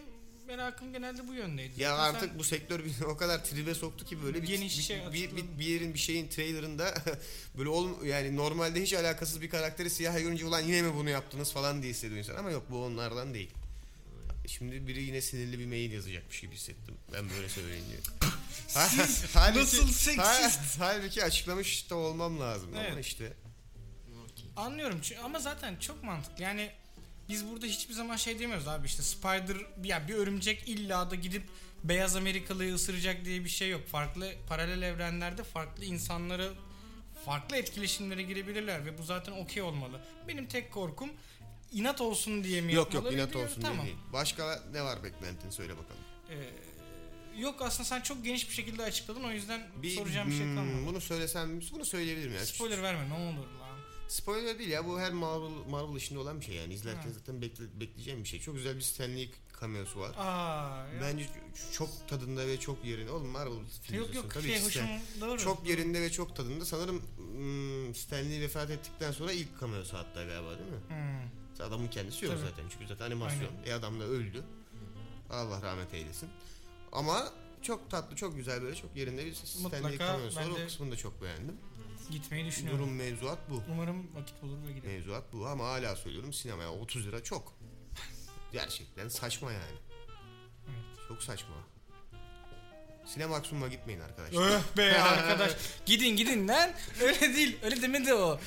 merakım 0.52 0.94
genelde 0.94 1.28
bu 1.28 1.34
yöndeydi. 1.34 1.82
Ya 1.82 1.96
Zaten 1.96 2.16
artık 2.16 2.40
bu 2.40 2.44
sektör 2.44 2.86
bizi 2.86 3.06
o 3.14 3.18
kadar 3.18 3.46
tribe 3.46 3.76
soktu 3.76 4.06
ki 4.06 4.24
böyle 4.24 4.42
bir, 4.42 4.48
Geniş 4.48 4.78
bir, 4.78 4.84
şey 4.84 5.02
bir, 5.14 5.36
bir, 5.36 5.60
bir 5.60 5.66
yerin 5.66 5.94
bir 5.94 6.00
şeyin 6.00 6.28
trailerında 6.28 6.94
böyle 7.58 7.70
ol, 7.70 8.04
yani 8.04 8.36
normalde 8.36 8.82
hiç 8.82 8.94
alakasız 8.94 9.42
bir 9.42 9.50
karakteri 9.50 9.90
siyah 9.90 10.18
görünce 10.18 10.46
ulan 10.46 10.62
yine 10.62 10.82
mi 10.82 10.96
bunu 10.96 11.10
yaptınız 11.10 11.52
falan 11.52 11.82
diye 11.82 11.94
hissediyor 11.94 12.20
insan 12.20 12.36
ama 12.36 12.52
yok 12.52 12.64
bu 12.70 12.86
onlardan 12.86 13.34
değil. 13.34 13.52
Şimdi 14.48 14.88
biri 14.88 15.04
yine 15.04 15.22
sinirli 15.22 15.60
bir 15.60 15.66
mail 15.66 15.92
yazacakmış 15.92 16.42
gibi 16.42 16.56
hissettim. 16.56 16.96
Ben 17.14 17.30
böyle 17.30 17.50
söyleyince. 17.50 17.98
halbuki, 19.34 19.60
nasıl 19.60 19.88
seksist? 19.88 20.20
ha- 20.20 20.60
halbuki 20.80 21.24
açıklamış 21.24 21.90
da 21.90 21.96
olmam 21.96 22.40
lazım 22.40 22.70
ama 22.74 22.84
Evet. 22.84 23.06
işte. 23.06 23.34
Anlıyorum 24.56 25.02
ama 25.24 25.40
zaten 25.40 25.76
çok 25.76 26.04
mantıklı. 26.04 26.44
Yani 26.44 26.72
biz 27.32 27.48
burada 27.50 27.66
hiçbir 27.66 27.94
zaman 27.94 28.16
şey 28.16 28.40
demiyoruz 28.40 28.68
abi 28.68 28.88
işte 28.88 29.04
Spider 29.04 29.58
ya 29.84 30.08
bir 30.08 30.14
örümcek 30.14 30.70
illa 30.70 31.12
da 31.12 31.16
gidip 31.16 31.44
beyaz 31.84 32.16
Amerikalıyı 32.16 32.74
ısıracak 32.76 33.26
diye 33.26 33.44
bir 33.44 33.50
şey 33.50 33.70
yok. 33.70 33.88
Farklı 33.88 34.32
paralel 34.50 34.82
evrenlerde 34.82 35.44
farklı 35.44 35.86
insanları 35.86 36.54
farklı 37.26 37.56
etkileşimlere 37.58 38.22
girebilirler 38.22 38.86
ve 38.86 38.98
bu 38.98 39.04
zaten 39.04 39.32
okey 39.32 39.64
olmalı. 39.64 40.02
Benim 40.28 40.48
tek 40.48 40.72
korkum 40.72 41.10
inat 41.72 42.02
olsun 42.02 42.44
diye 42.44 42.62
mi 42.62 42.74
Yok 42.74 42.94
yok 42.94 43.14
inat 43.14 43.34
diye- 43.34 43.44
olsun 43.46 43.62
tamam. 43.62 43.86
diye 43.86 43.86
değil. 43.86 43.98
Başka 44.14 44.60
ne 44.74 44.84
var 44.84 45.04
beklentin 45.04 45.50
söyle 45.50 45.74
bakalım. 45.78 46.02
Ee, 46.30 46.50
yok 47.42 47.62
aslında 47.62 47.84
sen 47.90 48.02
çok 48.02 48.24
geniş 48.24 48.50
bir 48.50 48.54
şekilde 48.56 48.84
açıkladın 48.84 49.24
o 49.24 49.32
yüzden 49.32 49.62
Bir, 49.82 49.90
soracağım 49.96 50.30
bir 50.30 50.36
şey 50.36 50.46
hmm, 50.46 50.56
kalmadı. 50.56 50.86
Bunu 50.86 51.02
söylesem 51.02 51.62
bunu 51.72 51.86
söyleyebilirim 51.86 52.34
ya. 52.34 52.46
Spoiler 52.46 52.84
verme 52.84 53.10
ne 53.10 53.14
olur. 53.14 53.46
Spoiler 54.12 54.60
değil 54.60 54.70
ya 54.70 54.88
bu 54.88 55.00
her 55.00 55.12
Marvel 55.12 55.50
Marvel 55.70 55.96
işinde 55.96 56.20
olan 56.20 56.40
bir 56.40 56.46
şey 56.46 56.56
yani 56.56 56.74
izlerken 56.74 57.08
Ha. 57.08 57.14
zaten 57.14 57.42
bekle, 57.42 57.80
bekleyeceğim 57.80 58.24
bir 58.24 58.28
şey. 58.28 58.40
Çok 58.40 58.56
güzel 58.56 58.76
bir 58.76 58.82
Stan 58.82 59.16
Lee 59.18 59.30
cameo'su 59.62 60.00
var. 60.00 60.16
Aa, 60.18 60.88
ya. 60.94 61.02
Bence 61.02 61.26
çok 61.72 61.90
tadında 62.08 62.48
ve 62.48 62.60
çok 62.60 62.86
yerinde. 62.86 63.12
Oğlum 63.12 63.28
Marvel 63.28 63.54
filmi 63.82 64.00
yok 64.00 64.16
yok 64.16 64.34
tabii 64.34 64.48
şey 64.48 64.64
hoşum 64.64 64.86
doğru. 65.22 65.38
çok 65.38 65.70
yerinde 65.70 66.02
ve 66.02 66.12
çok 66.12 66.36
tadında. 66.36 66.66
Sanırım 66.66 67.02
hmm, 67.18 67.96
Stan 67.96 68.32
Lee 68.32 68.42
vefat 68.42 68.70
ettikten 68.70 69.12
sonra 69.12 69.32
ilk 69.32 69.60
cameo'su 69.60 69.98
hatta 69.98 70.24
galiba 70.24 70.58
değil 70.60 70.72
mi? 70.72 70.80
Hmm. 70.88 71.66
Adamın 71.66 71.88
kendisi 71.88 72.26
yok 72.26 72.34
Tabii. 72.34 72.50
zaten 72.50 72.64
çünkü 72.70 72.88
zaten 72.88 73.06
animasyon. 73.06 73.50
E 73.66 73.74
adam 73.74 74.00
da 74.00 74.04
öldü. 74.04 74.44
Allah 75.30 75.62
rahmet 75.62 75.94
eylesin. 75.94 76.30
Ama 76.92 77.34
çok 77.62 77.90
tatlı, 77.90 78.16
çok 78.16 78.36
güzel 78.36 78.62
böyle 78.62 78.76
çok 78.76 78.96
yerinde 78.96 79.26
bir 79.26 79.34
Stan 79.34 79.64
Lee 79.74 79.82
Mutlaka 79.82 79.98
cameo'su 80.08 80.40
var. 80.40 80.46
O 80.50 80.56
kısmını 80.56 80.92
da 80.92 80.96
çok 80.96 81.22
beğendim. 81.22 81.58
Gitmeyi 82.12 82.46
düşünüyorum. 82.46 82.80
Durum 82.80 82.96
mevzuat 82.96 83.40
bu. 83.50 83.64
Umarım 83.72 84.16
vakit 84.16 84.42
bulur 84.42 84.58
ve 84.68 84.72
giderim. 84.72 84.96
Mevzuat 84.96 85.34
bu 85.34 85.48
ama 85.48 85.68
hala 85.68 85.96
söylüyorum 85.96 86.34
sinemaya 86.34 86.72
30 86.72 87.08
lira 87.08 87.24
çok. 87.24 87.54
Gerçekten 88.54 89.08
saçma 89.08 89.52
yani. 89.52 89.64
Evet. 90.68 91.08
Çok 91.08 91.24
saçma. 91.24 91.56
Sinema 93.06 93.36
Aksum'a 93.36 93.68
gitmeyin 93.68 94.00
arkadaşlar. 94.00 94.42
Öh 94.56 94.78
be 94.78 95.02
arkadaş. 95.02 95.52
Gidin 95.86 96.16
gidin 96.16 96.48
lan. 96.48 96.72
Öyle 97.02 97.20
değil. 97.36 97.58
Öyle 97.64 97.82
demedi 97.82 98.14
o. 98.14 98.40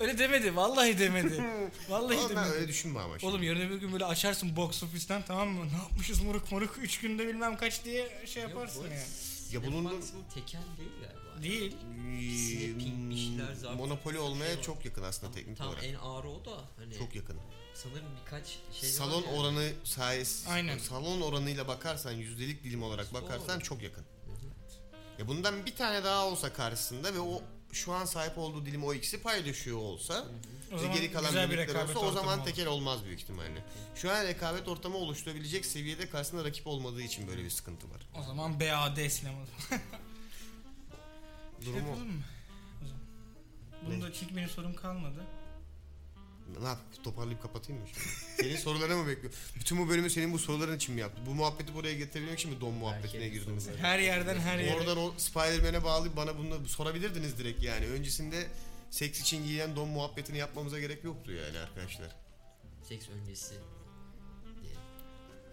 Öyle 0.00 0.18
demedi. 0.18 0.56
Vallahi 0.56 0.98
demedi. 0.98 1.44
Vallahi 1.88 2.16
Oğlum 2.18 2.28
ben 2.30 2.36
demedi. 2.36 2.54
öyle 2.54 2.68
düşünme 2.68 3.00
ama 3.00 3.18
şimdi. 3.18 3.30
Oğlum 3.32 3.42
yarın 3.42 3.60
öbür 3.60 3.76
gün 3.76 3.92
böyle 3.92 4.04
açarsın 4.04 4.56
box 4.56 4.82
office'ten 4.82 5.22
tamam 5.26 5.48
mı? 5.48 5.66
Ne 5.72 5.76
yapmışız 5.76 6.22
moruk 6.22 6.52
moruk 6.52 6.78
3 6.78 7.00
günde 7.00 7.26
bilmem 7.28 7.56
kaç 7.56 7.84
diye 7.84 8.26
şey 8.26 8.42
yaparsın 8.42 8.82
Yok, 8.82 8.90
yani. 8.92 9.02
Ya 9.52 9.62
bunun 9.66 9.82
maksimum 9.82 10.24
tekel 10.34 10.62
değil 10.78 10.90
galiba. 11.02 11.19
Değil. 11.42 11.76
Bir 13.10 13.16
şeyler 13.16 13.52
zaten- 13.54 13.76
monopoli 13.76 14.18
olmaya 14.18 14.54
şey 14.54 14.62
çok 14.62 14.84
yakın 14.84 15.02
aslında 15.02 15.32
teknik 15.32 15.58
Tam 15.58 15.68
olarak. 15.68 15.84
en 15.84 15.94
ağır 15.94 16.24
o 16.24 16.44
da 16.44 16.64
hani 16.76 16.98
Çok 16.98 17.14
yakın. 17.14 17.36
sanırım 17.74 18.06
birkaç 18.24 18.46
şey 18.72 18.88
Salon 18.88 19.22
var 19.22 19.28
yani. 19.28 19.38
oranı 19.40 19.72
sayesinde 19.84 20.50
Aynen. 20.52 20.78
salon 20.78 21.20
oranıyla 21.20 21.68
bakarsan 21.68 22.12
yüzdelik 22.12 22.64
dilim 22.64 22.82
olarak 22.82 23.14
bakarsan 23.14 23.56
Doğru. 23.56 23.64
çok 23.64 23.82
yakın. 23.82 24.04
Ya 25.18 25.28
bundan 25.28 25.66
bir 25.66 25.74
tane 25.76 26.04
daha 26.04 26.26
olsa 26.26 26.52
karşısında 26.52 27.14
ve 27.14 27.20
o 27.20 27.42
şu 27.72 27.92
an 27.92 28.04
sahip 28.04 28.38
olduğu 28.38 28.66
dilim 28.66 28.84
o 28.84 28.94
ikisi 28.94 29.22
paylaşıyor 29.22 29.78
olsa 29.78 30.24
ve 30.72 30.86
geri 30.94 31.12
kalan 31.12 31.34
bir 31.50 31.56
birlikler 31.56 31.84
olsa 31.84 31.98
o 31.98 32.12
zaman 32.12 32.44
tekel 32.44 32.66
olmaz 32.66 33.04
büyük 33.04 33.20
ihtimalle. 33.20 33.64
Şu 33.94 34.10
an 34.12 34.24
rekabet 34.24 34.68
ortamı 34.68 34.96
oluşturabilecek 34.96 35.66
seviyede 35.66 36.08
karşısında 36.08 36.44
rakip 36.44 36.66
olmadığı 36.66 37.02
için 37.02 37.28
böyle 37.28 37.44
bir 37.44 37.50
sıkıntı 37.50 37.90
var. 37.90 38.06
O 38.20 38.22
zaman 38.22 38.60
BAD 38.60 39.08
sinemada. 39.08 39.46
Şey 41.64 41.72
Durumu 41.72 41.88
yapalım 41.88 42.08
mı? 42.08 42.22
O 42.82 42.86
zaman. 42.86 43.02
Bunda 43.86 44.12
çünkü 44.12 44.36
benim 44.36 44.48
sorum 44.48 44.74
kalmadı. 44.74 45.24
ne 46.60 46.68
yap 46.68 46.78
toparlayıp 47.04 47.42
kapatayım 47.42 47.82
mı 47.82 47.88
şimdi? 47.88 48.06
Senin 48.42 48.56
sorularını 48.56 48.96
mı 48.96 49.06
bekliyor? 49.08 49.32
Bütün 49.60 49.78
bu 49.78 49.88
bölümü 49.88 50.10
senin 50.10 50.32
bu 50.32 50.38
soruların 50.38 50.76
için 50.76 50.94
mi 50.94 51.00
yaptı? 51.00 51.22
Bu 51.26 51.34
muhabbeti 51.34 51.74
buraya 51.74 51.94
getirebilmek 51.94 52.38
için 52.38 52.50
mi 52.54 52.60
don 52.60 52.74
muhabbetine 52.74 53.24
Herkes 53.24 53.40
girdiniz? 53.40 53.64
soruları- 53.64 53.78
Her 53.82 53.98
yerden 53.98 54.38
her 54.40 54.58
yere. 54.58 54.74
Oradan 54.76 54.98
o 54.98 55.12
Spider-Man'e 55.16 55.84
bağlayıp 55.84 56.16
bana 56.16 56.38
bunu 56.38 56.68
sorabilirdiniz 56.68 57.38
direkt 57.38 57.62
yani. 57.62 57.86
Öncesinde 57.86 58.46
seks 58.90 59.20
için 59.20 59.44
giyilen 59.44 59.76
don 59.76 59.88
muhabbetini 59.88 60.38
yapmamıza 60.38 60.80
gerek 60.80 61.04
yoktu 61.04 61.32
yani 61.32 61.58
arkadaşlar. 61.58 62.16
Seks 62.88 63.08
öncesi 63.08 63.54
diye. 64.62 64.74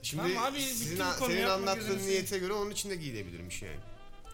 Şimdi 0.02 0.24
Tamam 0.34 0.44
abi, 0.54 0.62
sizin, 0.62 1.00
bu 1.00 1.26
senin 1.26 1.38
yapma 1.38 1.54
anlattığın 1.54 1.88
gözünü 1.88 2.10
niyete 2.12 2.38
göre 2.38 2.54
onun 2.54 2.72
için 2.72 2.90
de 2.90 2.96
giyilebilirmiş 2.96 3.62
yani. 3.62 3.80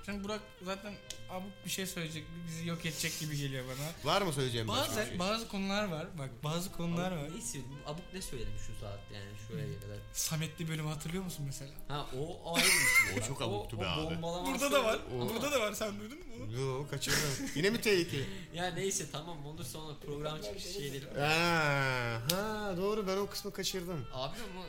Şimdi 0.06 0.24
Burak 0.24 0.42
zaten 0.62 0.94
abuk 1.30 1.52
bir 1.66 1.70
şey 1.70 1.86
söyleyecek, 1.88 2.24
bizi 2.48 2.68
yok 2.68 2.86
edecek 2.86 3.20
gibi 3.20 3.38
geliyor 3.38 3.66
bana. 3.68 4.14
Var 4.14 4.22
mı 4.22 4.34
söyleyeceğim 4.34 4.68
başka 4.68 4.92
bir 4.92 4.98
Bazı 4.98 5.10
şey? 5.10 5.20
bazı 5.20 5.48
konular 5.48 5.84
var. 5.88 6.08
Bak 6.18 6.30
bazı 6.44 6.72
konular 6.72 7.12
var. 7.12 7.18
Abuk, 7.18 7.32
neyse, 7.32 7.60
abuk 7.86 8.14
ne 8.14 8.22
söyledim 8.22 8.54
şu 8.68 8.80
saat 8.86 9.00
yani 9.14 9.26
şuraya 9.48 9.80
kadar. 9.80 9.98
Sametli 10.14 10.68
bölümü 10.70 10.90
hatırlıyor 10.90 11.24
musun 11.24 11.46
mesela? 11.46 11.72
Ha 11.88 12.06
o 12.20 12.54
ayrı 12.56 12.66
bir 12.66 13.12
şey. 13.14 13.24
O 13.24 13.28
çok 13.28 13.42
abuktu 13.42 13.80
be 13.80 13.86
o 13.86 13.88
abi. 13.88 14.22
Burada 14.22 14.72
da 14.72 14.84
var. 14.84 15.00
Ama- 15.14 15.30
Burada 15.30 15.52
da 15.52 15.60
var. 15.62 15.74
Sen 15.74 16.00
duydun 16.00 16.18
mu 16.20 16.26
onu? 16.44 16.54
Yo 16.62 16.88
kaçırdım. 16.92 17.50
Yine 17.56 17.70
mi 17.70 17.82
tehlikeli? 17.82 18.26
Ya 18.54 18.66
neyse 18.72 19.06
tamam 19.12 19.46
olur 19.46 19.64
sonra 19.64 19.94
program 20.06 20.42
çıkışı 20.42 20.70
şeyleri. 20.74 21.06
ha, 21.20 22.22
ha 22.32 22.74
doğru 22.78 23.08
ben 23.08 23.18
o 23.18 23.28
kısmı 23.28 23.54
kaçırdım. 23.54 24.06
Abi 24.14 24.38
ama 24.54 24.66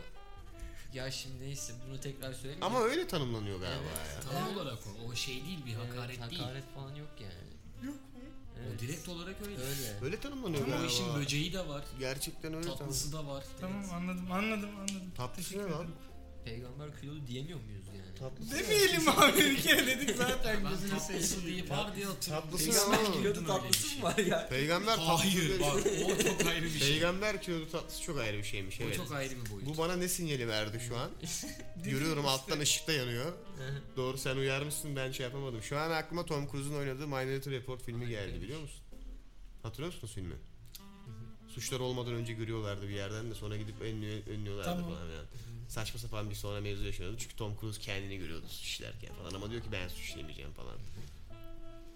ya 0.95 1.11
şimdi 1.11 1.41
neyse 1.45 1.73
bunu 1.89 2.01
tekrar 2.01 2.33
söyleyeyim. 2.33 2.63
Ama 2.63 2.81
öyle 2.83 3.07
tanımlanıyor 3.09 3.61
galiba 3.61 3.85
ya. 3.85 4.21
Tam 4.33 4.57
olarak 4.57 4.79
o. 4.87 5.09
O 5.11 5.15
şey 5.15 5.35
değil 5.47 5.59
bir 5.67 5.75
hakaret 5.75 6.31
değil. 6.31 6.43
Hakaret 6.43 6.65
falan 6.75 6.95
yok 6.95 7.09
yani. 7.21 7.87
Yok. 7.87 7.97
Evet. 8.61 8.77
O 8.77 8.79
direkt 8.81 9.09
olarak 9.09 9.37
öyle. 9.47 9.57
Öyle. 9.63 9.99
Öyle 10.05 10.21
tanımlanıyor 10.21 10.63
Ama 10.65 10.75
o 10.75 10.77
galiba. 10.79 10.93
işin 10.93 11.15
böceği 11.15 11.53
de 11.53 11.69
var. 11.69 11.85
Gerçekten 11.99 12.55
öyle 12.55 12.67
Tatlısı 12.69 13.11
tanımlanıyor. 13.11 13.35
da 13.35 13.39
var. 13.39 13.45
Tamam 13.61 13.85
anladım 13.93 14.33
anladım 14.33 14.71
anladım. 14.77 15.11
Tatlısı 15.17 15.59
ne 15.59 15.63
lan? 15.71 15.87
Peygamber 16.45 17.01
kilolu 17.01 17.27
diyemiyor 17.27 17.61
muyuz 17.61 17.87
yani? 17.89 18.15
Tatlısı? 18.19 18.59
Demeyelim 18.59 19.09
abi 19.09 19.39
bir 19.39 19.63
kere 19.63 19.87
dedik 19.87 20.17
zaten 20.17 20.65
Ben 20.65 20.71
gözünü 20.71 20.91
tatlısı 20.91 21.47
diye 21.47 21.69
var 21.69 21.97
diye 21.97 22.07
hatırlıyorum. 22.07 22.51
Tatlısı 22.51 22.65
Peygamber 22.71 22.99
ne 22.99 23.09
oğlum? 23.09 23.23
kilolu 23.23 23.47
tatlısı 23.47 23.97
mı 23.97 24.03
var 24.03 24.19
ya? 24.19 24.49
Peygamber 24.49 24.99
Hayır 24.99 25.59
tatlısı 25.59 25.61
bak 25.61 26.19
o 26.21 26.23
çok 26.39 26.47
ayrı 26.47 26.65
bir 26.65 26.71
şey. 26.79 26.89
Peygamber 26.89 27.43
kilodu 27.43 27.71
tatlısı 27.73 28.03
çok 28.03 28.19
ayrı 28.19 28.39
bir 28.39 28.43
şeymiş 28.43 28.81
O 28.81 28.85
evet. 28.85 28.97
çok 28.97 29.13
ayrı 29.13 29.35
bir 29.45 29.51
boyut. 29.51 29.67
Bu 29.69 29.79
bana 29.79 29.97
ne 29.97 30.09
sinyali 30.09 30.49
verdi 30.49 30.81
şu 30.89 30.97
an? 30.97 31.11
Görüyorum 31.85 32.27
alttan 32.27 32.61
ışıkta 32.61 32.93
yanıyor. 32.93 33.33
Doğru 33.97 34.19
sen 34.19 34.37
uyarmışsın 34.37 34.97
ben 34.97 35.13
şey 35.13 35.27
yapamadım. 35.27 35.63
Şu 35.63 35.79
an 35.79 35.91
aklıma 35.91 36.25
Tom 36.27 36.51
Cruise'un 36.51 36.75
oynadığı 36.79 37.07
Minority 37.07 37.51
Report 37.51 37.83
filmi 37.83 38.09
geldi 38.09 38.43
biliyor 38.43 38.61
musun? 38.61 38.81
Hatırlıyor 39.63 39.93
musunuz 39.93 40.13
filmi? 40.15 40.35
Suçlar 41.49 41.81
olmadan 41.81 42.13
önce 42.15 42.33
görüyorlardı 42.33 42.89
bir 42.89 42.95
yerden 42.95 43.31
de 43.31 43.35
sonra 43.35 43.57
gidip 43.57 43.81
önlüyor, 43.81 44.27
önlüyorlardı 44.27 44.71
Tamam. 44.71 44.85
falan 44.85 45.01
yani. 45.07 45.27
Saçma 45.69 46.01
sapan 46.01 46.31
bir 46.31 46.35
sonra 46.35 46.61
mevzu 46.61 46.85
yaşanıyordu. 46.85 47.19
Çünkü 47.19 47.37
Tom 47.37 47.57
Cruise 47.61 47.81
kendini 47.81 48.19
görüyordu 48.19 48.47
suç 48.49 48.63
işlerken 48.65 49.15
falan 49.15 49.35
ama 49.35 49.51
diyor 49.51 49.63
ki 49.63 49.69
ben 49.73 49.89
suç 49.89 50.01
işlemeyeceğim 50.01 50.53
falan. 50.53 50.77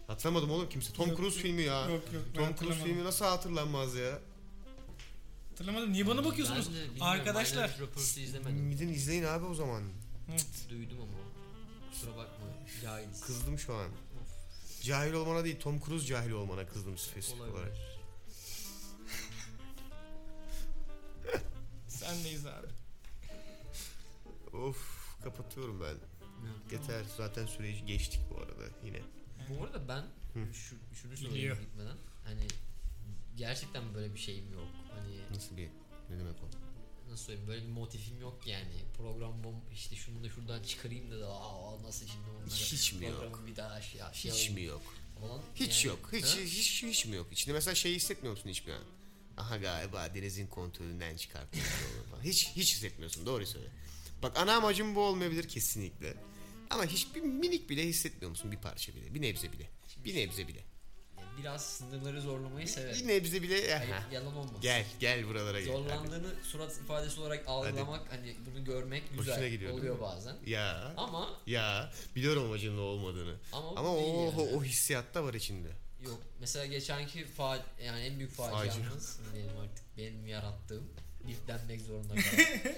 Hatırlamadım 0.07 0.51
oğlum 0.51 0.69
kimse. 0.69 0.93
Tom 0.93 1.09
Yok, 1.09 1.19
Cruise 1.19 1.41
filmi 1.41 1.62
ya. 1.62 1.81
Yok 1.91 2.03
yok 2.12 2.23
ben 2.27 2.33
Tom 2.35 2.45
Cruise 2.45 2.53
hatırlamadım. 2.53 2.85
filmi 2.85 3.05
nasıl 3.05 3.25
hatırlanmaz 3.25 3.95
ya? 3.95 4.19
Hatırlamadım. 5.51 5.93
Niye 5.93 6.07
bana 6.07 6.25
bakıyorsunuz? 6.25 6.66
Ben 6.69 6.75
de 6.75 6.79
bilmiyorum, 6.81 7.03
Arkadaşlar. 7.03 7.64
Minority 7.64 7.83
Report'u 7.83 8.21
izlemedim. 8.21 8.71
Gidin 8.71 8.89
izleyin 8.89 9.25
abi 9.25 9.45
o 9.45 9.55
zaman. 9.55 9.83
Evet. 10.31 10.47
Duydum 10.71 10.99
ama. 11.01 11.19
Kusura 11.91 12.11
bakma. 12.11 12.47
Cahiliz. 12.83 13.21
Kızdım 13.21 13.59
şu 13.59 13.75
an. 13.75 13.89
Cahil 14.83 15.12
olmana 15.12 15.45
değil 15.45 15.61
Tom 15.61 15.81
Cruise 15.81 16.07
cahil 16.07 16.31
olmana 16.31 16.66
kızdım 16.66 16.99
spesifik 16.99 17.41
olarak. 17.41 17.55
Olabilir. 17.55 17.99
Sendeyiz 21.89 22.47
abi. 22.47 22.66
Of 24.59 25.06
kapatıyorum 25.24 25.80
ben. 25.80 25.96
Yeter 26.72 27.04
zaten 27.16 27.46
süreci 27.46 27.86
geçtik 27.86 28.20
bu 28.30 28.36
arada 28.38 28.64
yine. 28.84 29.02
Bu 29.48 29.64
arada 29.64 29.88
ben 29.88 30.02
Hı. 30.40 30.54
şu, 30.54 30.76
şunu 30.94 31.16
söyleyeyim 31.16 31.56
gitmeden. 31.61 31.96
Hani 32.24 32.46
gerçekten 33.36 33.94
böyle 33.94 34.14
bir 34.14 34.18
şeyim 34.18 34.52
yok. 34.52 34.68
Hani 34.94 35.36
Nasıl 35.36 35.56
bir 35.56 35.68
ne 36.11 36.18
demek 36.18 36.34
o? 36.42 36.68
nasıl 37.11 37.24
söyleyeyim 37.24 37.48
böyle 37.48 37.62
bir 37.62 37.68
motifim 37.72 38.20
yok 38.20 38.46
yani. 38.46 38.84
Program 38.96 39.44
bom 39.44 39.54
işte 39.72 39.96
şunu 39.96 40.24
da 40.24 40.30
şuradan 40.30 40.62
çıkarayım 40.62 41.11
da 41.11 41.20
da 41.20 41.28
aa 41.32 41.82
nasıl 41.82 42.06
şimdi 42.06 42.30
onları. 42.30 42.50
Hiç 42.50 42.92
mi 42.92 43.06
yok? 43.06 43.42
bir 43.46 43.56
daha 43.56 43.82
şey, 43.82 44.00
şey 44.12 44.30
Hiç 44.32 44.36
alayım 44.38 44.54
mi 44.54 44.62
yok? 44.62 44.82
Falan. 45.20 45.42
Hiç 45.54 45.84
Yani, 45.84 45.96
yok. 45.96 46.12
Hiç, 46.12 46.24
ha? 46.24 46.40
hiç 46.40 46.82
hiç 46.82 47.06
mi 47.06 47.16
yok? 47.16 47.26
İçinde 47.32 47.54
mesela 47.54 47.74
şey 47.74 47.94
hissetmiyor 47.94 48.36
musun 48.36 48.50
hiçbir 48.50 48.72
an? 48.72 48.82
Aha 49.36 49.56
galiba 49.56 50.14
denizin 50.14 50.46
kontrolünden 50.46 51.16
çıkarttım. 51.16 51.61
falan. 52.11 52.22
hiç 52.22 52.48
hiç 52.56 52.74
hissetmiyorsun. 52.74 53.26
Doğru 53.26 53.46
söyle. 53.46 53.68
Bak 54.23 54.39
ana 54.39 54.55
amacım 54.57 54.95
bu 54.95 55.01
olmayabilir 55.01 55.49
kesinlikle. 55.49 56.14
Ama 56.71 56.85
hiçbir 56.87 57.21
minik 57.21 57.71
bile 57.71 57.83
hissetmiyor 57.87 58.31
musun 58.31 58.53
bir 58.53 58.57
parça 58.57 58.95
bile? 58.95 59.14
Bir 59.14 59.23
nebze 59.23 59.53
bile. 59.53 59.71
Bir 60.05 60.16
nebze 60.16 60.49
bile. 60.49 60.61
Biraz 61.39 61.64
sınırları 61.66 62.21
zorlamayı 62.21 62.69
severim. 62.69 63.01
Bir 63.01 63.09
nebze 63.09 63.43
bile. 63.43 63.75
Hayır, 63.79 63.91
Aha. 63.93 64.12
yalan 64.12 64.37
olmasın. 64.37 64.61
Gel 64.61 64.87
gel 65.01 65.27
buralara 65.29 65.61
gel. 65.61 65.73
Zorlandığını 65.73 66.35
surat 66.45 66.77
ifadesi 66.77 67.21
olarak 67.21 67.49
algılamak 67.49 68.12
hani 68.12 68.37
bunu 68.47 68.64
görmek 68.64 69.03
Hoşuna 69.03 69.21
güzel 69.35 69.51
gidiyor, 69.51 69.71
değil 69.71 69.81
oluyor 69.81 70.01
bazen. 70.01 70.37
Ya. 70.47 70.95
Ama 70.97 71.29
Ya 71.47 71.93
biliyorum 72.16 72.45
amacının 72.45 72.77
ne 72.77 72.81
olmadığını. 72.81 73.37
ama, 73.53 73.69
Ama 73.77 73.89
o, 73.97 74.25
yani. 74.37 74.57
o 74.57 74.64
hissiyat 74.64 75.14
da 75.14 75.25
var 75.25 75.35
içinde. 75.35 75.69
Yok. 76.05 76.19
Mesela 76.41 76.66
geçenki 76.66 77.25
fa 77.25 77.59
yani 77.85 78.01
en 78.01 78.19
büyük 78.19 78.33
faciamız 78.33 79.21
diyelim 79.35 79.57
artık 79.59 79.85
benim 79.97 80.27
yarattığım 80.27 80.91
biplenmek 81.27 81.81
zorunda 81.81 82.14
kaldım. 82.14 82.45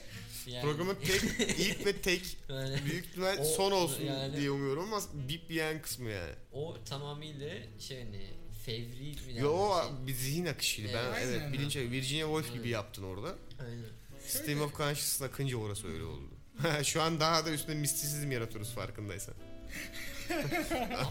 Yani- 0.47 0.63
Programın 0.63 0.95
tek, 1.05 1.23
ilk 1.59 1.87
ve 1.87 1.93
tek 2.01 2.37
yani 2.49 2.79
büyük 2.85 3.07
ihtimal 3.07 3.39
O- 3.39 3.45
son 3.45 3.73
olsun 3.73 4.05
yani- 4.05 4.37
diye 4.37 4.51
umuyorum 4.51 4.83
ama 4.93 5.03
bip 5.29 5.51
yiyen 5.51 5.83
kısmı 5.83 6.11
yani. 6.11 6.33
o 6.53 6.77
tamamıyla 6.85 7.51
şey 7.79 7.99
hani 8.05 8.21
fevri 8.67 9.33
mi 9.33 9.41
Yo 9.41 9.51
o 9.53 9.83
denir, 9.85 10.07
bir 10.07 10.13
zihin 10.15 10.47
akışıydı. 10.47 10.89
Ben 10.95 11.05
Evet. 11.05 11.19
evet 11.25 11.39
Aynen. 11.41 11.53
bilinç 11.53 11.77
Virginia 11.77 12.27
Woolf 12.27 12.49
gibi 12.49 12.59
Evet. 12.63 12.73
yaptın 12.73 13.03
orada. 13.03 13.29
şey. 13.59 13.67
Aynen. 13.67 13.85
Stream 14.27 14.61
of 14.61 14.77
Consciousness 14.77 15.23
akınca 15.23 15.57
orası 15.57 15.89
öyle 15.93 16.05
oldu. 16.05 16.29
Şu 16.85 17.03
an 17.03 17.21
daha 17.21 17.47
da 17.47 17.51
üstüne 17.51 17.75
mistisizm 17.75 18.31
yaratıyoruz 18.33 18.73
farkındaysan. 18.73 19.35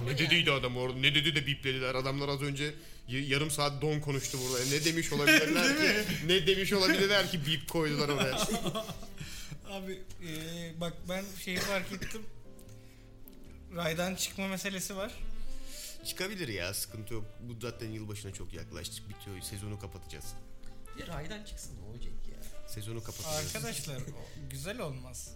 Ne 0.05 0.17
dediydi 0.17 0.51
adam 0.51 0.77
orada? 0.77 0.97
Ne 0.97 1.15
dedi 1.15 1.35
de 1.35 1.47
biplediler. 1.47 1.95
Adamlar 1.95 2.29
az 2.29 2.41
önce 2.41 2.73
yarım 3.17 3.51
saat 3.51 3.81
don 3.81 3.99
konuştu 3.99 4.37
burada. 4.43 4.63
E, 4.63 4.71
Ne 4.71 4.85
demiş 4.85 5.13
olabilirler 5.13 5.77
ki? 5.77 6.27
ne 6.27 6.47
demiş 6.47 6.73
olabilirler 6.73 7.31
ki 7.31 7.45
bip 7.45 7.69
koydular 7.69 8.09
oraya? 8.09 8.37
Abi 9.69 10.01
eee, 10.23 10.73
bak 10.81 10.93
ben 11.09 11.25
şeyi 11.43 11.57
fark 11.57 11.91
ettim. 11.91 12.21
Raydan 13.75 14.15
çıkma 14.15 14.47
meselesi 14.47 14.95
var. 14.97 15.11
Çıkabilir 16.05 16.47
ya 16.47 16.73
sıkıntı 16.73 17.13
yok. 17.13 17.25
Bu 17.41 17.59
zaten 17.61 17.89
yılbaşına 17.91 18.33
çok 18.33 18.53
yaklaştık. 18.53 19.09
Bitiyor. 19.09 19.41
Sezonu 19.41 19.79
kapatacağız. 19.79 20.25
Bir 20.97 21.07
raydan 21.07 21.43
çıksın 21.43 21.71
ne 21.81 21.89
olacak 21.89 22.13
ya. 22.31 22.67
Sezonu 22.69 23.03
kapatacağız. 23.03 23.55
Arkadaşlar 23.55 23.97
o 23.97 24.49
güzel 24.49 24.79
olmaz. 24.79 25.31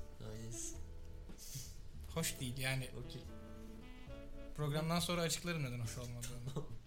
Hoş 2.14 2.40
değil 2.40 2.58
yani. 2.58 2.90
Okey. 3.06 3.22
Programdan 4.58 5.00
sonra 5.00 5.22
açıklarım 5.22 5.64
neden 5.64 5.80
hoş 5.80 5.98
olmadığını. 5.98 6.66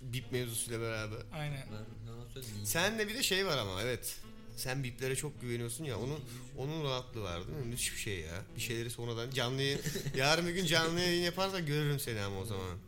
Bip 0.00 0.32
mevzusuyla 0.32 0.80
beraber. 0.80 1.18
Aynen. 1.32 1.66
Ben. 1.72 2.42
Sen 2.64 2.98
de 2.98 3.08
bir 3.08 3.14
de 3.14 3.22
şey 3.22 3.46
var 3.46 3.58
ama 3.58 3.82
evet. 3.82 4.16
Sen 4.56 4.84
biplere 4.84 5.16
çok 5.16 5.40
güveniyorsun 5.40 5.84
ya. 5.84 5.98
Onun 5.98 6.20
onun 6.58 6.84
rahatlığı 6.84 7.22
var 7.22 7.46
değil 7.46 7.58
mi? 7.58 7.64
Müthiş 7.66 7.92
bir 7.92 7.98
şey 7.98 8.20
ya. 8.20 8.42
Bir 8.56 8.60
şeyleri 8.60 8.90
sonradan 8.90 9.30
canlı 9.30 9.62
yayın. 9.62 9.80
Yarın 10.16 10.46
bir 10.46 10.52
gün 10.54 10.66
canlı 10.66 11.00
yayın 11.00 11.22
yaparsak 11.22 11.66
görürüm 11.66 12.00
seni 12.00 12.20
ama 12.20 12.38
o 12.38 12.44
zaman. 12.44 12.78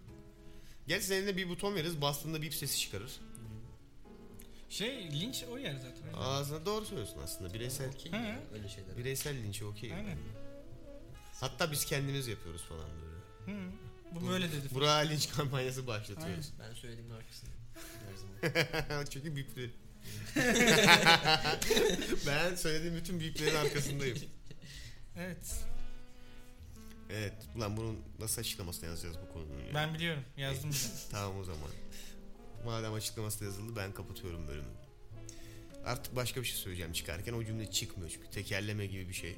Gel 0.88 1.00
senin 1.00 1.22
eline 1.22 1.36
bir 1.36 1.48
buton 1.48 1.74
veririz. 1.74 2.00
Bastığında 2.00 2.42
bip 2.42 2.54
sesi 2.54 2.78
çıkarır. 2.80 3.11
Şey 4.68 5.20
linç 5.20 5.44
o 5.52 5.58
yer 5.58 5.74
zaten. 5.76 6.12
Ağzına 6.16 6.66
doğru 6.66 6.84
söylüyorsun 6.84 7.18
aslında. 7.24 7.54
Bireysel 7.54 7.88
Okey 7.88 8.12
Hı. 8.12 8.34
öyle 8.54 8.68
şeyler. 8.68 8.96
bireysel 8.96 9.36
linç 9.36 9.62
okey. 9.62 9.94
Aynen. 9.94 10.18
Hatta 11.40 11.72
biz 11.72 11.84
kendimiz 11.84 12.28
yapıyoruz 12.28 12.62
falan 12.62 12.84
böyle. 13.02 13.58
Hı, 13.58 13.70
bu 14.14 14.28
böyle 14.28 14.52
dedi. 14.52 14.74
Burak'a 14.74 14.96
linç 14.96 15.30
kampanyası 15.30 15.86
başlatıyoruz. 15.86 16.52
Ben 16.58 16.74
söylediğimin 16.74 17.14
arkasındayım. 17.14 17.61
Her 18.00 18.14
zaman. 18.16 19.04
Çünkü 19.11 19.36
bipli. 19.36 19.70
ben 22.26 22.54
söylediğim 22.54 22.96
bütün 22.96 23.20
biplerin 23.20 23.56
arkasındayım. 23.56 24.18
Evet. 25.16 25.64
Evet. 27.11 27.34
Ulan 27.56 27.76
bunun 27.76 27.98
nasıl 28.18 28.40
açıklamasını 28.40 28.88
yazacağız 28.88 29.16
bu 29.26 29.32
konunun 29.32 29.58
ya? 29.58 29.74
Ben 29.74 29.94
biliyorum. 29.94 30.22
Yazdım. 30.36 30.70
Tamam 31.11 31.38
o 31.38 31.44
zaman. 31.44 31.70
Madem 32.64 32.94
açıklaması 32.94 33.40
da 33.40 33.44
yazıldı 33.44 33.76
ben 33.76 33.92
kapatıyorum 33.92 34.48
bölümü. 34.48 34.68
Artık 35.84 36.16
başka 36.16 36.40
bir 36.40 36.46
şey 36.46 36.56
söyleyeceğim 36.56 36.92
çıkarken 36.92 37.32
o 37.32 37.44
cümle 37.44 37.70
çıkmıyor 37.70 38.11
çünkü 38.11 38.30
tekerleme 38.30 38.86
gibi 38.86 39.08
bir 39.08 39.14
şey. 39.14 39.36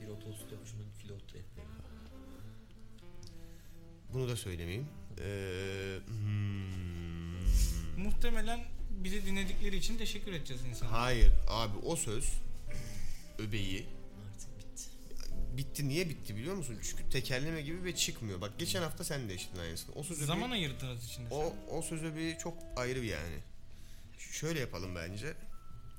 Bir 0.00 0.08
otostopçunun 0.08 0.89
pilot 0.89 0.89
Bunu 4.12 4.28
da 4.28 4.36
söylemeyeyim. 4.36 4.86
Ee, 5.20 5.98
hmm. 6.06 8.04
Muhtemelen 8.04 8.60
bizi 8.90 9.26
dinledikleri 9.26 9.76
için 9.76 9.98
teşekkür 9.98 10.32
edeceğiz 10.32 10.62
insanlara. 10.64 11.00
Hayır 11.02 11.32
abi 11.48 11.78
o 11.86 11.96
söz 11.96 12.32
öbeği 13.38 13.86
Artık 14.34 14.58
bitti. 14.58 14.84
bitti. 15.56 15.88
Niye 15.88 16.08
bitti 16.08 16.36
biliyor 16.36 16.54
musun? 16.54 16.78
Çünkü 16.82 17.10
tekerleme 17.10 17.62
gibi 17.62 17.84
ve 17.84 17.94
çıkmıyor. 17.94 18.40
Bak 18.40 18.58
geçen 18.58 18.82
hafta 18.82 19.04
sen 19.04 19.28
de 19.28 19.34
işledin 19.34 19.60
aynısını. 19.60 19.94
O 19.94 20.02
söz 20.02 20.16
öbeği, 20.16 20.26
Zaman 20.26 20.50
ayırdığınız 20.50 21.04
için 21.04 21.22
o, 21.30 21.52
o 21.70 21.82
söz 21.82 22.02
öbeği 22.04 22.38
çok 22.38 22.58
ayrı 22.76 23.02
bir 23.02 23.08
yani. 23.08 23.38
Şöyle 24.18 24.60
yapalım 24.60 24.94
bence. 24.94 25.34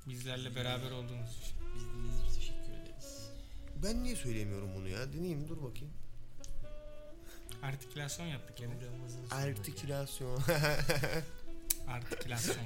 Bizlerle 0.07 0.55
beraber 0.55 0.91
olduğunuz 0.91 1.29
için. 1.41 1.55
Biz 1.75 1.83
dinlediğiniz 1.83 2.21
için 2.21 2.35
teşekkür 2.35 2.71
ederiz. 2.81 3.29
Ben 3.83 4.03
niye 4.03 4.15
söyleyemiyorum 4.15 4.69
bunu 4.75 4.87
ya? 4.87 5.13
Deneyeyim 5.13 5.47
dur 5.47 5.63
bakayım. 5.63 5.93
Artikülasyon 7.63 8.25
yaptık 8.27 8.59
yani. 8.59 8.73
Artikülasyon. 9.31 10.43
Artikülasyon. 11.87 12.57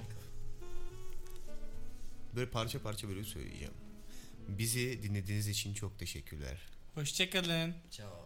böyle 2.35 2.49
parça 2.51 2.81
parça 2.81 3.07
böyle 3.07 3.23
söyleyeceğim. 3.23 3.73
Bizi 4.47 5.03
dinlediğiniz 5.03 5.47
için 5.47 5.73
çok 5.73 5.99
teşekkürler. 5.99 6.57
Hoşçakalın. 6.95 7.73
Ciao. 7.91 8.24